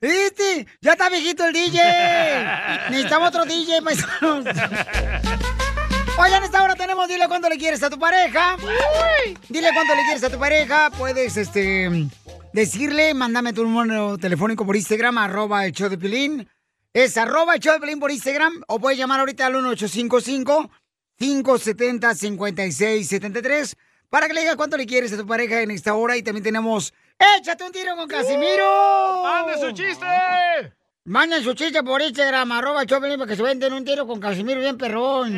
Este, 0.00 0.66
ya 0.80 0.92
está 0.92 1.10
viejito 1.10 1.44
el 1.44 1.52
DJ. 1.52 1.78
Necesitamos 2.88 3.28
otro 3.28 3.44
DJ, 3.44 3.82
paisanos. 3.82 4.46
Oye, 6.16 6.36
en 6.36 6.42
esta 6.42 6.62
hora 6.62 6.74
tenemos 6.74 7.06
Dile 7.08 7.28
cuánto 7.28 7.48
le 7.48 7.56
quieres 7.58 7.82
a 7.82 7.90
tu 7.90 7.98
pareja. 7.98 8.56
Dile 9.48 9.70
cuánto 9.74 9.94
le 9.94 10.02
quieres 10.04 10.24
a 10.24 10.30
tu 10.30 10.38
pareja. 10.38 10.90
Puedes, 10.90 11.36
este, 11.36 12.08
decirle, 12.52 13.12
mándame 13.14 13.52
tu 13.52 13.64
número 13.64 14.16
telefónico 14.16 14.64
por 14.64 14.76
Instagram, 14.76 15.18
arroba 15.18 15.66
el 15.66 15.72
show 15.72 15.90
de 15.90 15.98
Pilín. 15.98 16.48
Es 16.94 17.18
arroba 17.18 17.54
el 17.54 17.60
show 17.60 17.74
de 17.74 17.80
Pilín 17.80 18.00
por 18.00 18.10
Instagram. 18.10 18.62
O 18.68 18.80
puedes 18.80 18.98
llamar 18.98 19.20
ahorita 19.20 19.46
al 19.46 19.54
1855-570-5673 21.20 23.74
para 24.08 24.26
que 24.26 24.34
le 24.34 24.40
digas 24.40 24.56
cuánto 24.56 24.78
le 24.78 24.86
quieres 24.86 25.12
a 25.12 25.18
tu 25.18 25.26
pareja 25.26 25.60
en 25.60 25.70
esta 25.70 25.92
hora. 25.94 26.16
Y 26.16 26.22
también 26.22 26.44
tenemos 26.44 26.94
Échate 27.20 27.64
un 27.64 27.72
tiro 27.72 27.94
con 27.96 28.08
Casimiro. 28.08 29.22
¡Mande 29.22 29.58
su 29.58 29.72
chiste! 29.72 30.06
Manden 31.04 31.44
su 31.44 31.52
chiste 31.52 31.82
por 31.82 32.00
Instagram, 32.00 32.50
arroba 32.52 32.84
Piolín, 32.84 33.18
para 33.18 33.28
que 33.28 33.36
se 33.36 33.42
venden 33.42 33.74
un 33.74 33.84
tiro 33.84 34.06
con 34.06 34.18
Casimiro 34.18 34.60
bien 34.60 34.78
perrón. 34.78 35.32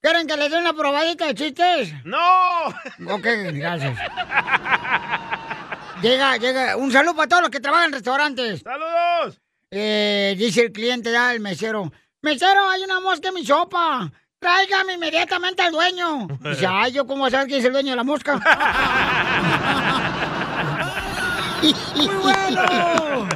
¿Quieren 0.00 0.26
que 0.26 0.36
les 0.36 0.50
den 0.50 0.60
una 0.60 0.72
probadita 0.72 1.26
de 1.26 1.34
chistes? 1.34 1.92
¡No! 2.04 2.68
Ok, 3.08 3.26
gracias. 3.52 3.98
Llega, 6.00 6.36
llega. 6.38 6.76
Un 6.76 6.90
saludo 6.90 7.16
para 7.16 7.28
todos 7.28 7.42
los 7.42 7.50
que 7.50 7.60
trabajan 7.60 7.86
en 7.86 7.92
restaurantes. 7.92 8.62
¡Saludos! 8.62 9.40
Eh, 9.70 10.34
dice 10.38 10.62
el 10.62 10.72
cliente, 10.72 11.10
da 11.10 11.32
el 11.32 11.40
mesero. 11.40 11.92
Mesero, 12.22 12.68
hay 12.68 12.82
una 12.82 13.00
mosca 13.00 13.28
en 13.28 13.34
mi 13.34 13.44
sopa. 13.44 14.10
Tráigame 14.38 14.94
inmediatamente 14.94 15.62
al 15.62 15.72
dueño. 15.72 16.28
Dice, 16.40 16.66
ay, 16.68 16.92
¿yo 16.92 17.06
cómo 17.06 17.28
saber 17.30 17.46
quién 17.46 17.60
es 17.60 17.64
el 17.66 17.72
dueño 17.72 17.90
de 17.90 17.96
la 17.96 18.04
mosca? 18.04 18.38
¡Muy 21.64 22.06
bueno! 22.16 23.28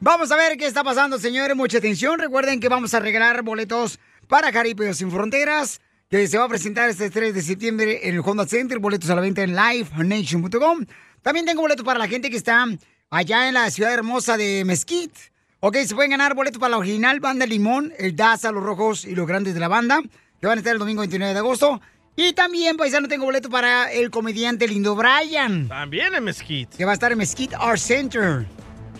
Vamos 0.00 0.32
a 0.32 0.36
ver 0.36 0.56
qué 0.56 0.66
está 0.66 0.82
pasando, 0.82 1.18
señores. 1.18 1.56
Mucha 1.56 1.78
atención. 1.78 2.18
Recuerden 2.18 2.58
que 2.58 2.68
vamos 2.68 2.94
a 2.94 3.00
regalar 3.00 3.42
boletos 3.42 4.00
para 4.26 4.50
Caribeos 4.50 4.96
Sin 4.96 5.12
Fronteras, 5.12 5.80
que 6.10 6.26
se 6.26 6.36
va 6.36 6.44
a 6.44 6.48
presentar 6.48 6.90
este 6.90 7.08
3 7.08 7.32
de 7.32 7.42
septiembre 7.42 8.08
en 8.08 8.16
el 8.16 8.22
Honda 8.24 8.46
Center. 8.46 8.80
Boletos 8.80 9.08
a 9.10 9.14
la 9.14 9.20
venta 9.20 9.42
en 9.42 9.54
livenation.com. 9.54 10.84
También 11.22 11.46
tengo 11.46 11.62
boletos 11.62 11.84
para 11.84 12.00
la 12.00 12.08
gente 12.08 12.28
que 12.28 12.36
está 12.36 12.66
allá 13.10 13.46
en 13.46 13.54
la 13.54 13.70
ciudad 13.70 13.94
hermosa 13.94 14.36
de 14.36 14.64
Mesquite. 14.64 15.18
Ok, 15.60 15.76
se 15.86 15.94
pueden 15.94 16.10
ganar 16.10 16.34
boletos 16.34 16.58
para 16.58 16.70
la 16.70 16.78
original 16.78 17.20
Banda 17.20 17.46
Limón, 17.46 17.92
el 17.98 18.16
Daza, 18.16 18.50
los 18.50 18.64
Rojos 18.64 19.04
y 19.04 19.14
los 19.14 19.28
Grandes 19.28 19.54
de 19.54 19.60
la 19.60 19.68
Banda, 19.68 20.02
que 20.40 20.46
van 20.46 20.58
a 20.58 20.60
estar 20.60 20.72
el 20.72 20.80
domingo 20.80 21.00
29 21.00 21.32
de 21.32 21.38
agosto. 21.38 21.80
Y 22.16 22.32
también, 22.32 22.76
paisano, 22.78 23.06
tengo 23.08 23.26
boleto 23.26 23.50
para 23.50 23.92
el 23.92 24.10
comediante 24.10 24.66
Lindo 24.66 24.96
Bryan, 24.96 25.68
También 25.68 26.14
en 26.14 26.24
Mesquite. 26.24 26.74
que 26.76 26.84
va 26.86 26.92
a 26.92 26.94
estar 26.94 27.12
en 27.12 27.18
Mesquite 27.18 27.54
Art 27.58 27.78
Center. 27.78 28.46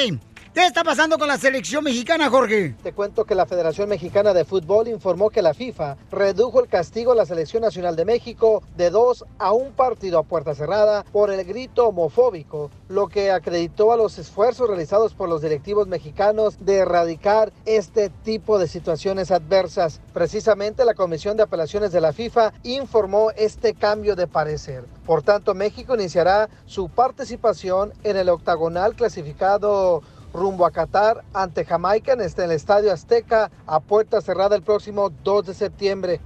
¿qué 0.57 0.65
está 0.65 0.83
pasando 0.83 1.19
con 1.19 1.29
la 1.29 1.37
selección 1.37 1.85
mexicana, 1.85 2.31
Jorge? 2.31 2.75
Te 2.83 2.95
cuento 2.95 3.27
que 3.27 3.35
la 3.35 3.45
Federación 3.45 3.91
Mexicana 3.91 4.33
de 4.33 4.47
Fútbol 4.47 4.89
informó 4.89 5.29
que 5.29 5.43
la 5.43 5.53
FIFA 5.53 5.99
redujo 6.11 6.63
el 6.63 6.69
castigo 6.69 7.13
a 7.13 7.15
la 7.15 7.27
Selección 7.27 7.63
Nacional 7.63 7.95
de 7.95 8.07
México 8.07 8.63
de 8.75 8.89
dos 8.89 9.27
a 9.39 9.53
un 9.53 9.73
partido 9.73 10.19
a 10.19 10.23
puerta 10.23 10.55
cerrada 10.55 11.05
por 11.13 11.31
el 11.31 11.45
grito 11.45 11.89
homofóbico, 11.89 12.71
lo 12.89 13.07
que 13.09 13.31
acreditó 13.31 13.93
a 13.93 13.99
los 13.99 14.17
esfuerzos 14.17 14.67
realizados 14.67 15.13
por 15.13 15.29
los 15.29 15.43
directivos 15.43 15.89
mexicanos 15.89 16.57
de 16.65 16.77
erradicar 16.77 17.53
este 17.67 18.09
tipo 18.09 18.59
de 18.59 18.67
situaciones 18.67 19.31
adversas. 19.31 20.01
Precisamente 20.15 20.87
la 20.87 20.95
Comisión 20.95 21.37
de 21.37 21.43
Apelaciones 21.43 21.93
de 21.93 22.01
la 22.01 22.15
FIFA 22.15 22.55
informó 22.63 23.31
este 23.37 23.75
cambio 23.75 24.17
de 24.17 24.27
parecer. 24.27 24.87
Por 25.05 25.23
tanto, 25.23 25.53
México 25.53 25.95
iniciará 25.95 26.49
su 26.65 26.89
participación 26.89 27.93
en 28.05 28.17
el 28.17 28.31
octagonal 28.31 28.95
clasificado 28.95 30.03
rumbo 30.37 30.67
a 30.67 30.71
Qatar 30.71 31.25
ante 31.33 31.65
Jamaica 31.65 32.13
en 32.13 32.21
este- 32.21 32.45
en 32.45 32.51
el 32.51 32.57
Estadio 32.57 32.93
Azteca 32.93 33.51
a 33.67 33.81
puerta 33.81 34.21
cerrada 34.21 34.55
el 34.55 34.63
próximo 34.63 35.11
2 35.25 35.47
de 35.47 35.55
septiembre. 35.55 36.21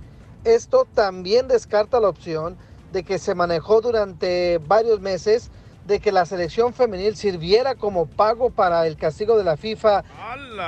Esto 0.45 0.87
también 0.95 1.49
descarta 1.49 2.01
la 2.01 2.09
opción 2.09 2.57
de 2.93 3.05
que 3.05 3.19
se 3.19 3.35
manejó 3.35 3.81
durante 3.81 4.59
varios 4.59 5.01
meses 5.01 5.51
de 5.87 6.01
que 6.01 6.13
la 6.13 6.27
selección 6.27 6.75
femenil 6.75 7.17
sirviera 7.17 7.75
como 7.75 8.07
pago 8.07 8.51
para 8.51 8.87
el 8.87 8.97
castigo 8.97 9.39
de 9.39 9.45
la 9.45 9.57
FIFA 9.57 10.05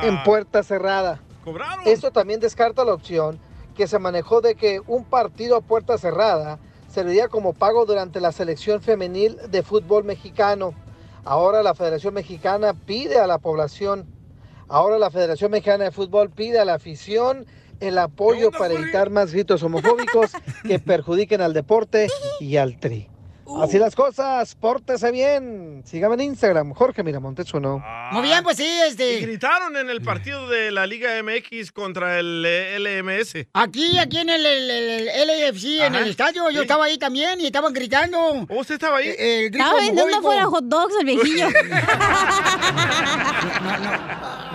en 0.02 0.22
puerta 0.24 0.62
cerrada. 0.62 1.20
¿Cobraron? 1.44 1.86
Esto 1.86 2.10
también 2.12 2.40
descarta 2.40 2.84
la 2.84 2.94
opción 2.94 3.38
que 3.74 3.86
se 3.86 3.98
manejó 3.98 4.40
de 4.40 4.54
que 4.54 4.80
un 4.86 5.04
partido 5.04 5.56
a 5.56 5.60
puerta 5.60 5.98
cerrada 5.98 6.58
serviría 6.88 7.28
como 7.28 7.54
pago 7.54 7.86
durante 7.86 8.20
la 8.20 8.32
selección 8.32 8.80
femenil 8.82 9.38
de 9.50 9.62
fútbol 9.62 10.04
mexicano. 10.04 10.74
Ahora 11.24 11.62
la 11.62 11.74
Federación 11.74 12.14
Mexicana 12.14 12.74
pide 12.74 13.18
a 13.18 13.26
la 13.26 13.38
población, 13.38 14.06
ahora 14.68 14.98
la 14.98 15.10
Federación 15.10 15.52
Mexicana 15.52 15.84
de 15.84 15.92
Fútbol 15.92 16.30
pide 16.30 16.58
a 16.58 16.64
la 16.64 16.74
afición 16.74 17.46
el 17.78 17.98
apoyo 17.98 18.50
para 18.50 18.74
evitar 18.74 19.10
más 19.10 19.32
gritos 19.32 19.62
homofóbicos 19.62 20.32
que 20.66 20.78
perjudiquen 20.78 21.40
al 21.40 21.52
deporte 21.52 22.08
y 22.40 22.56
al 22.56 22.78
tri. 22.78 23.11
Así 23.60 23.78
las 23.78 23.94
cosas, 23.94 24.54
pórtese 24.54 25.10
bien. 25.10 25.82
Sígame 25.84 26.14
en 26.14 26.20
Instagram, 26.22 26.72
Jorge 26.74 27.02
Miramontes 27.02 27.52
uno. 27.52 27.84
Muy 28.12 28.22
bien, 28.22 28.42
pues 28.42 28.56
sí, 28.56 28.66
este. 28.86 29.18
Y 29.18 29.22
gritaron 29.22 29.76
en 29.76 29.90
el 29.90 30.00
partido 30.00 30.48
de 30.48 30.70
la 30.70 30.86
Liga 30.86 31.10
MX 31.22 31.72
contra 31.72 32.18
el 32.18 32.44
eh, 32.46 32.78
LMS. 32.78 33.46
Aquí, 33.52 33.98
aquí 33.98 34.18
en 34.18 34.30
el, 34.30 34.46
el- 34.46 34.70
el- 34.70 35.08
el 35.08 35.26
LAFC, 35.26 35.64
en 35.82 35.94
el 35.96 36.10
estadio, 36.10 36.48
yo 36.50 36.60
sí. 36.60 36.62
estaba 36.62 36.84
ahí 36.86 36.98
también 36.98 37.40
y 37.40 37.46
estaban 37.46 37.72
gritando. 37.72 38.46
¿Usted 38.48 38.74
estaba 38.74 38.98
ahí? 38.98 39.12
el 39.18 39.50
grito 39.50 39.64
Estaba 39.64 39.80
vendiendo 39.80 40.16
afuera 40.16 40.44
hot 40.46 40.64
dogs 40.64 40.94
el 41.00 41.06
viejillo. 41.06 41.48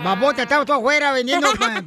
Babota, 0.04 0.42
estaba 0.42 0.64
todo 0.64 0.76
afuera 0.78 1.12
vendiendo 1.12 1.48
pa- 1.58 1.84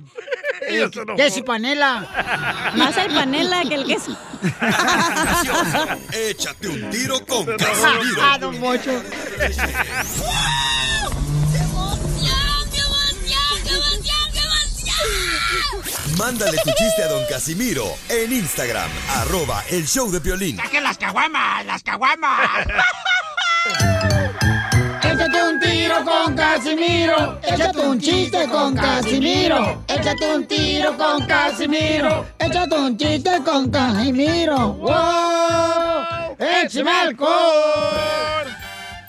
eh, 0.68 0.89
queso 1.18 1.39
y 1.39 1.43
panela. 1.43 2.72
Más 2.76 2.95
el 2.97 3.14
panela 3.14 3.64
que 3.68 3.76
el 3.76 3.86
queso. 3.86 4.18
Échate 6.13 6.67
un 6.67 6.89
tiro 6.89 7.23
con 7.25 7.47
Ah, 7.49 7.55
Casimiro. 7.57 8.37
don 8.39 8.59
Mocho. 8.59 9.01
Mándale 16.17 16.57
tu 16.63 16.71
chiste 16.73 17.03
a 17.03 17.07
don 17.07 17.23
Casimiro 17.27 17.85
en 18.09 18.31
Instagram, 18.31 18.89
arroba 19.17 19.63
el 19.69 19.87
show 19.87 20.11
de 20.11 20.19
violín. 20.19 20.57
¡Saquen 20.57 20.83
las 20.83 20.97
caguamas! 20.97 21.65
¡Las 21.65 21.83
caguamas! 21.83 22.49
Tiro 25.91 26.05
con 26.05 26.35
Casimiro. 26.35 27.39
Échate 27.43 27.79
un 27.81 27.99
chiste 27.99 28.47
con 28.47 28.73
Casimiro. 28.73 29.83
Échate 29.89 30.35
un 30.35 30.47
tiro 30.47 30.97
con 30.97 31.25
Casimiro. 31.25 32.25
Échate 32.39 32.75
un 32.75 32.97
chiste 32.97 33.43
con 33.43 33.69
Casimiro. 33.69 34.73
¡Wow! 34.75 36.37
¡Échame 36.39 36.91
alcohol! 36.91 38.47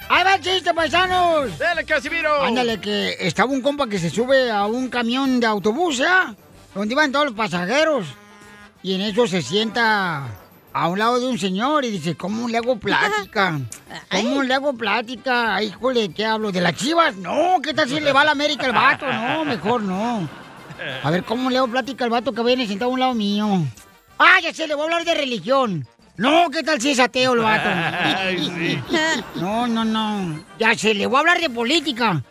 ¡Ahí 0.09 0.25
va 0.25 0.35
el 0.35 0.41
chiste, 0.41 0.75
paisanos! 0.75 1.57
¡Dale, 1.57 1.85
Casimiro! 1.85 2.43
Ándale, 2.43 2.81
que 2.81 3.17
estaba 3.21 3.53
un 3.53 3.61
compa 3.61 3.87
que 3.87 4.01
se 4.01 4.11
sube 4.11 4.51
a 4.51 4.67
un 4.67 4.89
camión 4.89 5.39
de 5.39 5.47
autobús, 5.47 5.99
¿ya? 5.99 6.35
Donde 6.75 6.95
iban 6.95 7.13
todos 7.13 7.27
los 7.27 7.35
pasajeros. 7.35 8.07
Y 8.83 8.97
en 8.97 9.03
eso 9.03 9.29
se 9.29 9.41
sienta 9.41 10.25
a 10.73 10.89
un 10.89 10.99
lado 10.99 11.21
de 11.21 11.27
un 11.27 11.39
señor 11.39 11.85
y 11.85 11.91
dice, 11.91 12.17
¿cómo 12.17 12.49
le 12.49 12.59
hago 12.59 12.77
plática? 12.77 13.61
¿Cómo 14.11 14.43
le 14.43 14.55
hago 14.55 14.73
plática? 14.75 15.57
Ay, 15.57 15.69
híjole, 15.69 16.11
¿qué 16.13 16.25
hablo? 16.25 16.51
¿De 16.51 16.61
las 16.61 16.75
chivas? 16.75 17.17
No, 17.17 17.61
¿qué 17.63 17.75
tal 17.75 17.89
si 17.89 18.01
le 18.01 18.13
va 18.13 18.23
a 18.23 18.25
la 18.25 18.31
América 18.33 18.67
el 18.67 18.73
vato? 18.73 19.07
No, 19.11 19.45
mejor 19.45 19.83
no. 19.83 20.29
A 21.03 21.11
ver, 21.11 21.25
¿cómo 21.25 21.51
le 21.51 21.59
hago 21.59 21.69
plática 21.69 22.05
al 22.05 22.11
vato 22.11 22.33
que 22.33 22.43
viene 22.43 22.67
sentado 22.67 22.91
a 22.91 22.95
un 22.95 23.01
lado 23.01 23.15
mío? 23.15 23.65
Ah, 24.19 24.39
ya 24.43 24.53
sé, 24.53 24.67
le 24.67 24.75
voy 24.75 24.83
a 24.83 24.85
hablar 24.85 25.05
de 25.05 25.15
religión. 25.15 25.87
No, 26.17 26.51
¿qué 26.51 26.63
tal 26.63 26.81
si 26.81 26.91
es 26.91 27.01
ateo 27.01 27.35
el 27.35 27.41
vato? 27.41 27.69
Ay, 28.19 28.39
sí. 28.39 28.83
No, 29.37 29.67
no, 29.67 29.85
no. 29.85 30.45
Ya 30.59 30.75
sé, 30.75 30.95
le 30.95 31.07
voy 31.07 31.17
a 31.17 31.21
hablar 31.21 31.41
de 31.41 31.51
política. 31.51 32.23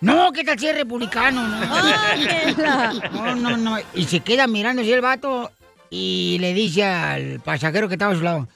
No, 0.00 0.32
¿qué 0.32 0.44
tal 0.44 0.58
si 0.58 0.68
es 0.68 0.76
republicano? 0.76 1.46
No, 1.48 3.34
no, 3.34 3.34
no. 3.34 3.56
no. 3.56 3.78
Y 3.94 4.04
se 4.04 4.20
queda 4.20 4.46
mirando 4.46 4.82
así 4.82 4.92
el 4.92 5.00
vato 5.00 5.50
y 5.90 6.38
le 6.40 6.54
dice 6.54 6.84
al 6.84 7.40
pasajero 7.40 7.88
que 7.88 7.94
estaba 7.94 8.12
a 8.12 8.16
su 8.16 8.22
lado. 8.22 8.48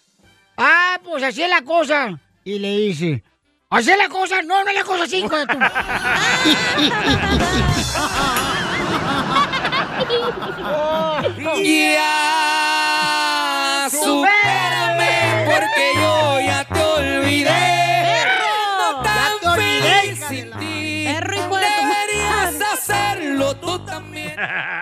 Ah, 0.57 0.99
pues 1.05 1.23
así 1.23 1.43
es 1.43 1.51
la 1.51 1.63
cosa. 1.63 2.19
Y 2.45 2.59
le 2.59 2.77
dice, 2.77 3.23
¿así 3.71 3.91
es 3.91 3.99
la 3.99 4.09
cosa? 4.09 4.43
No, 4.43 4.65
no 4.65 4.71
es 4.71 4.77
la 4.77 4.85
cosa 4.85 5.05
así, 5.05 5.19
hijo 5.19 5.37
de 5.37 5.47
tu... 5.47 5.59
Ya, 11.63 12.03
supérame 13.91 14.62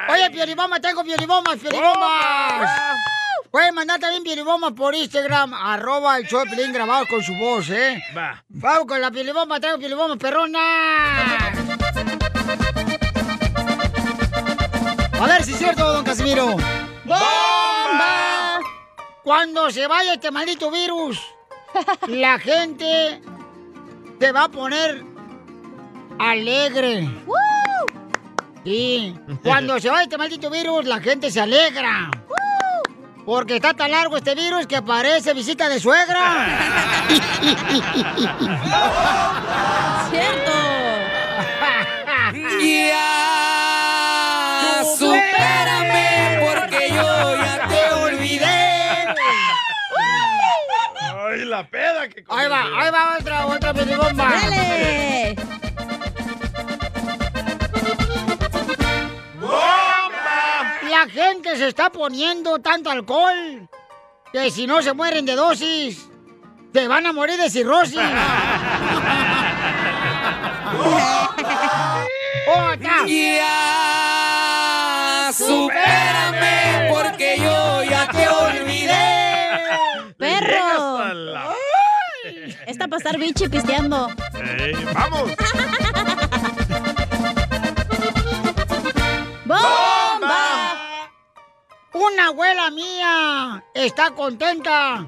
Oye, 0.08 0.30
Pioliboma, 0.30 0.80
tengo 0.80 1.04
Piolibomas, 1.04 1.56
Piolibomas. 1.56 2.70
Pueden 3.50 3.74
mandar 3.74 3.98
también 3.98 4.22
Piolibomas 4.22 4.72
por 4.72 4.94
Instagram, 4.94 5.54
arroba 5.54 6.16
el 6.18 6.26
show 6.26 6.44
Piolín 6.44 6.72
grabado 6.72 7.06
con 7.08 7.22
su 7.22 7.34
voz, 7.34 7.68
¿eh? 7.70 8.02
Va. 8.16 8.44
Vamos 8.48 8.86
con 8.86 9.00
la 9.00 9.10
Pioliboma, 9.10 9.58
traigo 9.58 9.78
Pioliboma, 9.78 10.16
perrona. 10.16 10.60
A 15.20 15.26
ver 15.26 15.42
si 15.44 15.52
es 15.52 15.58
cierto, 15.58 15.92
don 15.92 16.04
Casimiro. 16.04 16.56
¡Bomba! 17.04 18.60
Cuando 19.22 19.70
se 19.70 19.86
vaya 19.86 20.14
este 20.14 20.30
maldito 20.30 20.70
virus, 20.70 21.20
la 22.06 22.38
gente 22.38 23.20
se 24.18 24.32
va 24.32 24.44
a 24.44 24.48
poner 24.48 25.04
alegre. 26.18 27.08
Sí, 28.64 29.16
cuando 29.42 29.80
se 29.80 29.88
va 29.88 30.02
este 30.02 30.18
maldito 30.18 30.50
virus, 30.50 30.84
la 30.84 31.00
gente 31.00 31.30
se 31.30 31.40
alegra. 31.40 32.10
Porque 33.24 33.56
está 33.56 33.74
tan 33.74 33.90
largo 33.90 34.16
este 34.16 34.34
virus 34.34 34.66
que 34.66 34.82
parece 34.82 35.34
visita 35.34 35.68
de 35.68 35.78
suegra. 35.78 36.46
¡Cierto! 40.10 40.50
Ya, 42.62 44.82
supérame 44.98 46.40
porque 46.44 46.88
yo 46.90 47.36
ya 47.36 47.68
te 47.68 47.94
olvidé. 47.94 49.06
Ay, 51.28 51.44
la 51.46 51.66
peda 51.66 52.08
que 52.08 52.24
Ahí 52.28 52.48
va, 52.48 52.62
ahí 52.78 52.90
va 52.90 53.16
otra, 53.18 53.46
otra 53.46 53.72
pelibomba. 53.74 54.24
¡Dale! 54.24 55.36
Gente 61.10 61.56
se 61.56 61.68
está 61.68 61.90
poniendo 61.90 62.58
tanto 62.58 62.90
alcohol 62.90 63.68
que 64.32 64.50
si 64.50 64.66
no 64.66 64.82
se 64.82 64.92
mueren 64.92 65.26
de 65.26 65.34
dosis, 65.34 66.08
se 66.72 66.88
van 66.88 67.06
a 67.06 67.12
morir 67.12 67.36
de 67.38 67.50
cirrosis. 67.50 67.98
¡Otra! 72.46 73.06
Ya, 73.06 73.50
supérame 75.36 76.90
porque 76.92 77.36
yo 77.38 77.82
ya 77.84 78.08
te 78.08 78.28
olvidé. 78.28 79.28
¡Perro! 80.16 80.98
Está 82.66 82.86
para 82.86 82.98
estar 82.98 83.18
bichi 83.18 83.48
pisteando. 83.48 84.08
Ey, 84.58 84.74
¡Vamos! 84.94 85.30
¡Bomba! 89.44 90.09
Una 91.92 92.26
abuela 92.26 92.70
mía 92.70 93.64
está 93.74 94.12
contenta 94.12 95.06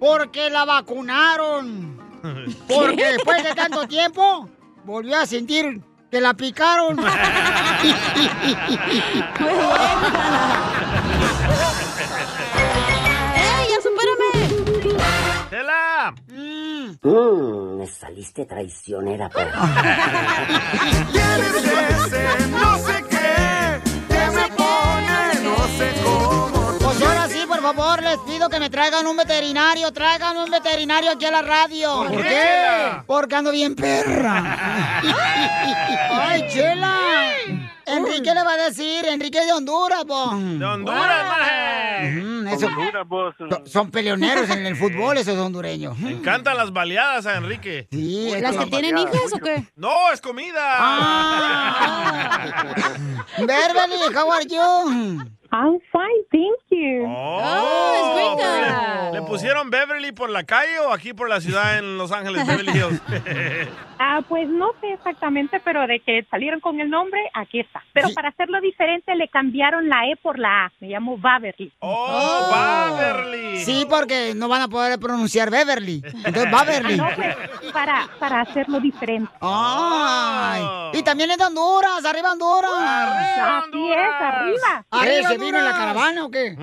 porque 0.00 0.50
la 0.50 0.64
vacunaron. 0.64 1.94
Porque 2.68 3.12
después 3.12 3.44
de 3.44 3.54
tanto 3.54 3.86
tiempo 3.86 4.48
volvió 4.84 5.18
a 5.18 5.26
sentir 5.26 5.82
que 6.10 6.22
la 6.22 6.32
picaron. 6.32 6.98
¡Ey, 13.36 13.68
ya 13.68 13.78
supérame! 13.82 14.30
¡Tela! 15.50 16.14
Mmm, 16.28 17.76
me 17.76 17.86
saliste 17.86 18.46
traicionera, 18.46 19.28
pero. 19.28 19.50
no 22.50 22.78
sé 22.78 23.04
qué, 23.10 23.73
Pues 25.76 27.02
ahora 27.02 27.28
sí, 27.28 27.44
por 27.48 27.60
favor, 27.60 28.02
les 28.02 28.18
pido 28.18 28.48
que 28.48 28.60
me 28.60 28.70
traigan 28.70 29.06
un 29.06 29.16
veterinario. 29.16 29.92
Traigan 29.92 30.36
un 30.36 30.50
veterinario 30.50 31.10
aquí 31.12 31.24
a 31.24 31.30
la 31.30 31.42
radio. 31.42 32.04
¿Por 32.08 32.22
qué? 32.22 33.02
Porque 33.06 33.34
ando 33.36 33.50
bien 33.50 33.74
perra. 33.74 35.00
¡Ay, 36.10 36.46
chela! 36.48 36.98
Enrique 37.86 38.32
le 38.34 38.42
va 38.42 38.52
a 38.52 38.56
decir, 38.56 39.04
Enrique 39.06 39.44
de 39.44 39.52
Honduras, 39.52 40.04
po. 40.06 40.30
¡De 40.34 40.64
Honduras, 40.64 41.26
maje! 41.28 42.12
Mm, 42.12 42.48
eso- 42.48 42.66
Honduras, 42.66 43.06
vos. 43.06 43.34
son- 43.38 43.66
son 43.66 43.90
peleoneros 43.90 44.48
en 44.50 44.64
el 44.66 44.74
fútbol, 44.76 45.18
esos 45.18 45.36
hondureños. 45.38 45.98
Me 45.98 46.12
encantan 46.12 46.56
las 46.56 46.72
baleadas 46.72 47.26
a 47.26 47.36
Enrique. 47.36 47.86
Sí, 47.90 48.32
es 48.32 48.40
¿Las 48.40 48.52
que- 48.56 48.64
que 48.64 48.70
tienen 48.70 48.96
hijas 48.98 49.32
o 49.34 49.38
qué? 49.38 49.64
¡No, 49.76 50.10
es 50.12 50.20
comida! 50.22 50.54
Ah. 50.78 52.40
Beverly, 53.38 54.16
how 54.16 54.32
are 54.32 54.46
you? 54.46 55.24
I'm 55.54 55.78
fine, 55.92 56.24
thank 56.32 56.58
you. 56.70 57.06
¡Oh, 57.06 57.38
es 57.94 58.08
gringa! 58.10 58.13
¿Le 58.13 58.13
pusieron 59.34 59.70
Beverly 59.70 60.12
por 60.12 60.30
la 60.30 60.44
calle 60.44 60.78
o 60.80 60.92
aquí 60.92 61.12
por 61.12 61.28
la 61.28 61.40
ciudad 61.40 61.78
en 61.78 61.98
Los 61.98 62.12
Ángeles, 62.12 62.46
Beverly 62.46 62.72
Hills? 62.72 63.02
Ah, 63.98 64.20
pues 64.28 64.48
no 64.48 64.72
sé 64.80 64.92
exactamente, 64.92 65.60
pero 65.60 65.86
de 65.86 66.00
que 66.00 66.26
salieron 66.30 66.60
con 66.60 66.80
el 66.80 66.90
nombre, 66.90 67.20
aquí 67.34 67.60
está. 67.60 67.82
Pero 67.92 68.08
para 68.14 68.28
hacerlo 68.28 68.60
diferente 68.60 69.14
le 69.14 69.28
cambiaron 69.28 69.88
la 69.88 70.06
E 70.08 70.16
por 70.16 70.38
la 70.38 70.66
A. 70.66 70.72
Me 70.80 70.88
llamo 70.88 71.16
Baverly. 71.16 71.72
¡Oh, 71.80 72.96
Beverly! 72.98 73.58
Sí, 73.64 73.86
porque 73.88 74.32
no 74.34 74.48
van 74.48 74.62
a 74.62 74.68
poder 74.68 74.98
pronunciar 74.98 75.50
Beverly. 75.50 76.02
Entonces, 76.04 76.50
Beverly. 76.50 76.96
No, 76.96 77.08
pues 77.14 77.36
para, 77.72 78.08
para 78.18 78.40
hacerlo 78.42 78.80
diferente. 78.80 79.30
¡Ay! 79.40 80.62
Y 80.94 81.02
también 81.02 81.30
es 81.30 81.38
de 81.38 81.44
Honduras, 81.44 82.04
arriba 82.04 82.32
Honduras. 82.32 82.70
Así 82.74 83.92
es, 83.92 84.20
arriba. 84.20 84.84
¿Arriba 84.90 85.28
se 85.28 85.38
vino 85.38 85.58
en 85.58 85.64
la 85.64 85.72
caravana 85.72 86.24
o 86.24 86.30
qué? 86.30 86.56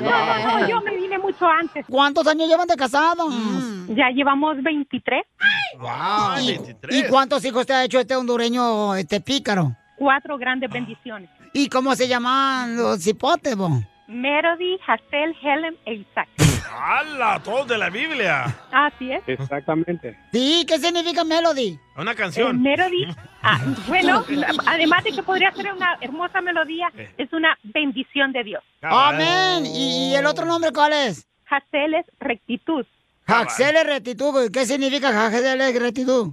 No, 0.00 0.10
no, 0.10 0.60
no, 0.60 0.68
yo 0.68 0.80
me 0.80 0.96
vine 0.96 1.18
mucho 1.18 1.46
antes. 1.46 1.59
¿Cuántos 1.88 2.26
años 2.26 2.48
llevan 2.48 2.66
de 2.68 2.76
casados? 2.76 3.32
Ya 3.88 4.08
llevamos 4.10 4.62
23, 4.62 5.22
Wow. 5.78 5.88
¿Y, 6.42 6.46
23. 6.58 6.96
y 6.96 7.08
cuántos 7.08 7.44
hijos 7.44 7.66
te 7.66 7.72
ha 7.72 7.84
hecho 7.84 7.98
este 8.00 8.14
hondureño, 8.16 8.94
este 8.94 9.20
pícaro? 9.20 9.74
cuatro 9.96 10.38
grandes 10.38 10.70
bendiciones. 10.70 11.28
¿Y 11.52 11.68
cómo 11.68 11.94
se 11.94 12.08
llaman 12.08 12.74
los 12.76 13.02
cipotes, 13.02 13.54
bo? 13.54 13.68
Melody, 14.08 14.78
Hazel, 14.86 15.36
Helen 15.42 15.76
e 15.84 15.94
Isaac. 15.94 16.28
¡Hala! 16.72 17.40
Todos 17.44 17.68
de 17.68 17.76
la 17.78 17.90
Biblia. 17.90 18.44
Así 18.72 19.12
es. 19.12 19.22
Exactamente. 19.26 20.16
Sí, 20.32 20.64
¿qué 20.66 20.78
significa 20.78 21.22
Melody? 21.22 21.78
Una 21.96 22.12
Eh, 22.12 22.16
canción. 22.16 22.60
Melody, 22.62 23.06
ah, 23.42 23.60
bueno, 23.88 24.24
además 24.66 25.04
de 25.04 25.12
que 25.12 25.22
podría 25.22 25.52
ser 25.52 25.72
una 25.72 25.98
hermosa 26.00 26.40
melodía, 26.40 26.90
es 27.18 27.32
una 27.32 27.56
bendición 27.62 28.32
de 28.32 28.42
Dios. 28.44 28.62
Amén. 28.82 29.66
¿Y, 29.66 30.12
y 30.12 30.14
el 30.16 30.24
otro 30.26 30.44
nombre 30.46 30.72
cuál 30.72 30.92
es? 30.92 31.26
Hazel 31.50 31.94
es 31.94 32.06
rectitud. 32.20 32.86
Jaxel 33.26 33.76
es 33.76 33.86
rectitud. 33.86 34.50
¿Qué 34.52 34.66
significa 34.66 35.08
es 35.28 35.80
rectitud? 35.80 36.32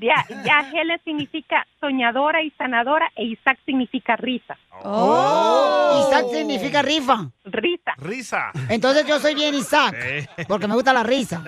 Ya, 0.00 0.24
ya 0.44 0.70
Helen 0.72 1.00
significa 1.04 1.66
soñadora 1.80 2.40
y 2.42 2.50
sanadora 2.52 3.10
e 3.16 3.24
Isaac 3.24 3.58
significa 3.66 4.14
risa. 4.14 4.56
Oh, 4.84 6.06
Isaac 6.08 6.26
significa 6.32 6.82
rifa. 6.82 7.28
Risa. 7.44 7.92
Risa. 7.96 8.52
Entonces 8.68 9.04
yo 9.06 9.18
soy 9.18 9.34
bien 9.34 9.54
Isaac, 9.56 9.96
Eh. 9.98 10.28
porque 10.46 10.68
me 10.68 10.74
gusta 10.74 10.92
la 10.92 11.02
risa. 11.02 11.42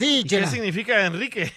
Sí, 0.00 0.22
¿Y 0.24 0.26
¿Qué 0.28 0.44
significa 0.48 1.06
Enrique? 1.06 1.52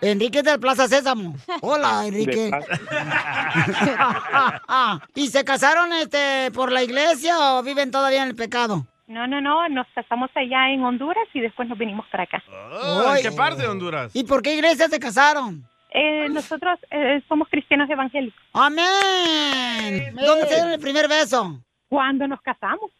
Enrique 0.00 0.38
es 0.38 0.44
del 0.44 0.60
Plaza 0.60 0.86
Sésamo. 0.86 1.34
Hola, 1.62 2.06
Enrique. 2.06 2.52
¿Y 5.16 5.26
se 5.28 5.44
casaron 5.44 5.92
este 5.94 6.52
por 6.52 6.70
la 6.70 6.84
iglesia 6.84 7.54
o 7.54 7.62
viven 7.64 7.90
todavía 7.90 8.22
en 8.22 8.28
el 8.28 8.36
pecado? 8.36 8.86
No, 9.08 9.26
no, 9.26 9.40
no, 9.40 9.66
nos 9.70 9.86
casamos 9.94 10.30
allá 10.34 10.70
en 10.70 10.84
Honduras 10.84 11.26
y 11.32 11.40
después 11.40 11.66
nos 11.66 11.78
vinimos 11.78 12.06
para 12.12 12.24
acá. 12.24 12.42
Oh, 12.50 13.14
¿En 13.16 13.22
qué 13.22 13.32
parte 13.32 13.62
de 13.62 13.68
Honduras? 13.68 14.14
¿Y 14.14 14.24
por 14.24 14.42
qué 14.42 14.54
iglesia 14.54 14.86
se 14.88 15.00
casaron? 15.00 15.66
Eh, 15.90 16.28
nosotros 16.28 16.78
eh, 16.90 17.22
somos 17.26 17.48
cristianos 17.48 17.88
evangélicos. 17.88 18.38
¡Amén! 18.52 20.14
¿Dónde 20.14 20.46
se 20.46 20.54
dieron 20.54 20.72
el 20.72 20.80
primer 20.80 21.08
beso? 21.08 21.58
Cuando 21.88 22.28
nos 22.28 22.42
casamos. 22.42 22.90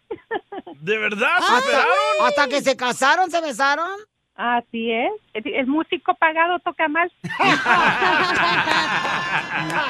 ¿De 0.80 0.96
verdad? 0.96 1.36
¿Hasta, 1.36 1.84
hasta 2.26 2.48
que 2.48 2.62
se 2.62 2.74
casaron 2.74 3.30
se 3.30 3.42
besaron? 3.42 3.90
Así 4.38 4.92
es. 4.92 5.10
El, 5.34 5.52
el 5.52 5.66
músico 5.66 6.14
pagado 6.14 6.60
toca 6.60 6.86
mal. 6.86 7.10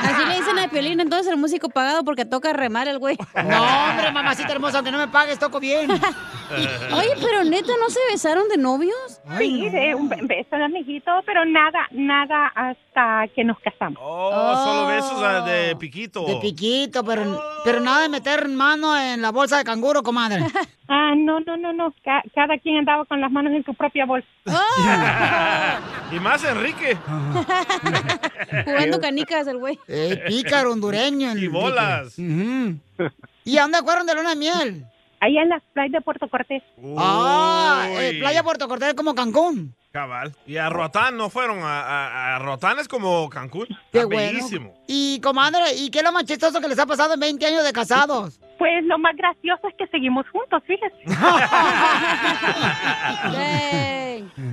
Así 0.03 0.25
le 0.27 0.37
dicen 0.37 0.59
a 0.59 0.69
Piolín, 0.69 1.01
entonces 1.01 1.31
el 1.31 1.37
músico 1.37 1.69
pagado 1.69 2.03
porque 2.03 2.25
toca 2.25 2.55
remar 2.55 2.89
el 2.89 2.99
güey. 2.99 3.19
No, 3.35 3.63
hombre, 3.91 4.11
mamacita 4.11 4.53
hermosa, 4.53 4.79
aunque 4.79 4.91
no 4.91 4.97
me 4.97 5.09
pagues, 5.09 5.39
toco 5.39 5.61
bien. 5.61 5.91
Oye, 6.95 7.11
pero 7.21 7.45
neta, 7.45 7.73
¿no 7.79 7.91
se 7.91 8.01
besaron 8.11 8.49
de 8.49 8.57
novios? 8.57 9.21
Sí, 9.37 9.69
de 9.69 9.95
un 9.95 10.09
be- 10.09 10.23
beso 10.23 10.57
de 10.57 10.65
amiguito, 10.65 11.11
pero 11.27 11.45
nada, 11.45 11.87
nada 11.91 12.47
hasta 12.55 13.29
que 13.35 13.45
nos 13.45 13.59
casamos. 13.61 13.99
Oh, 14.03 14.55
solo 14.65 14.87
besos 14.87 15.23
ah, 15.23 15.43
de 15.43 15.77
piquito. 15.77 16.25
De 16.25 16.37
piquito, 16.37 17.05
pero, 17.05 17.39
pero 17.65 17.81
nada 17.81 18.01
de 18.01 18.09
meter 18.09 18.49
mano 18.49 18.99
en 18.99 19.21
la 19.21 19.31
bolsa 19.31 19.59
de 19.59 19.65
canguro, 19.65 20.03
comadre. 20.03 20.47
Ah, 20.89 21.13
no, 21.17 21.41
no, 21.41 21.57
no, 21.59 21.73
no. 21.75 21.95
Ca- 22.03 22.23
cada 22.35 22.59
quien 22.59 22.79
andaba 22.79 23.05
con 23.05 23.21
las 23.21 23.31
manos 23.31 23.53
en 23.53 23.63
su 23.65 23.75
propia 23.75 24.07
bolsa. 24.07 24.27
Y 26.11 26.19
más 26.21 26.43
Enrique. 26.45 26.97
Jugando 28.65 29.01
canicas 29.01 29.47
el 29.47 29.59
güey. 29.59 29.79
Eh, 29.87 30.23
pícaro 30.27 30.73
hondureño. 30.73 31.37
Y 31.37 31.49
bolas. 31.49 32.19
¿Y 32.19 33.59
a 33.59 33.63
dónde 33.63 33.79
fueron 33.85 34.07
de 34.07 34.15
luna 34.15 34.31
de 34.31 34.37
miel? 34.37 34.87
Allá 35.21 35.43
en 35.43 35.49
las 35.49 35.63
playas 35.73 35.93
de 35.93 36.01
Puerto 36.01 36.29
Cortés. 36.29 36.63
Ah, 36.97 37.87
eh. 37.91 38.17
Playa 38.21 38.43
Puerto 38.43 38.69
Cortés 38.69 38.95
como 38.95 39.15
Cancún. 39.15 39.75
Cabal. 39.93 40.35
Y 40.47 40.57
a 40.59 40.69
Rotán 40.69 41.17
no 41.17 41.29
fueron. 41.29 41.59
A, 41.63 42.37
a- 42.37 42.59
es 42.81 42.89
como 42.89 43.29
Cancún. 43.29 43.67
Qué 43.93 43.99
Está 43.99 44.05
bueno. 44.07 44.33
bellísimo. 44.33 44.75
Y, 44.87 45.21
comadre, 45.21 45.75
¿y 45.77 45.91
qué 45.91 45.99
es 45.99 46.05
lo 46.05 46.13
más 46.13 46.25
chistoso 46.25 46.61
que 46.61 46.69
les 46.69 46.79
ha 46.79 46.87
pasado 46.87 47.15
en 47.15 47.21
20 47.21 47.47
años 47.47 47.65
de 47.65 47.73
casados? 47.73 48.39
Pues 48.59 48.85
lo 48.85 48.99
más 48.99 49.17
gracioso 49.17 49.69
es 49.69 49.75
que 49.77 49.87
seguimos 49.87 50.29
juntos, 50.31 50.63
fíjese. 50.67 50.97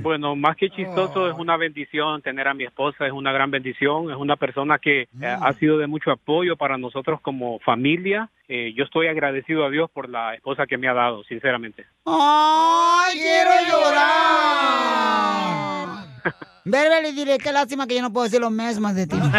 Bueno, 0.02 0.36
más 0.36 0.56
que 0.56 0.70
chistoso, 0.70 1.30
es 1.30 1.38
una 1.38 1.58
bendición 1.58 2.22
tener 2.22 2.48
a 2.48 2.54
mi 2.54 2.64
esposa, 2.64 3.08
es 3.08 3.12
una 3.12 3.32
gran 3.32 3.50
bendición, 3.50 4.12
es 4.12 4.18
una 4.18 4.36
persona 4.36 4.78
que 4.78 5.02
eh, 5.02 5.08
ha 5.26 5.54
sido 5.54 5.78
de 5.80 5.88
mucho 5.88 6.12
apoyo 6.12 6.56
para 6.56 6.78
nosotros 6.78 7.20
como 7.22 7.60
familia. 7.60 8.30
Eh, 8.48 8.74
yo 8.76 8.84
estoy 8.84 9.08
agradecido 9.08 9.66
a 9.66 9.70
Dios 9.70 9.90
por 9.92 10.08
la 10.10 10.36
esposa 10.36 10.68
que 10.68 10.78
me 10.78 10.88
ha 10.88 10.94
dado, 10.94 11.24
sinceramente. 11.24 11.86
¡Ay, 12.06 13.18
quiero 13.18 13.52
llorar! 13.68 14.86
Berbel, 16.66 17.06
y 17.08 17.12
dile, 17.12 17.38
qué 17.38 17.52
lástima 17.52 17.86
que 17.86 17.96
yo 17.96 18.02
no 18.02 18.12
puedo 18.12 18.24
decir 18.26 18.42
lo 18.42 18.50
mismo 18.50 18.94
de 18.94 19.08
ti. 19.08 19.18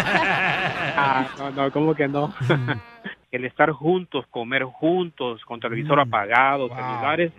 Ah, 0.99 1.29
no, 1.37 1.51
no, 1.51 1.71
¿cómo 1.73 1.95
que 1.95 2.09
no? 2.09 2.33
El 3.37 3.45
estar 3.45 3.71
juntos, 3.71 4.25
comer 4.31 4.63
juntos, 4.65 5.43
con 5.45 5.61
televisor 5.61 6.01
apagado, 6.01 6.69
celulares, 6.69 7.33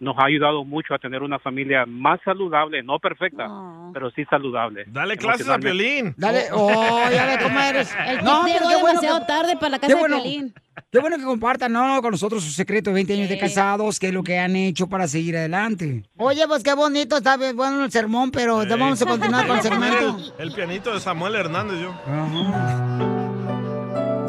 nos 0.00 0.16
ha 0.18 0.24
ayudado 0.24 0.64
mucho 0.64 0.94
a 0.94 0.98
tener 0.98 1.22
una 1.22 1.38
familia 1.38 1.84
más 1.86 2.20
saludable, 2.24 2.82
no 2.82 2.98
perfecta, 2.98 3.46
pero 3.92 4.10
sí 4.12 4.24
saludable. 4.30 4.84
Dale 4.86 5.16
clases 5.18 5.46
a. 5.48 5.58
Piolín. 5.58 6.14
Dale, 6.16 6.44
oh, 6.52 7.04
ya 7.12 7.26
ve 7.26 7.38
cómo 7.42 7.60
eres. 7.60 7.94
El 8.06 8.24
No, 8.24 8.44
llegó 8.46 8.58
pero 8.58 8.68
qué 8.68 8.76
bueno 8.76 8.86
demasiado 9.00 9.20
que- 9.20 9.26
tarde 9.26 9.56
para 9.56 9.68
la 9.70 9.78
casa 9.78 9.94
bueno, 9.96 10.16
de 10.16 10.22
Piolín. 10.22 10.54
qué 10.90 10.98
bueno 11.00 11.16
que 11.18 11.24
compartan 11.24 11.72
¿no? 11.72 12.00
con 12.00 12.12
nosotros 12.12 12.42
su 12.42 12.50
secreto 12.50 12.88
de 12.90 12.94
20 12.94 13.12
años 13.12 13.28
de 13.28 13.38
casados, 13.38 13.98
qué 14.00 14.06
es 14.08 14.14
lo 14.14 14.22
que 14.22 14.38
han 14.38 14.56
hecho 14.56 14.88
para 14.88 15.06
seguir 15.06 15.36
adelante. 15.36 16.04
Oye, 16.16 16.48
pues 16.48 16.62
qué 16.62 16.72
bonito, 16.74 17.18
está 17.18 17.36
bien 17.36 17.54
bueno 17.56 17.84
el 17.84 17.90
sermón, 17.90 18.30
pero 18.30 18.64
ya 18.64 18.76
vamos 18.76 19.02
a 19.02 19.06
continuar 19.06 19.46
con 19.46 19.56
el 19.58 19.62
segmento. 19.68 20.16
El, 20.38 20.48
el 20.48 20.54
pianito 20.54 20.94
de 20.94 21.00
Samuel 21.00 21.34
Hernández, 21.34 21.78
yo. 21.82 23.11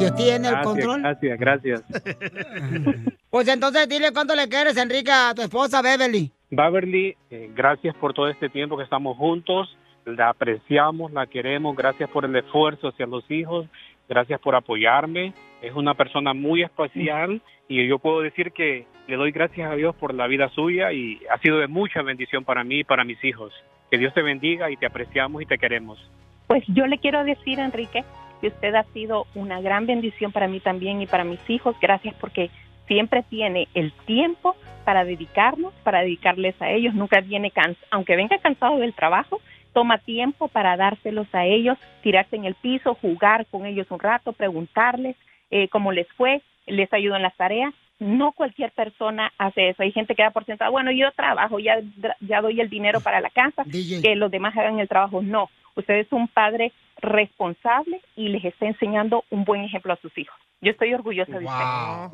Dios 0.04 0.16
tiene 0.16 0.48
el 0.48 0.54
Gracias, 0.54 0.66
control. 0.66 1.02
Gracias, 1.02 1.40
gracias. 1.40 1.84
Pues 3.34 3.48
entonces 3.48 3.90
dile 3.90 4.12
cuánto 4.14 4.36
le 4.36 4.48
quieres, 4.48 4.78
Enrique, 4.78 5.12
a 5.12 5.34
tu 5.34 5.42
esposa 5.42 5.82
Beverly. 5.82 6.32
Beverly, 6.52 7.18
eh, 7.32 7.50
gracias 7.56 7.96
por 7.96 8.14
todo 8.14 8.28
este 8.28 8.48
tiempo 8.48 8.78
que 8.78 8.84
estamos 8.84 9.18
juntos. 9.18 9.76
La 10.06 10.30
apreciamos, 10.30 11.12
la 11.12 11.26
queremos. 11.26 11.76
Gracias 11.76 12.12
por 12.12 12.26
el 12.26 12.36
esfuerzo 12.36 12.90
hacia 12.90 13.08
los 13.08 13.24
hijos. 13.32 13.66
Gracias 14.08 14.40
por 14.40 14.54
apoyarme. 14.54 15.34
Es 15.64 15.74
una 15.74 15.96
persona 15.96 16.36
muy 16.36 16.62
especial 16.62 17.42
y 17.68 17.88
yo 17.88 17.98
puedo 17.98 18.22
decir 18.22 18.52
que 18.52 18.86
le 19.08 19.16
doy 19.16 19.32
gracias 19.32 19.72
a 19.72 19.76
Dios 19.76 19.96
por 19.96 20.14
la 20.14 20.28
vida 20.28 20.50
suya 20.50 20.94
y 20.94 21.20
ha 21.32 21.40
sido 21.40 21.58
de 21.58 21.68
mucha 21.68 22.04
bendición 22.04 22.44
para 22.44 22.64
mí 22.64 22.82
y 22.82 22.84
para 22.84 23.04
mis 23.04 23.24
hijos. 23.24 23.52
Que 23.90 23.98
Dios 23.98 24.14
te 24.14 24.22
bendiga 24.22 24.70
y 24.70 24.78
te 24.78 24.86
apreciamos 24.86 25.42
y 25.42 25.48
te 25.48 25.58
queremos. 25.58 25.98
Pues 26.46 26.64
yo 26.68 26.86
le 26.86 27.00
quiero 27.00 27.24
decir, 27.24 27.58
Enrique, 27.58 28.04
que 28.44 28.50
usted 28.50 28.76
ha 28.76 28.84
sido 28.92 29.26
una 29.36 29.62
gran 29.62 29.86
bendición 29.86 30.34
para 30.34 30.50
mí 30.50 30.60
también 30.60 31.02
y 31.02 31.08
para 31.08 31.24
mis 31.24 31.40
hijos. 31.50 31.78
Gracias 31.82 32.14
porque 32.20 32.50
siempre 32.88 33.24
tiene 33.24 33.70
el 33.74 33.94
tiempo 34.06 34.58
para 34.84 35.06
dedicarnos, 35.06 35.74
para 35.86 36.02
dedicarles 36.02 36.62
a 36.62 36.70
ellos. 36.70 36.94
Nunca 36.94 37.22
viene 37.22 37.52
cansado, 37.52 37.88
aunque 37.90 38.18
venga 38.18 38.38
cansado 38.40 38.80
del 38.80 38.94
trabajo, 38.94 39.40
toma 39.72 39.98
tiempo 39.98 40.50
para 40.50 40.76
dárselos 40.76 41.28
a 41.32 41.46
ellos, 41.46 41.78
tirarse 42.02 42.36
en 42.36 42.44
el 42.44 42.56
piso, 42.56 42.96
jugar 42.96 43.46
con 43.46 43.66
ellos 43.66 43.90
un 43.90 44.00
rato, 44.00 44.34
preguntarles 44.34 45.16
eh, 45.50 45.70
cómo 45.70 45.94
les 45.94 46.12
fue, 46.18 46.42
les 46.68 46.92
ayuda 46.92 47.16
en 47.16 47.24
las 47.24 47.38
tareas. 47.38 47.74
No 48.04 48.34
cualquier 48.34 48.72
persona 48.72 49.32
hace 49.38 49.70
eso. 49.70 49.84
Hay 49.84 49.92
gente 49.92 50.14
que 50.16 50.24
da 50.24 50.32
por 50.32 50.46
sentado, 50.46 50.72
bueno, 50.72 50.92
yo 50.92 51.12
trabajo, 51.12 51.60
ya, 51.60 51.80
ya 52.20 52.42
doy 52.42 52.60
el 52.60 52.70
dinero 52.70 53.02
para 53.02 53.22
la 53.22 53.30
casa, 53.30 53.64
que 53.64 54.16
los 54.16 54.30
demás 54.30 54.56
hagan 54.58 54.80
el 54.80 54.90
trabajo. 54.90 55.22
No, 55.22 55.50
usted 55.76 55.96
es 55.96 56.12
un 56.12 56.28
padre 56.28 56.72
responsable 56.98 58.02
y 58.16 58.30
les 58.30 58.44
está 58.44 58.66
enseñando 58.66 59.24
un 59.30 59.44
buen 59.44 59.62
ejemplo 59.62 59.94
a 59.94 59.98
sus 59.98 60.18
hijos. 60.18 60.36
Yo 60.64 60.72
estoy 60.72 60.94
orgullosa 60.94 61.34
de 61.34 61.40
usted. 61.40 61.50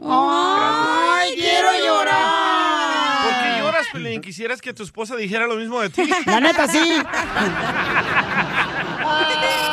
¡Ay, 0.09 1.35
quiero 1.35 1.69
llorar! 1.85 3.23
¿Por 3.23 3.43
qué 3.43 3.59
lloras, 3.59 3.85
Piolín? 3.91 4.21
¿Quisieras 4.21 4.59
que 4.59 4.73
tu 4.73 4.81
esposa 4.81 5.15
dijera 5.15 5.45
lo 5.45 5.55
mismo 5.55 5.79
de 5.81 5.91
ti? 5.91 6.09
La 6.25 6.39
neta, 6.39 6.67
sí. 6.67 6.79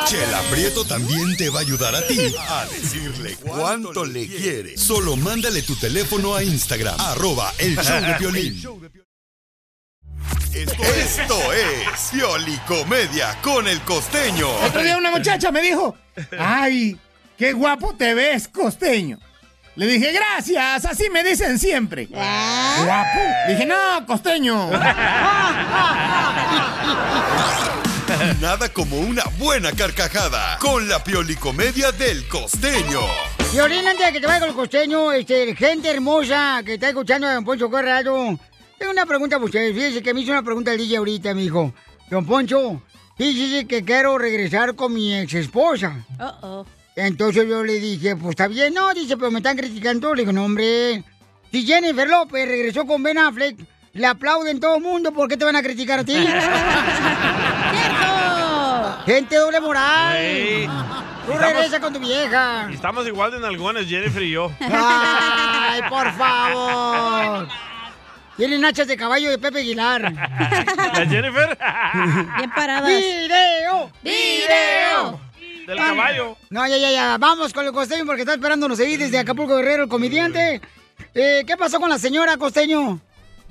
Chela 0.05 0.41
Prieto 0.51 0.85
también 0.85 1.35
te 1.37 1.49
va 1.49 1.57
a 1.59 1.61
ayudar 1.63 1.95
a 1.95 2.05
ti 2.05 2.19
a 2.49 2.65
decirle 2.67 3.35
cuánto 3.41 4.05
le 4.05 4.27
quiere. 4.27 4.77
Solo 4.77 5.15
mándale 5.15 5.63
tu 5.63 5.75
teléfono 5.75 6.35
a 6.35 6.43
Instagram, 6.43 6.99
arroba 6.99 7.51
el 7.57 7.75
show 7.77 7.99
de 7.99 8.13
Piolín. 8.13 8.63
Esto 10.53 11.53
es 11.53 12.11
Piolicomedia 12.11 13.41
con 13.41 13.67
el 13.67 13.81
costeño. 13.81 14.49
Otro 14.65 14.83
día 14.83 14.97
una 14.97 15.09
muchacha 15.09 15.51
me 15.51 15.61
dijo, 15.61 15.95
ay, 16.37 16.97
qué 17.37 17.53
guapo 17.53 17.93
te 17.93 18.13
ves, 18.13 18.47
costeño. 18.47 19.19
Le 19.75 19.85
dije, 19.85 20.11
gracias, 20.11 20.85
así 20.85 21.09
me 21.11 21.23
dicen 21.23 21.59
siempre. 21.59 22.07
Guapo. 22.07 23.19
Le 23.47 23.53
dije, 23.53 23.65
no, 23.65 24.05
costeño. 24.07 24.71
Nada 28.41 28.69
como 28.69 28.97
una 28.97 29.23
buena 29.37 29.71
carcajada 29.73 30.57
con 30.59 30.89
la 30.89 31.03
Piolicomedia 31.03 31.91
del 31.91 32.27
costeño. 32.27 33.01
Violín, 33.51 33.87
antes 33.87 34.07
de 34.07 34.13
que 34.13 34.19
te 34.19 34.25
vaya 34.25 34.39
con 34.39 34.49
el 34.49 34.55
costeño, 34.55 35.11
este, 35.11 35.55
gente 35.55 35.91
hermosa 35.91 36.63
que 36.65 36.73
está 36.73 36.89
escuchando 36.89 37.27
a 37.27 37.35
Don 37.35 37.45
Poncho 37.45 37.69
Corrado, 37.69 38.39
tengo 38.79 38.91
una 38.91 39.05
pregunta 39.05 39.35
para 39.35 39.45
ustedes. 39.45 39.75
Fíjese 39.75 40.01
que 40.01 40.13
me 40.13 40.21
hizo 40.21 40.31
una 40.31 40.41
pregunta 40.41 40.71
el 40.71 40.79
DJ 40.79 40.97
ahorita, 40.97 41.35
me 41.35 41.43
dijo, 41.43 41.71
Don 42.09 42.25
Poncho, 42.25 42.81
fíjese 43.15 43.67
que 43.67 43.83
quiero 43.83 44.17
regresar 44.17 44.73
con 44.73 44.91
mi 44.93 45.15
ex 45.15 45.35
esposa. 45.35 46.03
Uh-oh. 46.19 46.65
Entonces 46.99 47.47
yo 47.47 47.63
le 47.63 47.79
dije, 47.79 48.15
pues 48.15 48.31
está 48.31 48.47
bien, 48.47 48.73
no, 48.73 48.91
dice, 48.91 49.15
pero 49.17 49.29
me 49.29 49.37
están 49.37 49.55
criticando. 49.55 50.15
Le 50.15 50.23
digo, 50.23 50.31
no, 50.33 50.45
hombre, 50.45 51.03
si 51.51 51.63
Jennifer 51.63 52.07
López 52.09 52.47
regresó 52.47 52.87
con 52.87 53.03
Ben 53.03 53.19
Affleck, 53.19 53.55
le 53.93 54.07
aplauden 54.07 54.59
todo 54.59 54.77
el 54.77 54.81
mundo, 54.83 55.11
¿por 55.11 55.29
qué 55.29 55.37
te 55.37 55.45
van 55.45 55.55
a 55.55 55.61
criticar 55.61 55.99
a 55.99 56.03
ti? 56.03 56.15
Gente 59.05 59.35
doble 59.35 59.59
moral. 59.61 60.15
Ey. 60.17 60.65
Tú 60.65 61.33
Estamos- 61.33 61.53
regresa 61.53 61.79
con 61.79 61.93
tu 61.93 61.99
vieja. 61.99 62.67
Estamos 62.71 63.05
igual 63.07 63.31
de 63.31 63.39
nalgones, 63.41 63.87
Jennifer 63.87 64.23
y 64.23 64.31
yo. 64.31 64.51
Ay, 64.59 65.81
por 65.89 66.11
favor. 66.13 67.47
Tienen 68.37 68.65
hachas 68.65 68.87
de 68.87 68.97
caballo 68.97 69.29
de 69.29 69.37
Pepe 69.37 69.59
Aguilar. 69.59 70.01
¿La 70.01 71.05
Jennifer? 71.07 71.57
Bien 72.37 72.51
paradas. 72.55 72.87
¡Video! 72.89 73.91
¡Video! 74.03 75.26
Del 75.67 75.77
caballo. 75.77 76.37
No, 76.49 76.65
ya, 76.65 76.77
ya, 76.77 76.91
ya. 76.91 77.17
Vamos 77.17 77.51
con 77.51 77.65
el 77.65 77.73
costeño 77.73 78.05
porque 78.05 78.21
está 78.21 78.35
esperándonos 78.35 78.79
ahí 78.79 78.95
desde 78.95 79.19
Acapulco 79.19 79.57
Guerrero, 79.57 79.83
el 79.83 79.89
comediante. 79.89 80.61
Eh, 81.13 81.43
¿Qué 81.45 81.57
pasó 81.57 81.81
con 81.81 81.89
la 81.89 81.99
señora 81.99 82.37
costeño? 82.37 83.01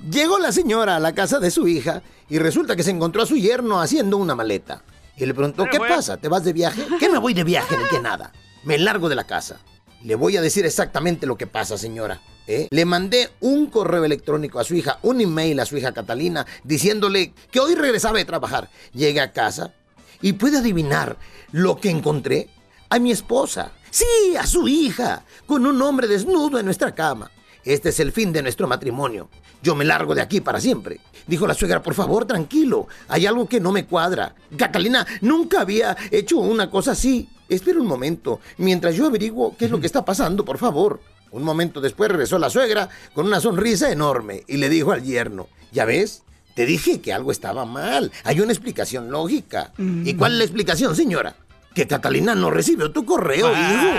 Llegó 0.09 0.39
la 0.39 0.51
señora 0.51 0.95
a 0.95 0.99
la 0.99 1.13
casa 1.13 1.37
de 1.37 1.51
su 1.51 1.67
hija 1.67 2.01
y 2.27 2.39
resulta 2.39 2.75
que 2.75 2.81
se 2.81 2.89
encontró 2.89 3.21
a 3.21 3.27
su 3.27 3.37
yerno 3.37 3.79
haciendo 3.79 4.17
una 4.17 4.33
maleta. 4.33 4.81
Y 5.15 5.27
le 5.27 5.35
preguntó, 5.35 5.67
¿qué 5.69 5.79
pasa? 5.79 6.17
¿Te 6.17 6.27
vas 6.27 6.43
de 6.43 6.53
viaje? 6.53 6.87
¿Qué 6.99 7.07
me 7.07 7.19
voy 7.19 7.35
de 7.35 7.43
viaje? 7.43 7.77
Ni 7.77 7.87
que 7.87 7.99
nada. 7.99 8.31
Me 8.63 8.79
largo 8.79 9.09
de 9.09 9.15
la 9.15 9.25
casa. 9.25 9.59
Le 10.03 10.15
voy 10.15 10.37
a 10.37 10.41
decir 10.41 10.65
exactamente 10.65 11.27
lo 11.27 11.37
que 11.37 11.45
pasa, 11.45 11.77
señora. 11.77 12.19
¿eh? 12.47 12.67
Le 12.71 12.85
mandé 12.85 13.29
un 13.41 13.67
correo 13.67 14.03
electrónico 14.05 14.59
a 14.59 14.63
su 14.63 14.73
hija, 14.73 14.97
un 15.03 15.21
email 15.21 15.59
a 15.59 15.65
su 15.67 15.77
hija 15.77 15.91
Catalina, 15.91 16.47
diciéndole 16.63 17.33
que 17.51 17.59
hoy 17.59 17.75
regresaba 17.75 18.17
de 18.17 18.25
trabajar. 18.25 18.69
Llegué 18.93 19.21
a 19.21 19.33
casa 19.33 19.75
y 20.21 20.33
puede 20.33 20.57
adivinar 20.57 21.17
lo 21.51 21.79
que 21.79 21.89
encontré. 21.89 22.49
A 22.89 22.99
mi 22.99 23.11
esposa. 23.11 23.73
Sí, 23.91 24.37
a 24.39 24.47
su 24.47 24.67
hija, 24.67 25.25
con 25.45 25.65
un 25.65 25.81
hombre 25.81 26.07
desnudo 26.07 26.57
en 26.57 26.65
nuestra 26.65 26.95
cama. 26.95 27.29
Este 27.65 27.89
es 27.89 27.99
el 27.99 28.13
fin 28.13 28.31
de 28.31 28.41
nuestro 28.41 28.65
matrimonio. 28.65 29.29
Yo 29.61 29.75
me 29.75 29.83
largo 29.83 30.15
de 30.15 30.21
aquí 30.21 30.39
para 30.39 30.61
siempre. 30.61 31.01
Dijo 31.25 31.45
la 31.45 31.53
suegra, 31.53 31.83
por 31.83 31.93
favor, 31.93 32.25
tranquilo. 32.25 32.87
Hay 33.09 33.25
algo 33.25 33.47
que 33.47 33.59
no 33.59 33.73
me 33.73 33.85
cuadra. 33.85 34.35
Catalina 34.55 35.05
nunca 35.19 35.61
había 35.61 35.97
hecho 36.11 36.37
una 36.37 36.69
cosa 36.69 36.91
así. 36.91 37.27
Espera 37.49 37.79
un 37.79 37.87
momento, 37.87 38.39
mientras 38.57 38.95
yo 38.95 39.05
averiguo 39.05 39.55
qué 39.57 39.65
es 39.65 39.71
lo 39.71 39.79
que 39.79 39.87
está 39.91 40.05
pasando, 40.05 40.45
por 40.45 40.57
favor. 40.57 41.01
Un 41.31 41.43
momento 41.43 41.81
después 41.81 42.09
regresó 42.09 42.39
la 42.39 42.49
suegra 42.49 42.87
con 43.13 43.25
una 43.25 43.41
sonrisa 43.41 43.91
enorme 43.91 44.43
y 44.47 44.57
le 44.57 44.69
dijo 44.69 44.93
al 44.93 45.03
yerno, 45.03 45.47
¿ya 45.73 45.83
ves? 45.83 46.23
Te 46.57 46.65
dije 46.65 46.99
que 47.01 47.13
algo 47.13 47.31
estaba 47.31 47.65
mal. 47.65 48.11
Hay 48.23 48.39
una 48.39 48.51
explicación 48.51 49.11
lógica. 49.11 49.71
¿Y 49.77 50.15
cuál 50.15 50.31
es 50.31 50.37
la 50.39 50.43
explicación, 50.45 50.95
señora? 50.95 51.35
Que 51.75 51.85
Catalina 51.85 52.33
no 52.33 52.49
recibió 52.49 52.91
tu 52.91 53.05
correo, 53.05 53.51
hijo. 53.51 53.93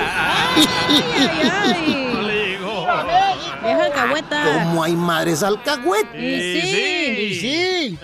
Vieja 3.62 3.84
alcahueta. 3.86 4.42
¿Cómo 4.64 4.82
hay 4.82 4.96
madres 4.96 5.44
alcahuetas? 5.44 6.16
Y 6.16 6.40
sí. 6.40 7.16
Y 7.16 7.34
sí. 7.36 7.98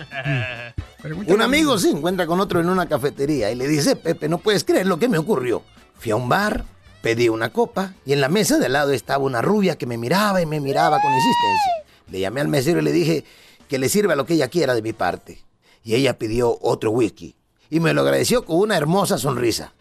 Un 1.27 1.41
amigo 1.41 1.77
se 1.77 1.89
encuentra 1.89 2.25
con 2.25 2.39
otro 2.39 2.61
en 2.61 2.69
una 2.69 2.87
cafetería 2.87 3.51
y 3.51 3.55
le 3.55 3.67
dice, 3.67 3.97
Pepe, 3.97 4.29
no 4.29 4.37
puedes 4.37 4.63
creer 4.63 4.87
lo 4.87 4.97
que 4.97 5.09
me 5.09 5.17
ocurrió. 5.17 5.63
Fui 5.99 6.13
a 6.13 6.15
un 6.15 6.29
bar, 6.29 6.63
pedí 7.01 7.27
una 7.27 7.49
copa 7.49 7.91
y 8.05 8.13
en 8.13 8.21
la 8.21 8.29
mesa 8.29 8.57
de 8.57 8.67
al 8.67 8.73
lado 8.73 8.93
estaba 8.93 9.25
una 9.25 9.41
rubia 9.41 9.77
que 9.77 9.85
me 9.85 9.97
miraba 9.97 10.41
y 10.41 10.45
me 10.45 10.61
miraba 10.61 11.01
con 11.01 11.11
insistencia. 11.13 11.71
Le 12.09 12.21
llamé 12.21 12.39
al 12.39 12.47
mesero 12.47 12.79
y 12.79 12.83
le 12.83 12.93
dije 12.93 13.25
que 13.67 13.79
le 13.79 13.89
sirva 13.89 14.15
lo 14.15 14.25
que 14.25 14.35
ella 14.35 14.47
quiera 14.47 14.73
de 14.73 14.81
mi 14.81 14.93
parte. 14.93 15.41
Y 15.83 15.95
ella 15.95 16.17
pidió 16.17 16.57
otro 16.61 16.91
whisky 16.91 17.35
y 17.69 17.79
me 17.79 17.93
lo 17.93 18.01
agradeció 18.01 18.45
con 18.45 18.57
una 18.57 18.77
hermosa 18.77 19.17
sonrisa. 19.17 19.73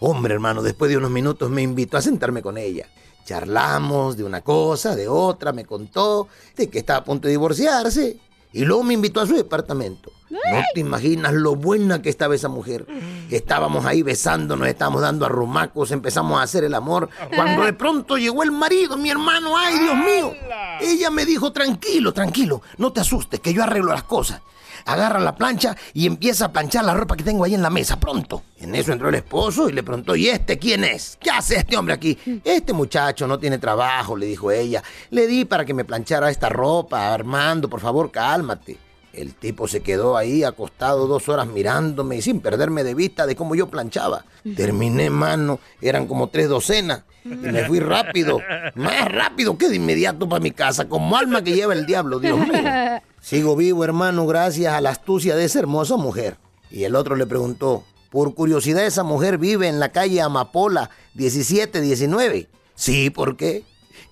Hombre, 0.00 0.34
hermano, 0.34 0.62
después 0.62 0.90
de 0.90 0.96
unos 0.96 1.10
minutos 1.10 1.50
me 1.50 1.62
invitó 1.62 1.96
a 1.96 2.02
sentarme 2.02 2.42
con 2.42 2.56
ella. 2.56 2.88
Charlamos 3.24 4.16
de 4.16 4.24
una 4.24 4.40
cosa, 4.42 4.96
de 4.96 5.08
otra, 5.08 5.52
me 5.52 5.64
contó 5.64 6.28
de 6.56 6.68
que 6.68 6.80
estaba 6.80 7.00
a 7.00 7.04
punto 7.04 7.28
de 7.28 7.32
divorciarse 7.32 8.18
y 8.52 8.64
luego 8.64 8.82
me 8.82 8.94
invitó 8.94 9.20
a 9.20 9.26
su 9.26 9.34
departamento. 9.34 10.12
No 10.32 10.62
te 10.72 10.80
imaginas 10.80 11.34
lo 11.34 11.54
buena 11.56 12.00
que 12.00 12.08
estaba 12.08 12.34
esa 12.34 12.48
mujer. 12.48 12.86
Estábamos 13.30 13.84
ahí 13.84 14.02
besándonos, 14.02 14.66
estábamos 14.66 15.02
dando 15.02 15.26
arrumacos, 15.26 15.90
empezamos 15.90 16.40
a 16.40 16.42
hacer 16.42 16.64
el 16.64 16.74
amor. 16.74 17.10
Cuando 17.34 17.64
de 17.64 17.74
pronto 17.74 18.16
llegó 18.16 18.42
el 18.42 18.50
marido, 18.50 18.96
mi 18.96 19.10
hermano, 19.10 19.56
ay 19.56 19.78
Dios 19.78 19.96
mío. 19.96 20.32
Ella 20.80 21.10
me 21.10 21.26
dijo, 21.26 21.52
tranquilo, 21.52 22.12
tranquilo, 22.12 22.62
no 22.78 22.92
te 22.92 23.00
asustes, 23.00 23.40
que 23.40 23.52
yo 23.52 23.62
arreglo 23.62 23.92
las 23.92 24.04
cosas. 24.04 24.40
Agarra 24.84 25.20
la 25.20 25.36
plancha 25.36 25.76
y 25.92 26.06
empieza 26.06 26.46
a 26.46 26.52
planchar 26.52 26.84
la 26.84 26.94
ropa 26.94 27.14
que 27.14 27.22
tengo 27.22 27.44
ahí 27.44 27.54
en 27.54 27.62
la 27.62 27.70
mesa, 27.70 28.00
pronto. 28.00 28.42
En 28.58 28.74
eso 28.74 28.92
entró 28.92 29.10
el 29.10 29.14
esposo 29.14 29.68
y 29.68 29.72
le 29.72 29.82
preguntó, 29.82 30.16
¿y 30.16 30.28
este 30.28 30.58
quién 30.58 30.82
es? 30.82 31.18
¿Qué 31.20 31.30
hace 31.30 31.56
este 31.56 31.76
hombre 31.76 31.94
aquí? 31.94 32.18
Este 32.42 32.72
muchacho 32.72 33.28
no 33.28 33.38
tiene 33.38 33.58
trabajo, 33.58 34.16
le 34.16 34.26
dijo 34.26 34.50
ella. 34.50 34.82
Le 35.10 35.26
di 35.28 35.44
para 35.44 35.64
que 35.64 35.74
me 35.74 35.84
planchara 35.84 36.30
esta 36.30 36.48
ropa, 36.48 37.12
Armando, 37.12 37.68
por 37.68 37.80
favor, 37.80 38.10
cálmate. 38.10 38.76
El 39.12 39.34
tipo 39.34 39.68
se 39.68 39.80
quedó 39.80 40.16
ahí 40.16 40.42
acostado 40.42 41.06
dos 41.06 41.28
horas 41.28 41.46
mirándome 41.46 42.16
y 42.16 42.22
sin 42.22 42.40
perderme 42.40 42.82
de 42.82 42.94
vista 42.94 43.26
de 43.26 43.36
cómo 43.36 43.54
yo 43.54 43.68
planchaba. 43.68 44.24
Terminé, 44.56 45.10
mano, 45.10 45.60
eran 45.80 46.06
como 46.06 46.28
tres 46.28 46.48
docenas. 46.48 47.02
Y 47.24 47.28
me 47.28 47.64
fui 47.66 47.78
rápido, 47.78 48.40
más 48.74 49.08
rápido 49.08 49.56
que 49.56 49.68
de 49.68 49.76
inmediato 49.76 50.28
para 50.28 50.40
mi 50.40 50.50
casa, 50.50 50.88
como 50.88 51.16
alma 51.16 51.44
que 51.44 51.54
lleva 51.54 51.72
el 51.72 51.86
diablo, 51.86 52.18
Dios 52.18 52.38
mío. 52.38 52.62
Sigo 53.20 53.54
vivo, 53.54 53.84
hermano, 53.84 54.26
gracias 54.26 54.72
a 54.74 54.80
la 54.80 54.90
astucia 54.90 55.36
de 55.36 55.44
esa 55.44 55.60
hermosa 55.60 55.96
mujer. 55.96 56.36
Y 56.70 56.84
el 56.84 56.96
otro 56.96 57.14
le 57.14 57.26
preguntó, 57.26 57.84
por 58.10 58.34
curiosidad, 58.34 58.84
esa 58.84 59.04
mujer 59.04 59.38
vive 59.38 59.68
en 59.68 59.78
la 59.78 59.90
calle 59.90 60.20
Amapola 60.20 60.90
1719. 61.14 62.48
Sí, 62.74 63.10
¿por 63.10 63.36
qué? 63.36 63.62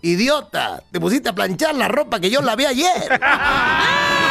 Idiota, 0.03 0.83
te 0.91 1.01
pusiste 1.01 1.31
a 1.31 1.35
planchar 1.35 1.75
la 1.75 1.89
ropa 1.89 2.21
que 2.21 2.31
yo 2.31 2.41
lavé 2.43 2.67
ayer. 2.67 3.21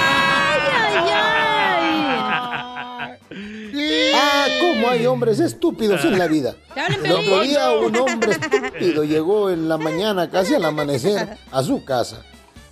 Ah, 4.22 4.48
cómo 4.80 4.92
hay 4.92 5.06
hombres 5.06 5.40
estúpidos 5.40 6.04
en 6.06 6.18
la 6.18 6.28
vida. 6.28 6.56
El 7.04 7.12
otro 7.12 7.42
día 7.42 7.72
un 7.72 7.96
hombre 7.98 8.32
estúpido 8.32 9.04
llegó 9.04 9.50
en 9.50 9.68
la 9.68 9.78
mañana, 9.78 10.30
casi 10.30 10.56
al 10.56 10.66
amanecer, 10.66 11.38
a 11.52 11.64
su 11.64 11.84
casa 11.84 12.24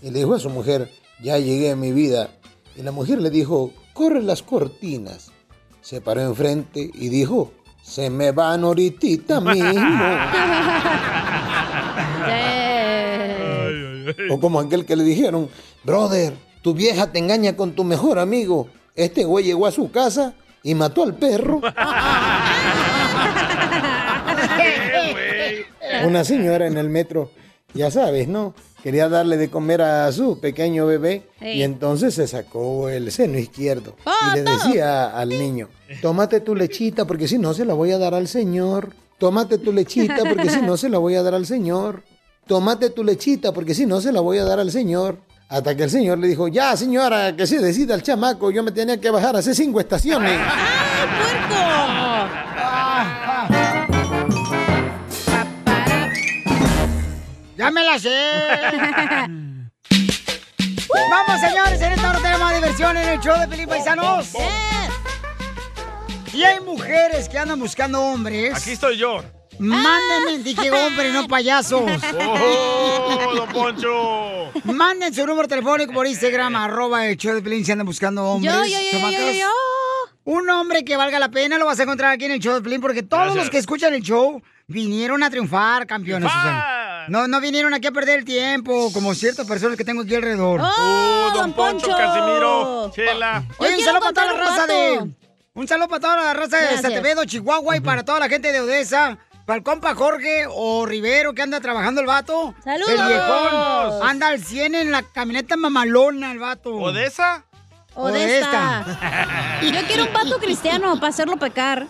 y 0.02 0.12
le 0.12 0.20
dijo 0.20 0.36
a 0.36 0.40
su 0.40 0.50
mujer, 0.50 0.90
ya 1.22 1.38
llegué 1.38 1.72
a 1.72 1.76
mi 1.76 1.92
vida. 1.92 2.30
Y 2.76 2.82
la 2.82 2.92
mujer 2.92 3.22
le 3.22 3.30
dijo, 3.30 3.72
corre 3.94 4.22
las 4.22 4.44
cortinas. 4.44 5.32
Se 5.82 6.02
paró 6.02 6.22
enfrente 6.22 6.92
y 6.94 7.10
dijo, 7.10 7.52
se 7.82 8.10
me 8.10 8.32
van 8.32 8.64
ahorita 8.64 9.42
mismo. 9.42 9.98
O 14.30 14.40
como 14.40 14.60
aquel 14.60 14.86
que 14.86 14.96
le 14.96 15.04
dijeron, 15.04 15.50
brother, 15.84 16.34
tu 16.62 16.74
vieja 16.74 17.12
te 17.12 17.20
engaña 17.20 17.56
con 17.56 17.74
tu 17.74 17.84
mejor 17.84 18.20
amigo. 18.20 18.68
Este 18.96 19.24
güey 19.24 19.46
llegó 19.46 19.66
a 19.66 19.72
su 19.72 19.92
casa 19.92 20.36
y 20.68 20.76
mató 20.76 21.02
al 21.04 21.16
perro. 21.16 21.62
Una 26.06 26.24
señora 26.26 26.68
en 26.68 26.78
el 26.78 26.90
metro, 26.90 27.32
ya 27.74 27.90
sabes, 27.90 28.28
¿no? 28.28 28.54
Quería 28.84 29.08
darle 29.08 29.38
de 29.38 29.50
comer 29.50 29.82
a 29.82 30.12
su 30.12 30.42
pequeño 30.42 30.86
bebé 30.86 31.24
y 31.42 31.62
entonces 31.62 32.16
se 32.16 32.28
sacó 32.28 32.90
el 32.90 33.14
seno 33.14 33.40
izquierdo 33.40 33.96
y 34.06 34.36
le 34.36 34.44
decía 34.44 35.18
al 35.18 35.30
niño, 35.30 35.70
tómate 36.02 36.42
tu 36.42 36.54
lechita 36.54 37.08
porque 37.08 37.30
si 37.30 37.38
no 37.38 37.54
se 37.54 37.64
la 37.64 37.74
voy 37.74 37.92
a 37.92 37.98
dar 37.98 38.14
al 38.14 38.28
señor. 38.28 38.92
Tómate 39.18 39.60
tu 39.60 39.72
lechita 39.72 40.18
porque 40.28 40.50
si 40.50 40.62
no 40.62 40.76
se 40.76 40.90
la 40.90 40.98
voy 40.98 41.16
a 41.16 41.24
dar 41.24 41.34
al 41.34 41.46
señor. 41.46 42.04
Tómate 42.46 42.90
tu 42.90 43.06
lechita 43.06 43.54
porque 43.54 43.74
si 43.74 43.86
no 43.86 44.02
se 44.02 44.12
la 44.12 44.20
voy 44.20 44.38
a 44.38 44.44
dar 44.44 44.60
al 44.60 44.72
señor. 44.72 45.20
Hasta 45.50 45.78
que 45.78 45.84
el 45.84 45.90
señor 45.90 46.18
le 46.20 46.28
dijo, 46.28 46.50
ya 46.50 46.76
señora, 46.76 47.34
que 47.34 47.48
se 47.48 47.60
decida 47.60 47.96
el 47.96 48.04
chamaco, 48.04 48.52
yo 48.52 48.64
me 48.64 48.74
tenía 48.74 49.00
que 49.00 49.10
bajar 49.10 49.38
hace 49.38 49.56
cinco 49.56 49.80
estaciones. 49.80 50.38
¡Ya 57.58 57.72
me 57.72 57.84
la 57.84 57.98
sé! 57.98 58.10
Vamos, 61.10 61.42
señores, 61.42 61.82
en 61.82 61.94
esta 61.94 62.10
hora 62.10 62.20
tenemos 62.20 62.54
diversión 62.54 62.98
en 62.98 63.10
el 63.10 63.20
show 63.22 63.40
de 63.40 63.48
Felipe 63.48 63.70
Paisanos. 63.70 64.34
Y 66.34 66.44
hay 66.44 66.60
mujeres 66.60 67.30
que 67.30 67.40
andan 67.40 67.60
buscando 67.60 68.02
hombres. 68.02 68.54
Aquí 68.54 68.72
estoy 68.72 68.98
yo. 68.98 69.24
Mándenme, 69.60 70.40
dije 70.44 70.72
hombre, 70.72 71.12
no 71.12 71.28
payasos. 71.28 71.82
¡Oh, 72.20 73.32
don 73.36 73.50
Poncho! 73.50 74.52
Manden 74.66 75.14
su 75.14 75.26
número 75.26 75.48
telefónico 75.48 75.94
por 75.94 76.08
Instagram, 76.08 76.56
arroba 76.56 77.06
el 77.08 77.18
show 77.18 77.34
de 77.34 77.42
Pelín 77.42 77.66
si 77.66 77.72
andan 77.72 77.88
buscando 77.88 78.24
hombres. 78.24 78.54
Yo, 78.54 78.66
yo, 78.66 79.00
yo, 79.00 79.10
yo, 79.12 79.32
yo. 79.32 79.50
Un 80.26 80.50
hombre 80.50 80.84
que 80.84 80.98
valga 80.98 81.20
la 81.20 81.30
pena 81.30 81.58
lo 81.58 81.66
vas 81.66 81.80
a 81.80 81.84
encontrar 81.84 82.12
aquí 82.12 82.26
en 82.26 82.32
el 82.32 82.40
show 82.40 82.54
de 82.54 82.62
Pelín 82.62 82.82
porque 82.82 83.02
todos 83.04 83.24
Gracias. 83.24 83.46
los 83.46 83.50
que 83.50 83.58
escuchan 83.60 83.94
el 83.94 84.02
show 84.02 84.42
vinieron 84.68 85.24
a 85.24 85.30
triunfar, 85.30 85.88
campeones. 85.88 86.30
No, 87.08 87.28
no 87.28 87.40
vinieron 87.40 87.74
aquí 87.74 87.88
a 87.88 87.92
perder 87.92 88.20
el 88.20 88.26
tiempo, 88.26 88.92
como 88.92 89.16
ciertas 89.16 89.48
personas 89.48 89.78
que 89.78 89.86
tengo 89.86 90.02
aquí 90.02 90.14
alrededor. 90.16 90.60
¡Oh, 90.62 91.32
don 91.34 91.54
Poncho, 91.54 91.88
Casimiro, 91.88 92.92
Chela! 92.94 93.46
Oye, 93.60 93.78
un 93.78 93.84
saludo 93.84 94.02
para 94.02 94.14
toda 94.14 94.34
la 94.34 94.40
raza 94.40 94.68
de. 94.68 95.12
Un 95.54 95.68
saludo 95.68 95.88
para 95.88 96.00
toda 96.02 96.16
la 96.18 96.34
raza 96.34 96.58
de 96.58 96.64
Gracias. 96.64 96.82
Santevedo, 96.82 97.26
Chihuahua 97.26 97.78
y 97.78 97.80
para 97.80 98.04
toda 98.04 98.20
la 98.20 98.30
gente 98.30 98.52
de 98.52 98.60
Odessa. 98.60 99.18
Para 99.48 99.58
el 99.60 99.64
compa 99.64 99.96
Jorge 99.96 100.46
o 100.50 100.86
Rivero 100.86 101.34
que 101.34 101.42
anda 101.42 101.62
trabajando 101.62 102.02
el 102.02 102.08
vato. 102.08 102.54
¡Saludos! 102.66 102.90
El 102.90 103.08
viejón. 103.08 104.06
Anda 104.06 104.28
al 104.28 104.44
100 104.44 104.76
en 104.76 104.92
la 104.92 105.04
camioneta 105.04 105.56
mamalona 105.56 106.34
el 106.34 106.40
vato. 106.40 106.76
¿Odessa? 106.76 107.46
Odessa. 107.94 108.84
Yo 109.64 109.88
quiero 109.88 110.04
un 110.04 110.12
pato 110.12 110.38
cristiano 110.40 110.96
para 110.96 111.08
hacerlo 111.08 111.38
pecar. 111.38 111.88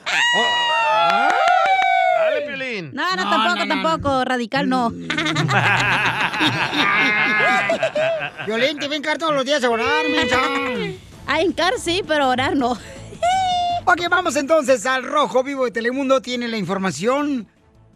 Dale, 2.20 2.41
Piolín. 2.45 2.91
No, 2.93 3.16
no, 3.16 3.28
tampoco, 3.28 3.68
tampoco, 3.68 4.24
radical 4.24 4.70
no. 4.70 4.91
Violín, 8.45 8.78
te 8.78 8.88
ven 8.88 9.01
car 9.01 9.18
todos 9.18 9.34
los 9.34 9.45
días 9.45 9.64
a 9.64 9.70
orar, 9.72 10.08
mensa. 10.08 10.39
A 11.26 11.41
hincar 11.41 11.74
sí, 11.80 12.03
pero 12.08 12.30
orar 12.30 12.55
no. 12.55 12.78
Ok, 13.90 14.02
vamos 14.10 14.36
entonces 14.36 14.86
al 14.86 15.04
Rojo 15.04 15.44
Vivo 15.44 15.64
de 15.64 15.72
Telemundo. 15.72 16.22
Tiene 16.22 16.50
la 16.50 16.58
información 16.58 17.48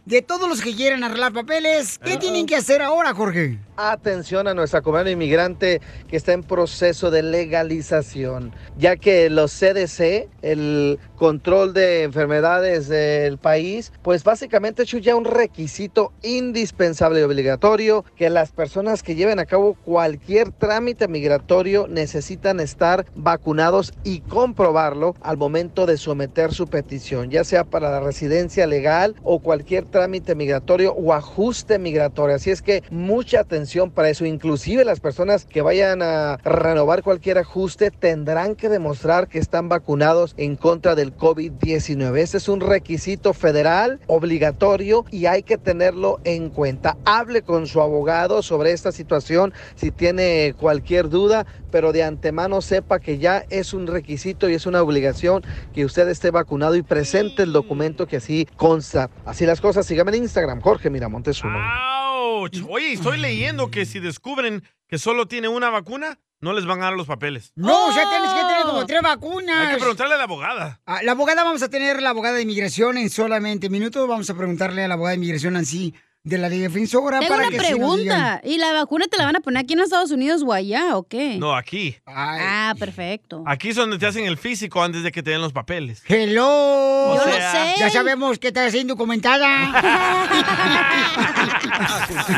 de 0.06 0.22
todos 0.22 0.48
los 0.48 0.62
que 0.62 0.74
quieren 0.74 1.04
arreglar 1.04 1.34
papeles. 1.34 1.98
¿Qué 1.98 2.16
tienen 2.16 2.46
que 2.46 2.56
hacer 2.56 2.80
ahora, 2.80 3.12
Jorge? 3.12 3.58
Atención 3.76 4.48
a 4.48 4.54
nuestra 4.54 4.82
comunidad 4.82 5.10
inmigrante 5.10 5.80
que 6.06 6.18
está 6.18 6.34
en 6.34 6.42
proceso 6.42 7.10
de 7.10 7.22
legalización, 7.22 8.54
ya 8.76 8.96
que 8.96 9.30
los 9.30 9.50
CDC, 9.50 10.28
el 10.42 10.98
control 11.16 11.72
de 11.72 12.02
enfermedades 12.02 12.88
del 12.88 13.38
país, 13.38 13.90
pues 14.02 14.24
básicamente 14.24 14.82
hecho 14.82 14.98
ya 14.98 15.16
un 15.16 15.24
requisito 15.24 16.12
indispensable 16.22 17.20
y 17.20 17.22
obligatorio 17.22 18.04
que 18.14 18.28
las 18.28 18.52
personas 18.52 19.02
que 19.02 19.14
lleven 19.14 19.38
a 19.38 19.46
cabo 19.46 19.72
cualquier 19.72 20.52
trámite 20.52 21.08
migratorio 21.08 21.86
necesitan 21.88 22.60
estar 22.60 23.06
vacunados 23.14 23.94
y 24.04 24.20
comprobarlo 24.20 25.14
al 25.22 25.38
momento 25.38 25.86
de 25.86 25.96
someter 25.96 26.52
su 26.52 26.66
petición, 26.66 27.30
ya 27.30 27.42
sea 27.42 27.64
para 27.64 27.90
la 27.90 28.00
residencia 28.00 28.66
legal 28.66 29.16
o 29.22 29.38
cualquier 29.38 29.86
trámite 29.86 30.34
migratorio 30.34 30.92
o 30.92 31.14
ajuste 31.14 31.78
migratorio. 31.78 32.36
Así 32.36 32.50
es 32.50 32.60
que 32.60 32.82
mucha 32.90 33.40
atención 33.40 33.61
para 33.94 34.10
eso. 34.10 34.24
Inclusive 34.24 34.84
las 34.84 34.98
personas 35.00 35.44
que 35.44 35.62
vayan 35.62 36.02
a 36.02 36.38
renovar 36.44 37.02
cualquier 37.02 37.38
ajuste 37.38 37.90
tendrán 37.92 38.56
que 38.56 38.68
demostrar 38.68 39.28
que 39.28 39.38
están 39.38 39.68
vacunados 39.68 40.34
en 40.36 40.56
contra 40.56 40.94
del 40.94 41.16
COVID-19. 41.16 42.18
Este 42.18 42.38
es 42.38 42.48
un 42.48 42.60
requisito 42.60 43.32
federal 43.32 44.00
obligatorio 44.08 45.04
y 45.10 45.26
hay 45.26 45.44
que 45.44 45.58
tenerlo 45.58 46.20
en 46.24 46.50
cuenta. 46.50 46.96
Hable 47.04 47.42
con 47.42 47.68
su 47.68 47.80
abogado 47.80 48.42
sobre 48.42 48.72
esta 48.72 48.90
situación 48.90 49.54
si 49.76 49.92
tiene 49.92 50.54
cualquier 50.58 51.08
duda, 51.08 51.46
pero 51.70 51.92
de 51.92 52.02
antemano 52.02 52.62
sepa 52.62 52.98
que 52.98 53.18
ya 53.18 53.44
es 53.48 53.74
un 53.74 53.86
requisito 53.86 54.48
y 54.50 54.54
es 54.54 54.66
una 54.66 54.82
obligación 54.82 55.44
que 55.72 55.84
usted 55.84 56.08
esté 56.08 56.32
vacunado 56.32 56.74
y 56.74 56.82
presente 56.82 57.44
el 57.44 57.52
documento 57.52 58.06
que 58.06 58.16
así 58.16 58.48
consta. 58.56 59.08
Así 59.24 59.46
las 59.46 59.60
cosas, 59.60 59.86
sígame 59.86 60.10
en 60.16 60.24
Instagram, 60.24 60.60
Jorge 60.60 60.90
Miramontes 60.90 61.42
uno. 61.44 62.11
¡Auch! 62.22 62.50
Oye, 62.68 62.92
estoy 62.92 63.18
leyendo 63.18 63.70
que 63.70 63.84
si 63.84 63.98
descubren 63.98 64.62
que 64.86 64.98
solo 64.98 65.26
tiene 65.26 65.48
una 65.48 65.70
vacuna, 65.70 66.18
no 66.40 66.52
les 66.52 66.66
van 66.66 66.80
a 66.80 66.84
dar 66.84 66.92
los 66.92 67.06
papeles. 67.06 67.52
No, 67.56 67.92
sea, 67.92 68.08
tienes 68.08 68.30
que 68.30 68.40
tener 68.40 68.62
como 68.64 68.86
tres 68.86 69.02
vacunas. 69.02 69.66
Hay 69.66 69.74
que 69.74 69.80
preguntarle 69.80 70.14
a 70.14 70.18
la 70.18 70.24
abogada. 70.24 70.80
Ah, 70.86 71.02
la 71.02 71.12
abogada, 71.12 71.44
vamos 71.44 71.62
a 71.62 71.68
tener 71.68 72.00
la 72.02 72.10
abogada 72.10 72.36
de 72.36 72.42
inmigración 72.42 72.96
en 72.98 73.10
solamente 73.10 73.68
minutos. 73.70 74.06
Vamos 74.06 74.28
a 74.30 74.34
preguntarle 74.34 74.84
a 74.84 74.88
la 74.88 74.94
abogada 74.94 75.12
de 75.12 75.16
inmigración 75.16 75.56
así 75.56 75.94
de 76.24 76.38
la 76.38 76.48
defensora 76.48 77.18
Tengo 77.18 77.30
para 77.34 77.48
una 77.48 77.50
que 77.50 77.58
pregunta. 77.58 78.40
¿Y 78.44 78.58
la 78.58 78.72
vacuna 78.72 79.06
te 79.08 79.16
la 79.16 79.24
van 79.24 79.36
a 79.36 79.40
poner 79.40 79.64
aquí 79.64 79.72
en 79.74 79.80
Estados 79.80 80.12
Unidos 80.12 80.42
o 80.46 80.52
allá 80.52 80.96
o 80.96 81.02
qué? 81.02 81.36
No, 81.36 81.54
aquí. 81.56 81.96
Ah, 82.06 82.74
perfecto. 82.78 83.42
Aquí 83.46 83.70
es 83.70 83.76
donde 83.76 83.98
te 83.98 84.06
hacen 84.06 84.24
el 84.26 84.36
físico 84.38 84.82
antes 84.82 85.02
de 85.02 85.10
que 85.10 85.22
te 85.22 85.30
den 85.30 85.40
los 85.40 85.52
papeles. 85.52 86.02
Hello. 86.06 86.46
O 86.46 87.16
Yo 87.18 87.26
lo 87.26 87.32
sea- 87.32 87.52
sé. 87.52 87.74
Ya 87.80 87.90
sabemos 87.90 88.38
que 88.38 88.48
estás 88.48 88.72
indocumentada. 88.74 89.72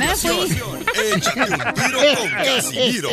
Échate 0.03 1.43
un 1.43 1.61
tiro 1.75 1.99
con 2.17 2.31
Casimiro. 2.31 3.11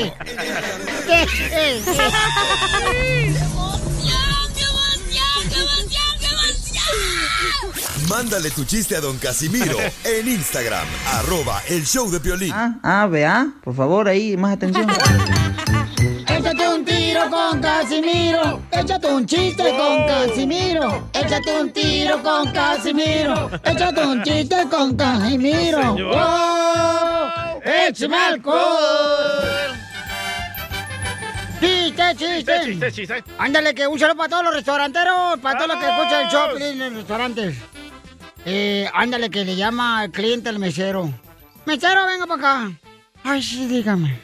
Mándale 8.11 8.51
tu 8.51 8.65
chiste 8.65 8.97
a 8.97 8.99
don 8.99 9.17
Casimiro 9.17 9.77
en 10.03 10.27
Instagram, 10.27 10.85
arroba 11.13 11.61
el 11.69 11.85
show 11.85 12.11
de 12.11 12.19
Piolín. 12.19 12.51
Ah, 12.53 13.07
vea, 13.09 13.53
por 13.63 13.73
favor, 13.73 14.09
ahí, 14.09 14.35
más 14.35 14.57
atención. 14.57 14.85
Échate 16.27 16.67
un 16.67 16.83
tiro 16.83 17.29
con 17.29 17.61
Casimiro. 17.61 18.61
Échate 18.69 19.07
un 19.07 19.25
chiste 19.25 19.63
con 19.63 20.05
Casimiro. 20.07 21.09
Échate 21.13 21.61
un 21.61 21.71
tiro 21.71 22.21
con 22.21 22.51
Casimiro. 22.51 23.49
Échate 23.63 24.05
un 24.05 24.23
chiste 24.23 24.57
con 24.69 24.97
Casimiro. 24.97 25.81
señor. 25.81 26.15
¡Wow! 26.15 27.61
¡Échame 27.63 28.17
alcohol! 28.17 28.61
¡Chiste, 31.61 32.03
chiste! 32.17 32.61
Chiste, 32.65 32.91
chiste. 32.91 33.23
Ándale, 33.37 33.73
que 33.73 33.87
un 33.87 33.97
saludo 33.97 34.17
para 34.17 34.29
todos 34.29 34.43
los 34.43 34.53
restauranteros, 34.55 35.39
para 35.39 35.57
todos 35.59 35.69
los 35.69 35.79
que 35.79 35.89
escuchan 35.89 36.25
el 36.25 36.29
show 36.29 36.57
Piolín 36.57 36.81
en 36.81 36.93
los 36.93 37.03
restaurantes. 37.03 37.70
Eh, 38.45 38.89
ándale, 38.93 39.29
que 39.29 39.45
le 39.45 39.55
llama 39.55 40.01
al 40.01 40.11
cliente 40.11 40.49
al 40.49 40.59
mesero. 40.59 41.09
Mesero, 41.65 42.05
venga 42.05 42.25
para 42.25 42.39
acá. 42.39 42.71
Ay, 43.23 43.43
sí, 43.43 43.67
dígame. 43.67 44.19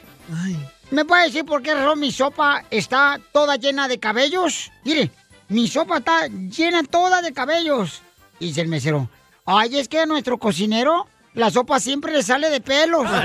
¿Me 0.90 1.04
puede 1.04 1.24
decir 1.24 1.44
por 1.44 1.62
qué 1.62 1.74
razón 1.74 2.00
mi 2.00 2.10
sopa 2.10 2.64
está 2.70 3.20
toda 3.32 3.56
llena 3.56 3.88
de 3.88 3.98
cabellos? 3.98 4.70
Mire, 4.84 5.10
mi 5.48 5.68
sopa 5.68 5.98
está 5.98 6.26
llena 6.26 6.82
toda 6.82 7.22
de 7.22 7.32
cabellos. 7.32 8.02
Dice 8.40 8.60
el 8.60 8.68
mesero. 8.68 9.08
Ay, 9.44 9.78
es 9.78 9.88
que 9.88 10.00
a 10.00 10.06
nuestro 10.06 10.38
cocinero 10.38 11.06
la 11.34 11.50
sopa 11.50 11.78
siempre 11.80 12.12
le 12.12 12.22
sale 12.22 12.50
de 12.50 12.60
pelos. 12.60 13.06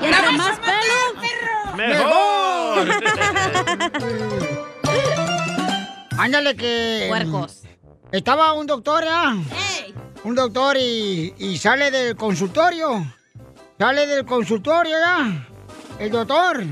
Y 0.00 0.04
entre 0.04 0.32
más 0.32 0.58
pelo, 0.58 1.76
¡Mejor! 1.76 2.88
Ándale 6.20 6.54
que... 6.56 7.06
Puercos. 7.08 7.62
Estaba 8.12 8.52
un 8.52 8.66
doctor, 8.66 9.04
¿ah? 9.08 9.36
Un 10.24 10.34
doctor 10.34 10.76
y, 10.76 11.34
y 11.38 11.56
sale 11.58 11.90
del 11.90 12.16
consultorio. 12.16 13.06
Sale 13.78 14.06
del 14.06 14.24
consultorio, 14.26 14.96
¿ya? 14.98 15.48
El 15.98 16.10
doctor. 16.10 16.62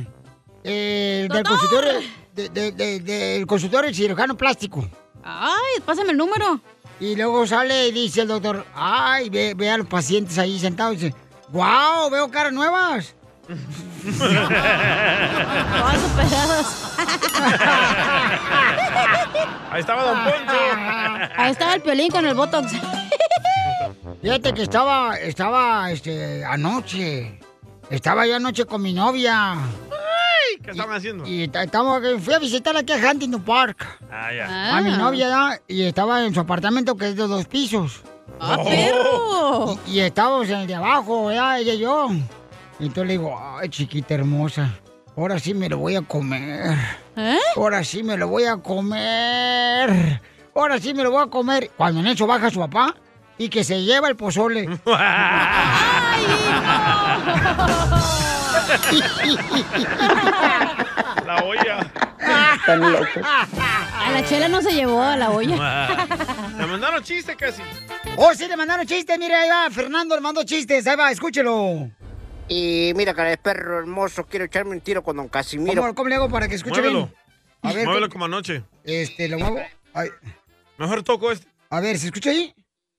eh, 0.64 1.28
del 1.30 1.42
consultorio... 1.44 1.92
de- 2.34 2.48
de- 2.50 2.72
de- 2.72 3.00
del 3.00 3.46
consultorio 3.46 3.92
cirujano 3.94 4.36
plástico. 4.36 4.86
Ay, 5.22 5.80
pásame 5.84 6.12
el 6.12 6.16
número. 6.18 6.60
Y 7.00 7.16
luego 7.16 7.46
sale 7.46 7.88
y 7.88 7.92
dice 7.92 8.22
el 8.22 8.28
doctor, 8.28 8.66
ay, 8.74 9.30
ve, 9.30 9.54
ve 9.56 9.70
a 9.70 9.78
los 9.78 9.86
pacientes 9.86 10.36
ahí 10.38 10.58
sentados 10.58 10.94
y 10.94 11.06
dice, 11.06 11.14
wow, 11.50 12.10
veo 12.10 12.30
caras 12.30 12.52
nuevas. 12.52 13.14
Todas 15.78 16.00
superadas. 16.00 16.96
Ahí 19.70 19.80
estaba 19.80 20.02
Don 20.04 20.24
Poncho. 20.24 20.58
Ahí 21.36 21.50
estaba 21.50 21.74
el 21.74 21.82
piolín 21.82 22.10
con 22.10 22.26
el 22.26 22.34
botox. 22.34 22.72
Fíjate 24.22 24.52
que 24.52 24.62
estaba, 24.62 25.16
estaba, 25.16 25.90
este, 25.90 26.44
anoche. 26.44 27.38
Estaba 27.90 28.26
yo 28.26 28.36
anoche 28.36 28.64
con 28.66 28.82
mi 28.82 28.92
novia. 28.92 29.52
Ay, 29.54 30.58
¿Qué 30.62 30.72
estaban 30.72 30.96
haciendo? 30.96 31.26
Y 31.26 31.50
estamos, 31.52 32.02
fui 32.20 32.34
a 32.34 32.38
visitar 32.38 32.76
aquí 32.76 32.92
a 32.92 32.96
Huntington 32.96 33.42
Park. 33.42 33.86
Ah, 34.10 34.32
ya. 34.32 34.76
A 34.76 34.80
mi 34.80 34.90
novia 34.90 35.60
y 35.66 35.82
estaba 35.84 36.24
en 36.24 36.34
su 36.34 36.40
apartamento 36.40 36.96
que 36.96 37.08
es 37.08 37.16
de 37.16 37.26
dos 37.26 37.46
pisos. 37.46 38.02
¡Ah, 38.40 38.58
perro! 38.62 39.78
Y, 39.86 39.92
y 39.94 40.00
estábamos 40.00 40.48
en 40.48 40.60
el 40.60 40.66
de 40.66 40.74
abajo, 40.74 41.32
ya, 41.32 41.58
ella 41.58 41.72
y 41.74 41.78
yo. 41.78 42.08
Y 42.80 42.86
entonces 42.86 43.06
le 43.06 43.12
digo, 43.14 43.38
ay, 43.40 43.68
chiquita 43.68 44.14
hermosa, 44.14 44.78
ahora 45.16 45.38
sí 45.38 45.52
me 45.52 45.68
lo 45.68 45.78
voy 45.78 45.96
a 45.96 46.02
comer. 46.02 46.76
¿Eh? 47.16 47.38
Ahora 47.56 47.82
sí 47.82 48.02
me 48.04 48.16
lo 48.16 48.28
voy 48.28 48.44
a 48.44 48.56
comer. 48.58 50.20
Ahora 50.54 50.78
sí 50.78 50.94
me 50.94 51.02
lo 51.02 51.10
voy 51.10 51.22
a 51.24 51.26
comer. 51.26 51.70
Cuando 51.76 52.00
en 52.00 52.06
eso 52.06 52.26
baja 52.26 52.50
su 52.50 52.60
papá 52.60 52.94
y 53.36 53.48
que 53.48 53.64
se 53.64 53.82
lleva 53.82 54.08
el 54.08 54.16
pozole. 54.16 54.68
La 61.26 61.36
olla. 61.44 61.92
Están 62.56 62.80
locos. 62.92 63.08
A 63.24 64.10
la 64.12 64.24
chela 64.24 64.48
no 64.48 64.62
se 64.62 64.72
llevó 64.72 65.02
a 65.02 65.16
la 65.16 65.30
olla. 65.30 66.06
Me 66.56 66.66
mandaron 66.66 67.02
chiste 67.02 67.36
casi. 67.36 67.62
Oh, 68.16 68.32
sí, 68.34 68.46
le 68.48 68.56
mandaron 68.56 68.86
chistes. 68.86 69.18
Mire, 69.18 69.34
ahí 69.34 69.48
va. 69.48 69.70
Fernando 69.70 70.14
le 70.14 70.20
mandó 70.20 70.44
chistes. 70.44 70.86
Ahí 70.86 70.96
va, 70.96 71.10
escúchelo. 71.10 71.90
Y 72.48 72.92
mira, 72.96 73.12
cara 73.14 73.30
de 73.30 73.36
perro 73.36 73.78
hermoso, 73.78 74.24
quiero 74.26 74.46
echarme 74.46 74.70
un 74.72 74.80
tiro 74.80 75.02
con 75.02 75.16
don 75.16 75.28
Casimiro. 75.28 75.82
¿Cómo, 75.82 75.94
cómo 75.94 76.08
le 76.08 76.14
hago 76.14 76.28
para 76.30 76.48
que 76.48 76.54
escuche 76.54 76.80
Muévelo. 76.80 77.06
bien? 77.06 77.14
A 77.62 77.72
ver, 77.72 77.84
Muévelo 77.86 78.08
¿qué- 78.08 78.12
como 78.12 78.24
anoche. 78.24 78.62
Este, 78.84 79.28
lo 79.28 79.38
muevo. 79.38 79.58
Ay. 79.92 80.08
Mejor 80.78 81.02
toco 81.02 81.30
este. 81.32 81.46
A 81.70 81.80
ver, 81.80 81.98
¿se 81.98 82.06
escucha 82.06 82.30
ahí? 82.30 82.54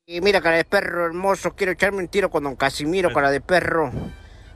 Y 0.05 0.21
mira, 0.21 0.41
cara 0.41 0.57
de 0.57 0.65
perro 0.65 1.05
hermoso, 1.05 1.55
quiero 1.55 1.71
echarme 1.71 1.99
un 1.99 2.07
tiro 2.07 2.29
con 2.29 2.43
don 2.43 2.55
Casimiro, 2.55 3.11
cara 3.13 3.31
de 3.31 3.41
perro. 3.41 3.91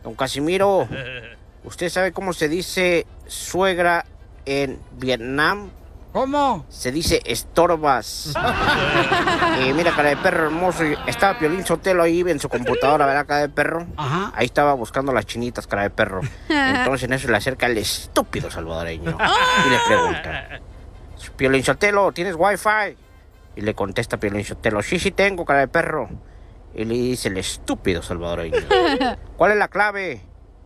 Don 0.04 0.16
Casimiro, 0.16 0.88
¿usted 1.64 1.90
sabe 1.90 2.12
cómo 2.12 2.34
se 2.34 2.48
dice 2.50 3.08
suegra 3.28 4.06
en 4.46 4.80
Vietnam? 4.98 5.70
¿Cómo? 6.14 6.64
Se 6.70 6.92
dice 6.92 7.22
estorbas. 7.26 8.34
y 9.68 9.74
mira, 9.74 9.92
cara 9.96 10.10
de 10.10 10.18
perro 10.18 10.46
hermoso, 10.46 10.84
estaba 11.08 11.40
Piolín 11.40 11.66
Sotelo 11.66 12.04
ahí 12.04 12.22
en 12.22 12.40
su 12.40 12.50
computadora, 12.50 13.08
¿verdad, 13.08 13.26
cara 13.26 13.42
de 13.42 13.50
perro? 13.50 13.88
Ajá. 13.98 14.32
Ahí 14.36 14.46
estaba 14.46 14.76
buscando 14.76 15.12
las 15.12 15.26
chinitas, 15.26 15.66
cara 15.66 15.82
de 15.82 15.90
perro. 15.90 16.22
Entonces 16.50 17.06
en 17.06 17.14
eso 17.14 17.28
le 17.32 17.38
acerca 17.38 17.66
el 17.66 17.80
estúpido 17.80 18.52
salvadoreño. 18.52 19.18
Y 19.66 19.70
le 19.70 19.80
pregunta, 19.88 20.60
Piolín 21.36 21.64
Sotelo, 21.64 22.12
¿tienes 22.12 22.36
wifi? 22.38 22.96
Y 23.56 23.62
le 23.62 23.74
contesta 23.74 24.18
Piolín 24.18 24.46
Sotelo, 24.46 24.84
sí, 24.84 25.00
sí 25.00 25.10
tengo, 25.10 25.46
cara 25.46 25.62
de 25.62 25.68
perro. 25.68 26.10
Y 26.76 26.86
le 26.86 26.94
dice 26.94 27.30
el 27.30 27.38
estúpido 27.38 28.04
salvadoreño, 28.04 28.58
¿cuál 29.36 29.54
es 29.54 29.58
la 29.58 29.68
clave? 29.68 30.22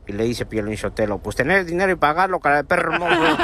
Y 0.08 0.14
le 0.14 0.24
dice 0.24 0.46
Piolín 0.46 0.78
Sotelo, 0.78 1.20
pues 1.20 1.36
tener 1.38 1.66
dinero 1.66 1.92
y 1.92 1.96
pagarlo, 1.96 2.40
cara 2.40 2.58
de 2.58 2.64
perro 2.66 2.94
hermoso. 2.94 3.38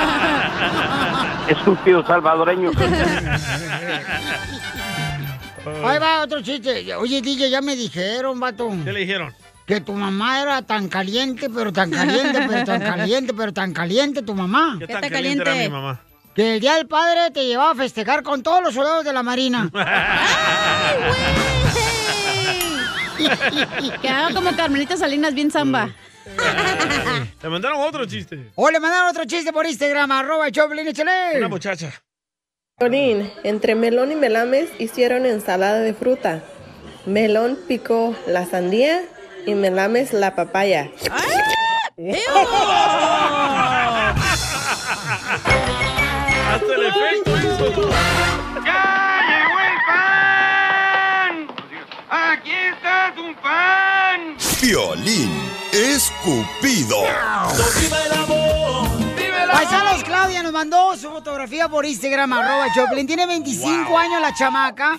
Estúpido 1.48 2.06
salvadoreño. 2.06 2.72
Ahí 5.86 5.98
va 5.98 6.24
otro 6.24 6.42
chiste. 6.42 6.94
Oye, 6.96 7.22
DJ, 7.22 7.50
ya 7.50 7.62
me 7.62 7.76
dijeron, 7.76 8.40
vato. 8.40 8.70
¿Qué 8.84 8.92
le 8.92 9.00
dijeron? 9.02 9.34
Que 9.66 9.80
tu 9.80 9.94
mamá 9.94 10.42
era 10.42 10.62
tan 10.62 10.90
caliente, 10.90 11.50
pero 11.50 11.72
tan 11.72 11.90
caliente, 11.90 12.46
pero 12.48 12.66
tan 12.66 12.82
caliente, 12.92 13.34
pero 13.34 13.54
tan 13.54 13.74
caliente 13.74 14.22
tu 14.22 14.36
mamá. 14.36 14.76
¿Qué 14.80 14.88
tan 14.88 15.10
caliente 15.10 15.42
era 15.42 15.56
mi 15.56 15.70
mamá? 15.70 16.02
Que 16.36 16.56
el 16.56 16.60
día 16.60 16.76
del 16.76 16.88
padre 16.88 17.32
te 17.32 17.46
llevaba 17.46 17.72
a 17.72 17.76
festejar 17.76 18.24
con 18.24 18.44
todos 18.44 18.62
los 18.64 18.74
soldados 18.74 19.06
de 19.06 19.14
la 19.14 19.24
marina. 19.24 19.70
Quedaba 24.02 24.34
como 24.34 24.56
Carmelita 24.56 24.98
Salinas 24.98 25.34
bien 25.34 25.52
zamba. 25.52 25.90
Le 26.26 27.50
mandaron 27.50 27.82
otro 27.82 28.06
chiste. 28.06 28.52
O 28.56 28.70
le 28.72 28.80
mandaron 28.80 29.10
otro 29.10 29.26
chiste 29.26 29.52
por 29.52 29.66
Instagram, 29.66 30.12
arroba 30.12 30.50
Choplin, 30.52 30.88
échale. 30.88 31.38
Una 31.38 31.50
muchacha. 31.50 31.92
Piolín, 32.80 33.32
entre 33.44 33.76
Melón 33.76 34.12
y 34.12 34.16
Melames 34.16 34.70
hicieron 34.80 35.26
ensalada 35.26 35.80
de 35.80 35.94
fruta. 35.94 36.44
Melón 37.06 37.60
picó 37.68 38.16
la 38.28 38.46
sandía 38.46 39.02
y 39.46 39.54
Melames 39.56 40.14
la 40.14 40.36
papaya. 40.36 40.90
Hasta 46.54 46.76
el 46.76 46.84
efecto 46.84 47.38
hizo. 47.38 47.90
¡Ya 48.66 48.84
llegó 49.30 49.60
el 49.60 49.78
pan! 49.88 51.32
¡Aquí 52.10 52.52
está 52.52 53.14
tu 53.16 53.36
pan! 53.42 53.83
Violín 54.64 55.30
escupido. 55.74 57.02
¡Viva 57.82 58.06
el 58.06 58.14
amor! 58.14 58.98
¡Viva 59.14 59.44
el 59.44 59.52
amor! 59.52 59.52
Paisanos, 59.52 60.04
Claudia 60.06 60.42
nos 60.42 60.54
mandó 60.54 60.96
su 60.96 61.10
fotografía 61.10 61.68
por 61.68 61.86
Instagram, 61.86 62.32
arroba 62.32 62.68
Choplin. 62.74 63.06
Tiene 63.06 63.26
25 63.28 63.98
años 63.98 64.22
la 64.22 64.34
chamaca. 64.34 64.98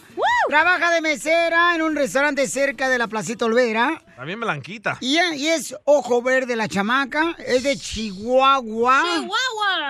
Trabaja 0.50 0.90
de 0.90 1.00
mesera 1.00 1.74
en 1.74 1.80
un 1.80 1.96
restaurante 1.96 2.46
cerca 2.46 2.90
de 2.90 2.98
la 2.98 3.08
Placita 3.08 3.46
Olvera. 3.46 4.02
También 4.16 4.38
blanquita. 4.38 4.98
Y, 5.00 5.18
y 5.18 5.48
es 5.48 5.74
ojo 5.84 6.20
verde 6.20 6.56
la 6.56 6.68
chamaca. 6.68 7.34
Es 7.38 7.62
de 7.62 7.78
Chihuahua. 7.78 9.02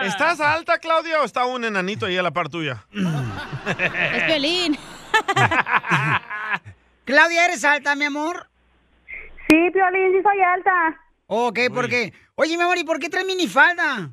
¿Estás 0.05 0.39
alta, 0.39 0.79
Claudia, 0.79 1.21
o 1.21 1.25
está 1.25 1.47
un 1.47 1.65
enanito 1.65 2.07
ahí 2.07 2.17
a 2.17 2.23
la 2.23 2.31
par 2.31 2.49
tuya? 2.49 2.87
Es 2.93 4.23
Piolín. 4.23 4.79
Claudia, 7.05 7.47
¿eres 7.47 7.65
alta, 7.65 7.97
mi 7.97 8.05
amor? 8.05 8.54
Sí, 9.49 9.71
Piolín, 9.73 10.13
sí 10.13 10.23
soy 10.23 10.41
alta. 10.41 11.01
Ok, 11.27 11.59
¿por 11.73 11.89
qué? 11.89 12.13
Oye, 12.35 12.57
mi 12.57 12.63
amor, 12.63 12.79
¿y 12.79 12.85
por 12.85 12.99
qué 12.99 13.09
traes 13.09 13.27
minifalda? 13.27 14.11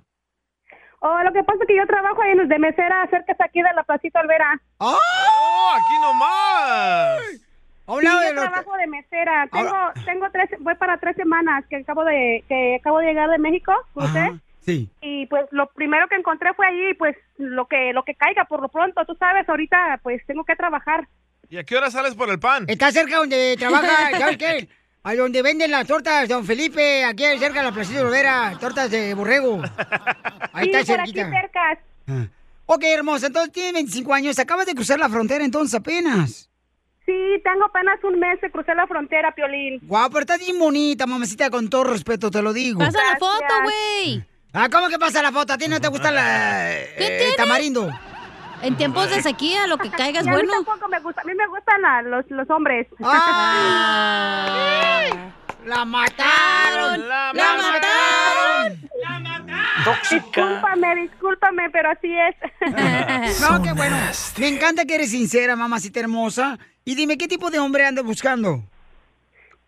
Oh, 1.00 1.20
lo 1.24 1.34
que 1.34 1.44
pasa 1.44 1.58
es 1.62 1.68
que 1.68 1.76
yo 1.76 1.86
trabajo 1.88 2.24
en 2.24 2.48
de 2.48 2.60
mesera 2.60 3.08
cerca 3.10 3.34
de 3.34 3.44
aquí 3.44 3.62
de 3.62 3.74
la 3.74 3.84
Placita 3.84 4.20
Olvera. 4.20 4.62
¡Oh! 4.78 4.98
aquí 5.74 5.94
nomás! 6.02 7.42
Sí, 8.00 8.06
yo 8.06 8.36
trabajo 8.36 8.78
de 8.78 8.88
mesera. 8.88 9.48
Tengo, 9.52 9.76
tengo 10.06 10.30
tres, 10.32 10.50
voy 10.60 10.76
para 10.76 10.98
tres 10.98 11.16
semanas 11.16 11.66
que 11.70 11.78
acabo 11.78 12.06
de, 12.06 12.44
que 12.48 12.78
acabo 12.80 13.00
de 13.00 13.08
llegar 13.08 13.30
de 13.30 13.40
México, 13.40 13.74
crucé. 13.94 14.40
Sí. 14.62 14.90
Y 15.02 15.26
pues 15.26 15.46
lo 15.52 15.68
primero 15.72 16.08
que 16.08 16.16
encontré 16.16 16.54
fue 16.54 16.68
allí, 16.68 16.94
pues 16.94 17.18
lo 17.38 17.66
que, 17.66 17.92
lo 17.94 18.04
que 18.04 18.14
caiga 18.14 18.46
por 18.46 18.62
lo 18.62 18.70
pronto. 18.70 19.04
Tú 19.06 19.16
sabes, 19.16 19.50
ahorita 19.50 20.00
pues 20.04 20.22
tengo 20.28 20.44
que 20.44 20.56
trabajar. 20.56 21.08
¿Y 21.50 21.58
a 21.58 21.64
qué 21.64 21.76
hora 21.76 21.90
sales 21.90 22.16
por 22.16 22.30
el 22.30 22.40
pan? 22.40 22.66
Está 22.68 22.92
cerca 22.92 23.18
donde 23.18 23.58
trabaja, 23.58 24.18
¿sabes 24.18 24.38
qué? 24.38 24.70
A 25.04 25.16
donde 25.16 25.42
venden 25.42 25.72
las 25.72 25.88
tortas, 25.88 26.30
don 26.30 26.46
Felipe, 26.46 27.04
aquí 27.04 27.24
cerca 27.40 27.60
de 27.60 27.66
la 27.66 27.72
Placita 27.72 28.00
de 28.00 28.06
Olvera, 28.06 28.56
tortas 28.60 28.92
de 28.92 29.14
borrego. 29.16 29.60
Ahí 30.54 30.66
Sí, 30.66 30.72
está 30.76 30.94
por 30.94 31.02
aquí 31.02 31.14
cerca. 31.14 31.80
Ok, 32.68 32.84
hermosa, 32.84 33.28
entonces 33.28 33.52
tienes 33.52 33.74
25 33.74 34.14
años, 34.14 34.38
acabas 34.38 34.68
de 34.68 34.76
cruzar 34.76 35.00
la 35.00 35.10
frontera 35.10 35.44
entonces 35.44 35.74
apenas. 35.74 36.50
Sí, 37.06 37.14
tengo 37.44 37.66
apenas 37.66 37.98
un 38.04 38.20
mes 38.20 38.40
de 38.42 38.52
crucé 38.52 38.76
la 38.76 38.86
frontera, 38.86 39.34
Piolín. 39.34 39.80
Guau, 39.82 40.08
pero 40.10 40.22
estás 40.22 40.40
bien 40.40 40.60
bonita, 40.60 41.08
mamacita, 41.08 41.50
con 41.50 41.68
todo 41.68 41.86
respeto, 41.86 42.30
te 42.30 42.42
lo 42.44 42.54
digo. 42.54 42.80
Pasa 42.80 43.00
la 43.04 43.18
foto, 43.18 43.54
güey. 43.64 44.24
Ah, 44.54 44.70
¿cómo 44.72 44.88
que 44.88 45.00
pasa 45.00 45.24
la 45.24 45.32
foto? 45.32 45.54
¿A 45.54 45.58
ti 45.58 45.68
no 45.68 45.82
te 45.82 45.88
gusta 45.88 46.12
la, 46.12 46.72
eh, 46.74 47.30
el 47.30 47.36
tamarindo? 47.36 47.90
En 48.62 48.76
tiempos 48.78 49.10
de 49.10 49.22
sequía, 49.22 49.68
lo 49.68 49.78
que 49.78 49.90
caiga 49.98 50.20
es 50.22 50.26
Y 50.26 50.30
a 50.30 50.34
mí 50.34 50.38
bueno. 50.38 50.54
tampoco 50.64 50.88
me 50.90 51.00
gusta. 51.00 51.22
A 51.22 51.24
mí 51.26 51.34
me 51.36 51.48
gustan 51.48 51.82
la- 51.82 52.02
los, 52.04 52.30
los 52.30 52.50
hombres. 52.50 52.88
¡La 55.66 55.86
mataron! 55.86 57.08
¡La, 57.08 57.32
mataron! 57.34 58.82
Discúlpame, 60.10 60.96
discúlpame, 60.96 61.70
pero 61.70 61.92
así 61.92 62.14
es. 62.16 62.36
No, 63.42 63.62
qué 63.62 63.72
bueno. 63.74 63.96
Me 64.40 64.48
encanta 64.48 64.86
que 64.86 64.96
eres 64.96 65.12
sincera, 65.12 65.56
mamacita 65.56 66.00
hermosa. 66.00 66.58
Y 66.84 66.96
dime, 66.96 67.18
¿qué 67.18 67.28
tipo 67.28 67.52
de 67.52 67.60
hombre 67.60 67.86
andas 67.86 68.04
buscando? 68.04 68.64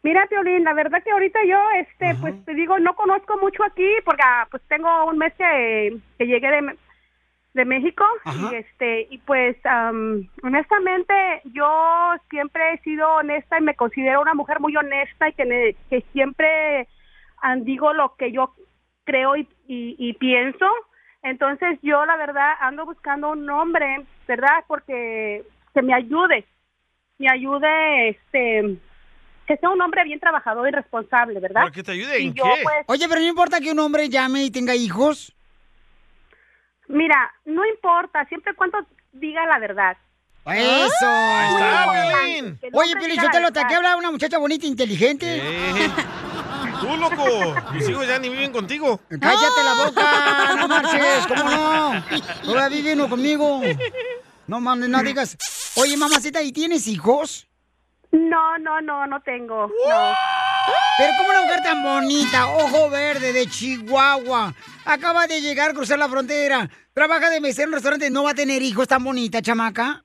Mira, 0.02 0.26
Piolín, 0.28 0.64
la 0.64 0.74
verdad 0.74 1.02
que 1.04 1.12
ahorita 1.12 1.40
yo, 1.48 1.58
este, 1.80 2.16
pues 2.20 2.34
te 2.46 2.54
digo, 2.56 2.78
no 2.80 2.94
conozco 2.96 3.38
mucho 3.38 3.64
aquí 3.64 3.88
porque 4.04 4.22
ah, 4.26 4.48
pues 4.52 4.62
tengo 4.68 5.06
un 5.06 5.18
mes 5.18 5.32
que, 5.38 5.96
que 6.18 6.26
llegué 6.26 6.48
de, 6.50 6.76
de 7.54 7.66
México 7.66 8.04
y 8.52 8.56
este 8.56 9.08
y 9.12 9.20
pues 9.20 9.56
am, 9.66 10.28
honestamente 10.42 11.14
yo 11.46 12.14
siempre 12.30 12.74
he 12.74 12.78
sido 12.80 13.08
honesta 13.16 13.60
y 13.60 13.62
me 13.64 13.76
considero 13.76 14.22
una 14.22 14.34
mujer 14.34 14.60
muy 14.60 14.76
honesta 14.76 15.30
y 15.30 15.34
que, 15.34 15.46
ne- 15.46 15.76
que 15.90 16.02
siempre 16.14 16.88
digo 17.58 17.94
lo 17.94 18.16
que 18.16 18.32
yo 18.32 18.56
creo 19.04 19.36
y, 19.36 19.42
y, 19.68 19.96
y 20.00 20.14
pienso. 20.14 20.66
Entonces 21.22 21.78
yo 21.84 22.06
la 22.06 22.18
verdad 22.18 22.54
ando 22.60 22.86
buscando 22.86 23.32
un 23.32 23.50
hombre, 23.50 24.04
¿verdad? 24.28 24.64
Porque 24.68 25.44
que 25.74 25.82
me 25.82 25.94
ayude, 25.94 26.46
me 27.20 27.30
ayude, 27.30 28.10
este, 28.10 28.78
que 29.48 29.58
sea 29.58 29.70
un 29.70 29.82
hombre 29.82 30.04
bien 30.06 30.20
trabajador 30.20 30.68
y 30.68 30.72
responsable, 30.72 31.40
¿verdad? 31.40 31.62
¿Pero 31.66 31.74
que 31.74 31.84
te 31.84 31.92
ayude 31.92 32.20
Y 32.20 32.28
en 32.28 32.34
yo, 32.34 32.44
qué? 32.46 32.62
pues, 32.64 32.86
Oye, 32.88 33.08
pero 33.08 33.22
no 33.22 33.28
importa 33.28 33.60
que 33.60 33.72
un 33.72 33.80
hombre 33.80 34.10
llame 34.10 34.44
y 34.44 34.52
tenga 34.52 34.76
hijos. 34.76 35.36
Mira, 36.94 37.34
no 37.46 37.66
importa, 37.66 38.24
siempre 38.26 38.54
y 38.54 38.56
cuando 38.56 38.78
diga 39.12 39.46
la 39.48 39.60
verdad. 39.60 39.98
Eso. 40.46 41.08
Ahí 41.08 41.54
está, 41.54 41.92
Piolín. 41.92 42.58
Que 42.60 42.68
el 42.68 42.76
Oye, 42.76 42.96
Piolín, 42.96 43.22
yo 43.22 43.30
te 43.32 43.40
lo 43.40 43.52
te 43.52 43.62
habla 43.62 43.98
una 43.98 44.12
muchacha 44.12 44.38
bonita, 44.38 44.66
inteligente. 44.68 45.42
Eh, 45.42 45.90
Tú, 46.80 46.98
loco. 46.98 47.56
Mis 47.74 47.90
hijos 47.90 48.08
ya 48.08 48.20
ni 48.20 48.30
viven 48.30 48.52
contigo. 48.52 49.00
Cállate 49.10 49.64
la 49.64 49.86
boca, 49.86 50.56
no 50.58 50.68
marches, 50.68 51.28
¿cómo 51.28 51.44
no? 51.50 52.04
Todavía 52.44 52.78
vive 52.78 52.94
uno 52.94 53.10
conmigo. 53.10 53.62
No 54.48 54.60
mames, 54.60 54.90
no 54.90 55.02
digas. 55.02 55.38
Oye, 55.78 55.98
mamacita, 55.98 56.42
¿y 56.44 56.52
tienes 56.52 56.88
hijos? 56.88 57.48
No, 58.12 58.60
no, 58.60 58.82
no, 58.82 59.08
no 59.08 59.22
tengo. 59.22 59.68
No. 59.68 60.14
Pero 60.98 61.14
como 61.18 61.30
una 61.30 61.42
mujer 61.42 61.62
tan 61.64 61.84
bonita, 61.84 62.48
ojo 62.48 62.90
verde, 62.90 63.34
de 63.34 63.48
Chihuahua, 63.48 64.54
acaba 64.86 65.28
de 65.28 65.42
llegar 65.42 65.72
a 65.72 65.74
cruzar 65.74 65.98
la 65.98 66.08
frontera, 66.08 66.70
trabaja 66.94 67.30
de 67.30 67.42
mesero 67.42 67.64
en 67.64 67.70
un 67.70 67.74
restaurante, 67.74 68.10
¿no 68.10 68.24
va 68.24 68.32
a 68.32 68.36
tener 68.36 68.62
hijos 68.62 68.88
tan 68.88 69.04
bonita, 69.04 69.42
chamaca? 69.42 70.04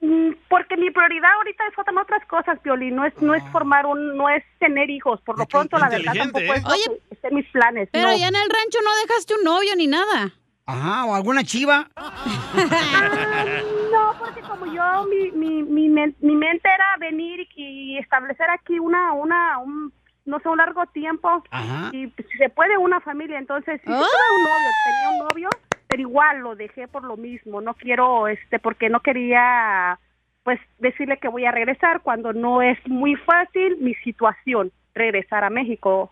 Mm, 0.00 0.32
Porque 0.48 0.76
mi 0.76 0.90
prioridad 0.90 1.30
ahorita 1.36 1.64
es 1.68 1.78
otras 1.78 1.96
otras 2.02 2.26
cosas, 2.28 2.58
Piolín. 2.60 2.96
No 2.96 3.04
es, 3.06 3.14
no 3.20 3.34
es 3.34 3.42
formar 3.52 3.86
un, 3.86 4.16
no 4.16 4.28
es 4.28 4.42
tener 4.58 4.90
hijos. 4.90 5.20
Por 5.20 5.38
lo 5.38 5.46
pronto, 5.46 5.78
la 5.78 5.88
verdad, 5.88 6.12
tampoco 6.14 6.44
¿eh? 6.44 6.54
es 6.56 6.62
lo 6.64 6.70
que 6.72 7.14
esté 7.14 7.28
en 7.28 7.34
mis 7.36 7.48
planes. 7.50 7.88
Pero 7.92 8.08
no. 8.08 8.14
allá 8.14 8.28
en 8.28 8.34
el 8.34 8.50
rancho 8.50 8.78
no 8.82 8.90
dejaste 9.06 9.34
un 9.34 9.44
novio 9.44 9.76
ni 9.76 9.86
nada. 9.86 10.32
Ajá, 10.66 11.06
o 11.06 11.14
alguna 11.14 11.42
chiva. 11.44 11.88
No, 13.92 14.14
porque 14.18 14.40
como 14.40 14.64
yo, 14.66 15.04
mi, 15.06 15.30
mi, 15.32 15.62
mi, 15.62 15.88
mi 15.88 16.36
mente 16.36 16.66
era 16.66 16.96
venir 16.98 17.46
y, 17.56 17.98
establecer 17.98 18.48
aquí 18.48 18.78
una, 18.78 19.12
una, 19.12 19.58
un, 19.58 19.92
no 20.24 20.38
sé, 20.40 20.48
un 20.48 20.56
largo 20.56 20.86
tiempo. 20.86 21.42
Ajá. 21.50 21.90
Y 21.92 22.08
si 22.10 22.38
se 22.38 22.48
puede 22.48 22.78
una 22.78 23.00
familia, 23.00 23.38
entonces, 23.38 23.82
si 23.82 23.90
yo 23.90 23.98
tuve 23.98 24.36
un 24.36 24.44
novio, 24.44 24.70
tenía 24.84 25.10
un 25.10 25.28
novio, 25.28 25.48
pero 25.88 26.00
igual 26.00 26.38
lo 26.38 26.56
dejé 26.56 26.88
por 26.88 27.04
lo 27.04 27.18
mismo. 27.18 27.60
No 27.60 27.74
quiero, 27.74 28.28
este, 28.28 28.58
porque 28.58 28.88
no 28.88 29.00
quería, 29.00 29.98
pues, 30.42 30.58
decirle 30.78 31.18
que 31.18 31.28
voy 31.28 31.44
a 31.44 31.52
regresar 31.52 32.00
cuando 32.00 32.32
no 32.32 32.62
es 32.62 32.78
muy 32.86 33.16
fácil 33.16 33.76
mi 33.78 33.94
situación, 33.96 34.72
regresar 34.94 35.44
a 35.44 35.50
México. 35.50 36.10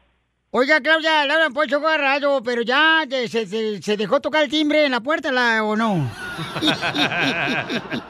Oiga, 0.53 0.81
Claudia, 0.81 1.25
le 1.27 1.33
hablan 1.35 1.53
Poncho 1.53 1.81
Garrado, 1.81 2.43
pero 2.43 2.63
ya 2.63 3.05
se, 3.09 3.29
se- 3.29 3.47
se- 3.47 3.81
se 3.83 3.97
dejó 3.97 4.21
tocar 4.21 4.43
el 4.43 4.51
timbre 4.51 4.85
en 4.85 4.91
la 4.91 4.99
puerta 5.01 5.31
la, 5.31 5.63
o 5.65 5.77
no. 5.77 6.11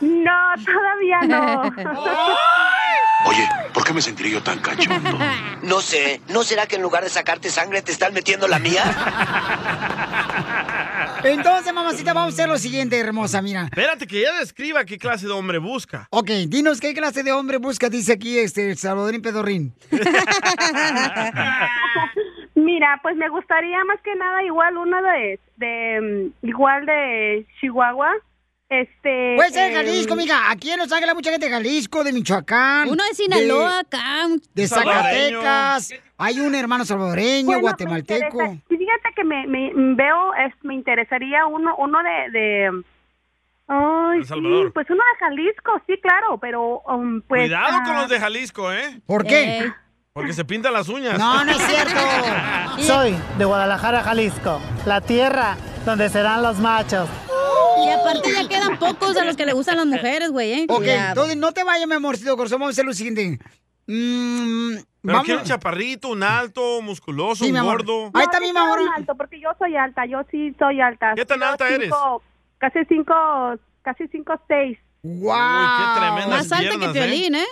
No, 0.00 0.30
todavía 0.64 1.20
no. 1.22 1.62
Oye, 3.26 3.48
¿Por 3.78 3.84
qué 3.84 3.92
me 3.92 4.02
sentiría 4.02 4.32
yo 4.32 4.42
tan 4.42 4.58
cachondo? 4.58 5.16
No 5.62 5.80
sé, 5.80 6.20
¿no 6.28 6.42
será 6.42 6.66
que 6.66 6.76
en 6.76 6.82
lugar 6.82 7.04
de 7.04 7.10
sacarte 7.10 7.48
sangre 7.48 7.82
te 7.82 7.92
están 7.92 8.12
metiendo 8.12 8.48
la 8.48 8.58
mía? 8.58 8.82
Entonces, 11.24 11.72
mamacita, 11.72 12.12
vamos 12.12 12.32
a 12.32 12.34
hacer 12.34 12.48
lo 12.48 12.58
siguiente, 12.58 12.98
hermosa, 12.98 13.42
mira. 13.42 13.64
Espérate, 13.64 14.06
que 14.06 14.20
ella 14.20 14.38
describa 14.38 14.84
qué 14.84 14.98
clase 14.98 15.26
de 15.26 15.32
hombre 15.32 15.58
busca. 15.58 16.06
Ok, 16.10 16.30
dinos 16.48 16.80
qué 16.80 16.94
clase 16.94 17.22
de 17.22 17.32
hombre 17.32 17.58
busca, 17.58 17.88
dice 17.88 18.14
aquí 18.14 18.38
este 18.38 18.74
Salvadorín 18.74 19.22
Pedorrín. 19.22 19.74
Mira, 22.54 22.98
pues 23.02 23.16
me 23.16 23.28
gustaría 23.28 23.84
más 23.84 24.00
que 24.02 24.14
nada 24.16 24.42
igual 24.44 24.76
uno 24.76 24.96
de, 25.02 25.38
de 25.56 26.32
mm, 26.42 26.48
igual 26.48 26.86
de 26.86 27.46
Chihuahua. 27.60 28.12
Este. 28.68 29.34
Puede 29.36 29.50
ser 29.50 29.72
de 29.72 29.80
em, 29.80 29.86
Jalisco, 29.86 30.14
mija. 30.14 30.50
Aquí 30.50 30.70
en 30.70 30.78
Los 30.78 30.92
Ángeles 30.92 31.10
hay 31.10 31.14
mucha 31.14 31.30
gente 31.30 31.46
de 31.46 31.52
Jalisco, 31.52 32.04
de 32.04 32.12
Michoacán. 32.12 32.88
Uno 32.88 33.02
de 33.02 33.14
Sinaloa, 33.14 33.80
acá. 33.80 34.28
De 34.54 34.68
salvadoreño. 34.68 35.40
Zacatecas. 35.40 35.94
Hay 36.18 36.40
un 36.40 36.54
hermano 36.54 36.84
salvadoreño, 36.84 37.46
bueno, 37.46 37.58
me 37.58 37.62
guatemalteco. 37.62 38.58
fíjate 38.68 39.08
que 39.14 39.24
me, 39.24 39.46
me 39.46 39.72
veo, 39.94 40.34
es, 40.34 40.52
me 40.62 40.74
interesaría 40.74 41.46
uno, 41.46 41.76
uno 41.78 41.98
de, 42.02 42.38
de 42.38 42.82
ay, 43.68 44.24
sí, 44.24 44.34
pues 44.74 44.90
uno 44.90 45.02
de 45.02 45.18
Jalisco, 45.20 45.80
sí, 45.86 45.96
claro, 46.02 46.38
pero 46.38 46.80
um, 46.88 47.22
pues. 47.22 47.42
Cuidado 47.42 47.84
con 47.84 47.96
ah, 47.96 48.00
los 48.02 48.10
de 48.10 48.20
Jalisco, 48.20 48.72
¿eh? 48.72 49.00
¿Por 49.06 49.24
qué? 49.24 49.58
Eh. 49.58 49.72
Porque 50.12 50.32
se 50.32 50.44
pintan 50.44 50.72
las 50.72 50.88
uñas. 50.88 51.16
No, 51.18 51.44
no 51.44 51.52
es 51.52 51.58
cierto. 51.58 52.00
Soy 52.80 53.14
de 53.38 53.44
Guadalajara, 53.44 54.02
Jalisco, 54.02 54.60
la 54.84 55.00
tierra 55.00 55.56
donde 55.86 56.08
serán 56.08 56.42
los 56.42 56.58
machos. 56.58 57.08
Y 57.84 57.90
aparte 57.90 58.32
ya 58.32 58.48
quedan 58.48 58.78
pocos 58.78 59.16
a 59.16 59.24
los 59.24 59.36
que 59.36 59.46
le 59.46 59.52
gustan 59.52 59.76
las 59.76 59.86
mujeres, 59.86 60.30
güey, 60.30 60.52
¿eh? 60.52 60.66
Ok, 60.68 60.78
Cuidado. 60.78 61.08
entonces 61.10 61.36
no 61.36 61.52
te 61.52 61.64
vayas, 61.64 61.86
mi 61.88 61.94
amorcito 61.94 62.36
corazón. 62.36 62.60
Vamos 62.60 62.72
a 62.72 62.74
hacer 62.74 62.84
lo 62.84 62.92
siguiente. 62.94 63.38
Mm, 63.86 64.74
Pero 64.74 64.84
vamos. 65.02 65.24
quiero 65.24 65.40
un 65.40 65.46
chaparrito, 65.46 66.08
un 66.08 66.22
alto, 66.22 66.82
musculoso, 66.82 67.44
Sí, 67.44 67.52
mi 67.52 67.58
un 67.58 67.64
amor. 67.66 67.78
gordo. 67.86 68.10
Ahí 68.14 68.24
está 68.24 68.40
mi 68.40 68.52
mamá. 68.52 68.76
alto, 68.96 69.14
porque 69.16 69.40
yo 69.40 69.48
soy 69.58 69.76
alta, 69.76 70.04
yo 70.06 70.20
sí 70.30 70.54
soy 70.58 70.80
alta. 70.80 71.12
¿Qué 71.16 71.24
tan 71.24 71.40
Yo 71.40 71.46
alta 71.46 71.68
eres? 71.68 71.86
cinco- 71.88 72.22
Casi 72.58 72.78
cinco, 72.88 73.14
casi 73.82 74.08
cinco 74.08 74.34
seis. 74.48 74.76
¡Wow! 75.02 75.32
qué 75.32 76.00
tremendas 76.00 76.28
Más 76.28 76.52
alta 76.52 76.70
que 76.70 76.76
piernas, 76.78 76.92
Piolín, 76.92 77.34
¿eh? 77.36 77.46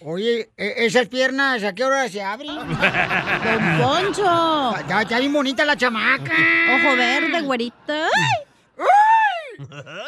Oye, 0.00 0.50
e- 0.56 0.84
esas 0.84 1.08
piernas, 1.08 1.62
¿a 1.64 1.74
qué 1.74 1.84
hora 1.84 2.06
se 2.08 2.22
abren? 2.22 2.54
Don 2.56 3.78
Poncho. 3.80 4.74
Ya, 4.88 5.02
ya 5.04 5.18
bien 5.18 5.32
bonita 5.32 5.64
la 5.64 5.76
chamaca. 5.76 6.32
Ojo 6.76 6.96
verde, 6.96 7.40
güerita. 7.42 8.08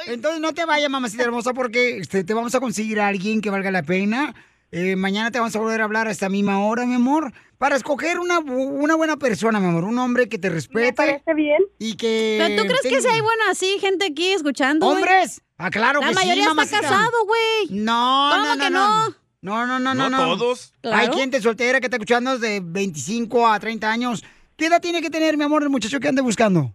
Entonces 0.06 0.40
no 0.40 0.52
te 0.54 0.64
vayas, 0.64 0.90
mamacita 0.90 1.24
hermosa, 1.24 1.52
porque 1.54 1.98
este, 1.98 2.24
te 2.24 2.34
vamos 2.34 2.54
a 2.54 2.60
conseguir 2.60 3.00
a 3.00 3.08
alguien 3.08 3.40
que 3.40 3.50
valga 3.50 3.70
la 3.70 3.82
pena. 3.82 4.34
Eh, 4.70 4.96
mañana 4.96 5.30
te 5.30 5.38
vamos 5.38 5.56
a 5.56 5.58
volver 5.60 5.80
a 5.80 5.84
hablar 5.84 6.08
a 6.08 6.10
esta 6.10 6.28
misma 6.28 6.60
hora, 6.60 6.84
mi 6.84 6.94
amor, 6.94 7.32
para 7.56 7.74
escoger 7.76 8.18
una, 8.20 8.38
una 8.40 8.96
buena 8.96 9.16
persona, 9.16 9.60
mi 9.60 9.66
amor, 9.68 9.84
un 9.84 9.98
hombre 9.98 10.28
que 10.28 10.38
te 10.38 10.50
respete. 10.50 10.92
parece 10.92 11.34
bien. 11.34 11.62
Y 11.78 11.94
que... 11.96 12.36
¿Pero 12.38 12.62
tú 12.62 12.68
crees 12.68 12.82
que 12.82 13.00
si 13.00 13.08
hay 13.08 13.20
bueno 13.22 13.42
así, 13.50 13.78
gente 13.80 14.06
aquí 14.10 14.32
escuchando? 14.32 14.86
¿Hombres? 14.86 15.40
Ah, 15.56 15.70
claro 15.70 16.00
La 16.00 16.08
que 16.08 16.12
sí, 16.12 16.18
mayoría 16.20 16.42
está 16.42 16.54
mamacita. 16.54 16.80
casado, 16.82 17.24
güey. 17.26 17.80
No, 17.80 18.30
¿Cómo 18.32 18.44
no, 18.44 18.54
no, 18.56 18.62
que 18.64 18.70
no. 18.70 19.08
no? 19.08 19.14
No, 19.40 19.66
no, 19.66 19.78
no, 19.78 19.94
no. 19.94 20.10
No 20.10 20.36
todos. 20.36 20.74
Hay 20.82 20.90
Claro. 21.06 21.12
gente 21.14 21.40
soltera 21.40 21.80
que 21.80 21.86
está 21.86 21.96
escuchando 21.96 22.38
de 22.38 22.60
25 22.62 23.48
a 23.48 23.58
30 23.58 23.90
años. 23.90 24.22
¿Qué 24.56 24.66
edad 24.66 24.80
tiene 24.82 25.00
que 25.00 25.08
tener, 25.10 25.36
mi 25.38 25.44
amor, 25.44 25.62
el 25.62 25.70
muchacho 25.70 25.98
que 26.00 26.08
ande 26.08 26.20
buscando? 26.20 26.74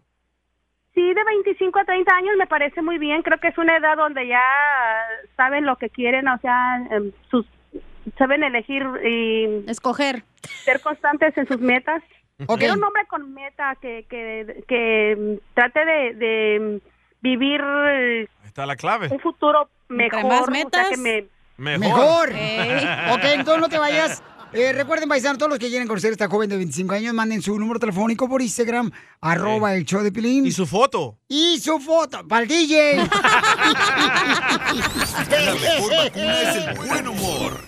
Sí, 0.93 1.01
de 1.13 1.23
25 1.23 1.79
a 1.79 1.85
30 1.85 2.15
años 2.15 2.35
me 2.37 2.45
parece 2.47 2.81
muy 2.81 2.97
bien. 2.99 3.23
Creo 3.23 3.39
que 3.39 3.47
es 3.47 3.57
una 3.57 3.77
edad 3.77 3.97
donde 3.97 4.27
ya 4.27 4.43
saben 5.35 5.65
lo 5.65 5.77
que 5.77 5.89
quieren, 5.89 6.27
o 6.27 6.37
sea, 6.39 6.77
em, 6.91 7.11
sus 7.31 7.45
saben 8.17 8.43
elegir 8.43 8.83
y 9.03 9.69
escoger, 9.69 10.23
ser 10.65 10.81
constantes 10.81 11.35
en 11.37 11.47
sus 11.47 11.59
metas. 11.59 12.03
Ok. 12.45 12.59
Quiero 12.59 12.75
un 12.75 12.83
hombre 12.83 13.05
con 13.07 13.33
meta 13.33 13.75
que 13.81 14.05
que, 14.09 14.63
que 14.67 15.15
mm, 15.17 15.53
trate 15.55 15.85
de, 15.85 16.13
de 16.13 16.81
vivir 17.21 17.61
Ahí 17.61 18.27
está 18.45 18.65
la 18.65 18.75
clave. 18.75 19.07
un 19.09 19.19
futuro 19.19 19.69
mejor, 19.87 20.25
más 20.25 20.41
o 20.41 20.45
sea, 20.45 20.51
metas, 20.51 20.89
que 20.89 20.97
me 20.97 21.27
Mejor. 21.57 22.31
Mejor. 22.33 23.17
Ok, 23.17 23.23
entonces 23.25 23.61
no 23.61 23.69
te 23.69 23.77
vayas. 23.77 24.23
Eh, 24.53 24.71
recuerden, 24.73 25.09
paisanos, 25.09 25.37
todos 25.37 25.49
los 25.49 25.59
que 25.59 25.67
quieren 25.69 25.87
conocer 25.87 26.09
a 26.09 26.13
esta 26.13 26.27
joven 26.27 26.49
de 26.49 26.57
25 26.57 26.93
años, 26.93 27.13
manden 27.13 27.41
su 27.41 27.57
número 27.57 27.79
telefónico 27.79 28.27
por 28.29 28.41
Instagram, 28.41 28.91
arroba 29.21 29.73
el 29.75 29.85
show 29.85 30.01
de 30.03 30.11
Pilín. 30.11 30.45
Y 30.45 30.51
su 30.51 30.67
foto. 30.67 31.17
Y 31.27 31.59
su 31.59 31.79
foto, 31.79 32.27
para 32.27 32.43
el 32.43 32.47
DJ. 32.47 32.97
La 32.97 33.09
mejor 35.55 35.95
vacuna 35.95 36.41
es 36.41 36.55
el 36.55 36.73
buen 36.77 37.07
humor. 37.07 37.59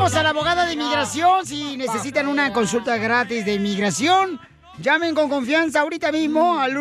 Tenemos 0.06 0.20
a 0.20 0.24
la 0.24 0.30
abogada 0.30 0.68
de 0.68 0.74
inmigración. 0.74 1.48
Si 1.48 1.78
necesitan 1.78 2.28
una 2.28 2.54
consulta 2.54 2.96
gratis 2.98 3.44
de 3.44 3.56
inmigración, 3.56 4.40
llamen 4.78 5.16
con 5.16 5.30
confianza 5.30 5.80
ahorita 5.80 6.12
mismo 6.12 6.60
al 6.60 6.76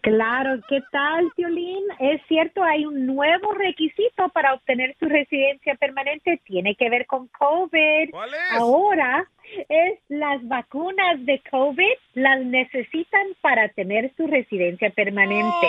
Claro, 0.00 0.60
¿qué 0.68 0.80
tal, 0.90 1.30
Violín? 1.36 1.84
Es 1.98 2.22
cierto, 2.26 2.62
hay 2.64 2.86
un 2.86 3.06
nuevo 3.06 3.52
requisito 3.52 4.30
para 4.30 4.54
obtener 4.54 4.96
su 4.98 5.06
residencia 5.06 5.74
permanente. 5.74 6.40
Tiene 6.44 6.74
que 6.74 6.88
ver 6.88 7.06
con 7.06 7.28
COVID. 7.28 8.10
¿Cuál 8.10 8.30
es? 8.30 8.52
Ahora 8.58 9.28
es 9.68 9.98
las 10.08 10.46
vacunas 10.48 11.24
de 11.24 11.42
COVID 11.50 11.96
las 12.14 12.40
necesitan 12.44 13.26
para 13.40 13.68
tener 13.68 14.12
su 14.16 14.26
residencia 14.26 14.90
permanente. 14.90 15.66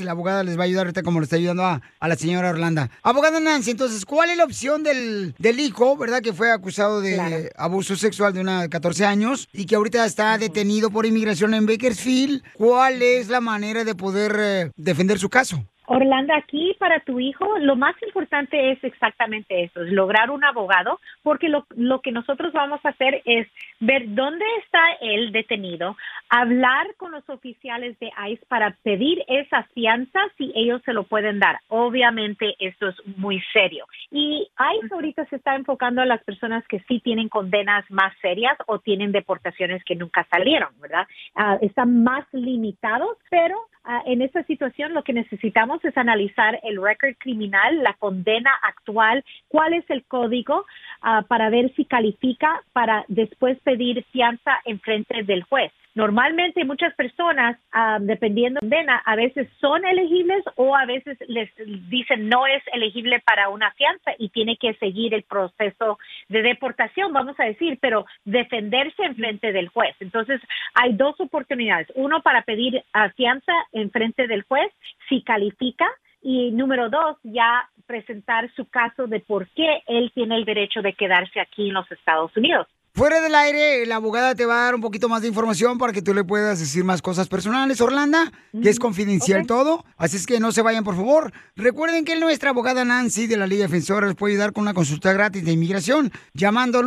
La 0.00 0.12
abogada 0.12 0.42
les 0.42 0.56
va 0.58 0.62
a 0.62 0.64
ayudar 0.64 0.86
ahorita 0.86 1.02
como 1.02 1.20
le 1.20 1.24
está 1.24 1.36
ayudando 1.36 1.62
a, 1.62 1.82
a 2.00 2.08
la 2.08 2.16
señora 2.16 2.48
Orlando. 2.48 2.88
Abogada 3.02 3.38
Nancy, 3.38 3.72
entonces, 3.72 4.06
¿cuál 4.06 4.30
es 4.30 4.38
la 4.38 4.44
opción 4.44 4.82
del, 4.82 5.34
del 5.38 5.60
hijo, 5.60 5.94
verdad, 5.98 6.22
que 6.22 6.32
fue 6.32 6.50
acusado 6.50 7.02
de 7.02 7.14
Claro. 7.16 7.36
abuso 7.56 7.96
sexual 7.96 8.32
de 8.32 8.40
una 8.40 8.62
de 8.62 8.70
14 8.70 9.04
años 9.04 9.46
y 9.52 9.66
que 9.66 9.76
ahorita 9.76 10.06
está 10.06 10.38
detenido 10.38 10.90
por 10.90 11.04
inmigración 11.04 11.52
en 11.52 11.66
Bakersfield? 11.66 12.42
¿Cuál 12.54 13.02
es 13.02 13.28
la 13.28 13.42
manera 13.42 13.84
de 13.84 13.94
poder 13.94 14.34
eh, 14.38 14.70
defender 14.74 15.18
su 15.18 15.28
caso? 15.28 15.62
Orlando, 15.92 16.32
aquí 16.34 16.76
para 16.78 17.00
tu 17.00 17.18
hijo 17.18 17.58
lo 17.58 17.74
más 17.74 18.00
importante 18.06 18.70
es 18.70 18.84
exactamente 18.84 19.64
eso, 19.64 19.82
es 19.82 19.90
lograr 19.90 20.30
un 20.30 20.44
abogado, 20.44 21.00
porque 21.24 21.48
lo, 21.48 21.66
lo 21.74 22.00
que 22.00 22.12
nosotros 22.12 22.52
vamos 22.52 22.78
a 22.84 22.90
hacer 22.90 23.20
es 23.24 23.48
ver 23.80 24.04
dónde 24.06 24.44
está 24.62 24.78
él 25.00 25.32
detenido, 25.32 25.96
hablar 26.28 26.94
con 26.96 27.10
los 27.10 27.28
oficiales 27.28 27.98
de 27.98 28.12
ICE 28.28 28.46
para 28.46 28.76
pedir 28.84 29.24
esa 29.26 29.64
fianza 29.74 30.20
si 30.38 30.52
ellos 30.54 30.80
se 30.84 30.92
lo 30.92 31.02
pueden 31.02 31.40
dar. 31.40 31.58
Obviamente 31.66 32.54
esto 32.60 32.86
es 32.86 32.94
muy 33.16 33.42
serio. 33.52 33.84
Y 34.12 34.48
ICE 34.82 34.94
ahorita 34.94 35.24
se 35.24 35.36
está 35.36 35.56
enfocando 35.56 36.02
a 36.02 36.06
las 36.06 36.22
personas 36.22 36.64
que 36.68 36.78
sí 36.86 37.00
tienen 37.00 37.28
condenas 37.28 37.84
más 37.90 38.14
serias 38.22 38.56
o 38.68 38.78
tienen 38.78 39.10
deportaciones 39.10 39.82
que 39.82 39.96
nunca 39.96 40.24
salieron, 40.30 40.70
¿verdad? 40.80 41.08
Ah, 41.34 41.58
están 41.60 42.04
más 42.04 42.24
limitados, 42.32 43.16
pero 43.28 43.56
Ah, 43.82 44.02
en 44.04 44.20
esta 44.20 44.42
situación 44.44 44.92
lo 44.92 45.02
que 45.02 45.14
necesitamos 45.14 45.79
es 45.84 45.96
analizar 45.96 46.58
el 46.62 46.82
récord 46.82 47.14
criminal, 47.18 47.82
la 47.82 47.94
condena 47.94 48.52
actual, 48.62 49.24
cuál 49.48 49.74
es 49.74 49.84
el 49.88 50.04
código 50.04 50.66
ah, 51.02 51.24
para 51.28 51.50
ver 51.50 51.72
si 51.74 51.84
califica 51.84 52.62
para 52.72 53.04
después 53.08 53.58
pedir 53.60 54.04
fianza 54.12 54.60
en 54.64 54.80
frente 54.80 55.22
del 55.22 55.42
juez. 55.44 55.72
Normalmente 55.94 56.64
muchas 56.64 56.94
personas, 56.94 57.58
ah, 57.72 57.98
dependiendo 58.00 58.60
de 58.62 58.86
a 59.04 59.16
veces 59.16 59.48
son 59.60 59.84
elegibles 59.84 60.44
o 60.56 60.76
a 60.76 60.86
veces 60.86 61.18
les 61.26 61.50
dicen 61.88 62.28
no 62.28 62.46
es 62.46 62.62
elegible 62.72 63.20
para 63.20 63.48
una 63.48 63.72
fianza 63.72 64.12
y 64.18 64.28
tiene 64.28 64.56
que 64.56 64.74
seguir 64.74 65.14
el 65.14 65.24
proceso 65.24 65.98
de 66.28 66.42
deportación, 66.42 67.12
vamos 67.12 67.38
a 67.38 67.44
decir, 67.44 67.78
pero 67.80 68.06
defenderse 68.24 69.02
en 69.02 69.16
frente 69.16 69.52
del 69.52 69.68
juez. 69.68 69.94
Entonces, 70.00 70.40
hay 70.74 70.94
dos 70.94 71.20
oportunidades. 71.20 71.88
Uno 71.94 72.22
para 72.22 72.42
pedir 72.42 72.82
ah, 72.92 73.10
fianza 73.10 73.52
en 73.72 73.90
frente 73.90 74.26
del 74.26 74.42
juez, 74.42 74.72
si 75.08 75.22
califica, 75.22 75.86
y 76.22 76.50
número 76.50 76.90
dos, 76.90 77.16
ya 77.22 77.68
presentar 77.86 78.50
su 78.54 78.68
caso 78.68 79.06
de 79.06 79.20
por 79.20 79.48
qué 79.48 79.82
él 79.86 80.12
tiene 80.14 80.36
el 80.36 80.44
derecho 80.44 80.82
de 80.82 80.92
quedarse 80.92 81.40
aquí 81.40 81.68
en 81.68 81.74
los 81.74 81.90
Estados 81.90 82.36
Unidos. 82.36 82.66
Fuera 82.92 83.20
del 83.20 83.36
aire, 83.36 83.86
la 83.86 83.96
abogada 83.96 84.34
te 84.34 84.44
va 84.46 84.62
a 84.62 84.64
dar 84.64 84.74
un 84.74 84.80
poquito 84.80 85.08
más 85.08 85.22
de 85.22 85.28
información 85.28 85.78
para 85.78 85.92
que 85.92 86.02
tú 86.02 86.12
le 86.12 86.24
puedas 86.24 86.58
decir 86.58 86.82
más 86.82 87.00
cosas 87.00 87.28
personales, 87.28 87.80
Orlando, 87.80 88.18
que 88.60 88.68
es 88.68 88.80
confidencial 88.80 89.46
todo. 89.46 89.84
Así 89.96 90.16
es 90.16 90.26
que 90.26 90.40
no 90.40 90.50
se 90.50 90.62
vayan, 90.62 90.82
por 90.82 90.96
favor. 90.96 91.32
Recuerden 91.54 92.04
que 92.04 92.18
nuestra 92.18 92.50
abogada 92.50 92.84
Nancy 92.84 93.28
de 93.28 93.36
la 93.36 93.46
Liga 93.46 93.62
Defensora 93.62 94.08
les 94.08 94.16
puede 94.16 94.34
ayudar 94.34 94.52
con 94.52 94.62
una 94.62 94.74
consulta 94.74 95.12
gratis 95.12 95.44
de 95.44 95.52
inmigración 95.52 96.10
llamando 96.34 96.80
al 96.80 96.86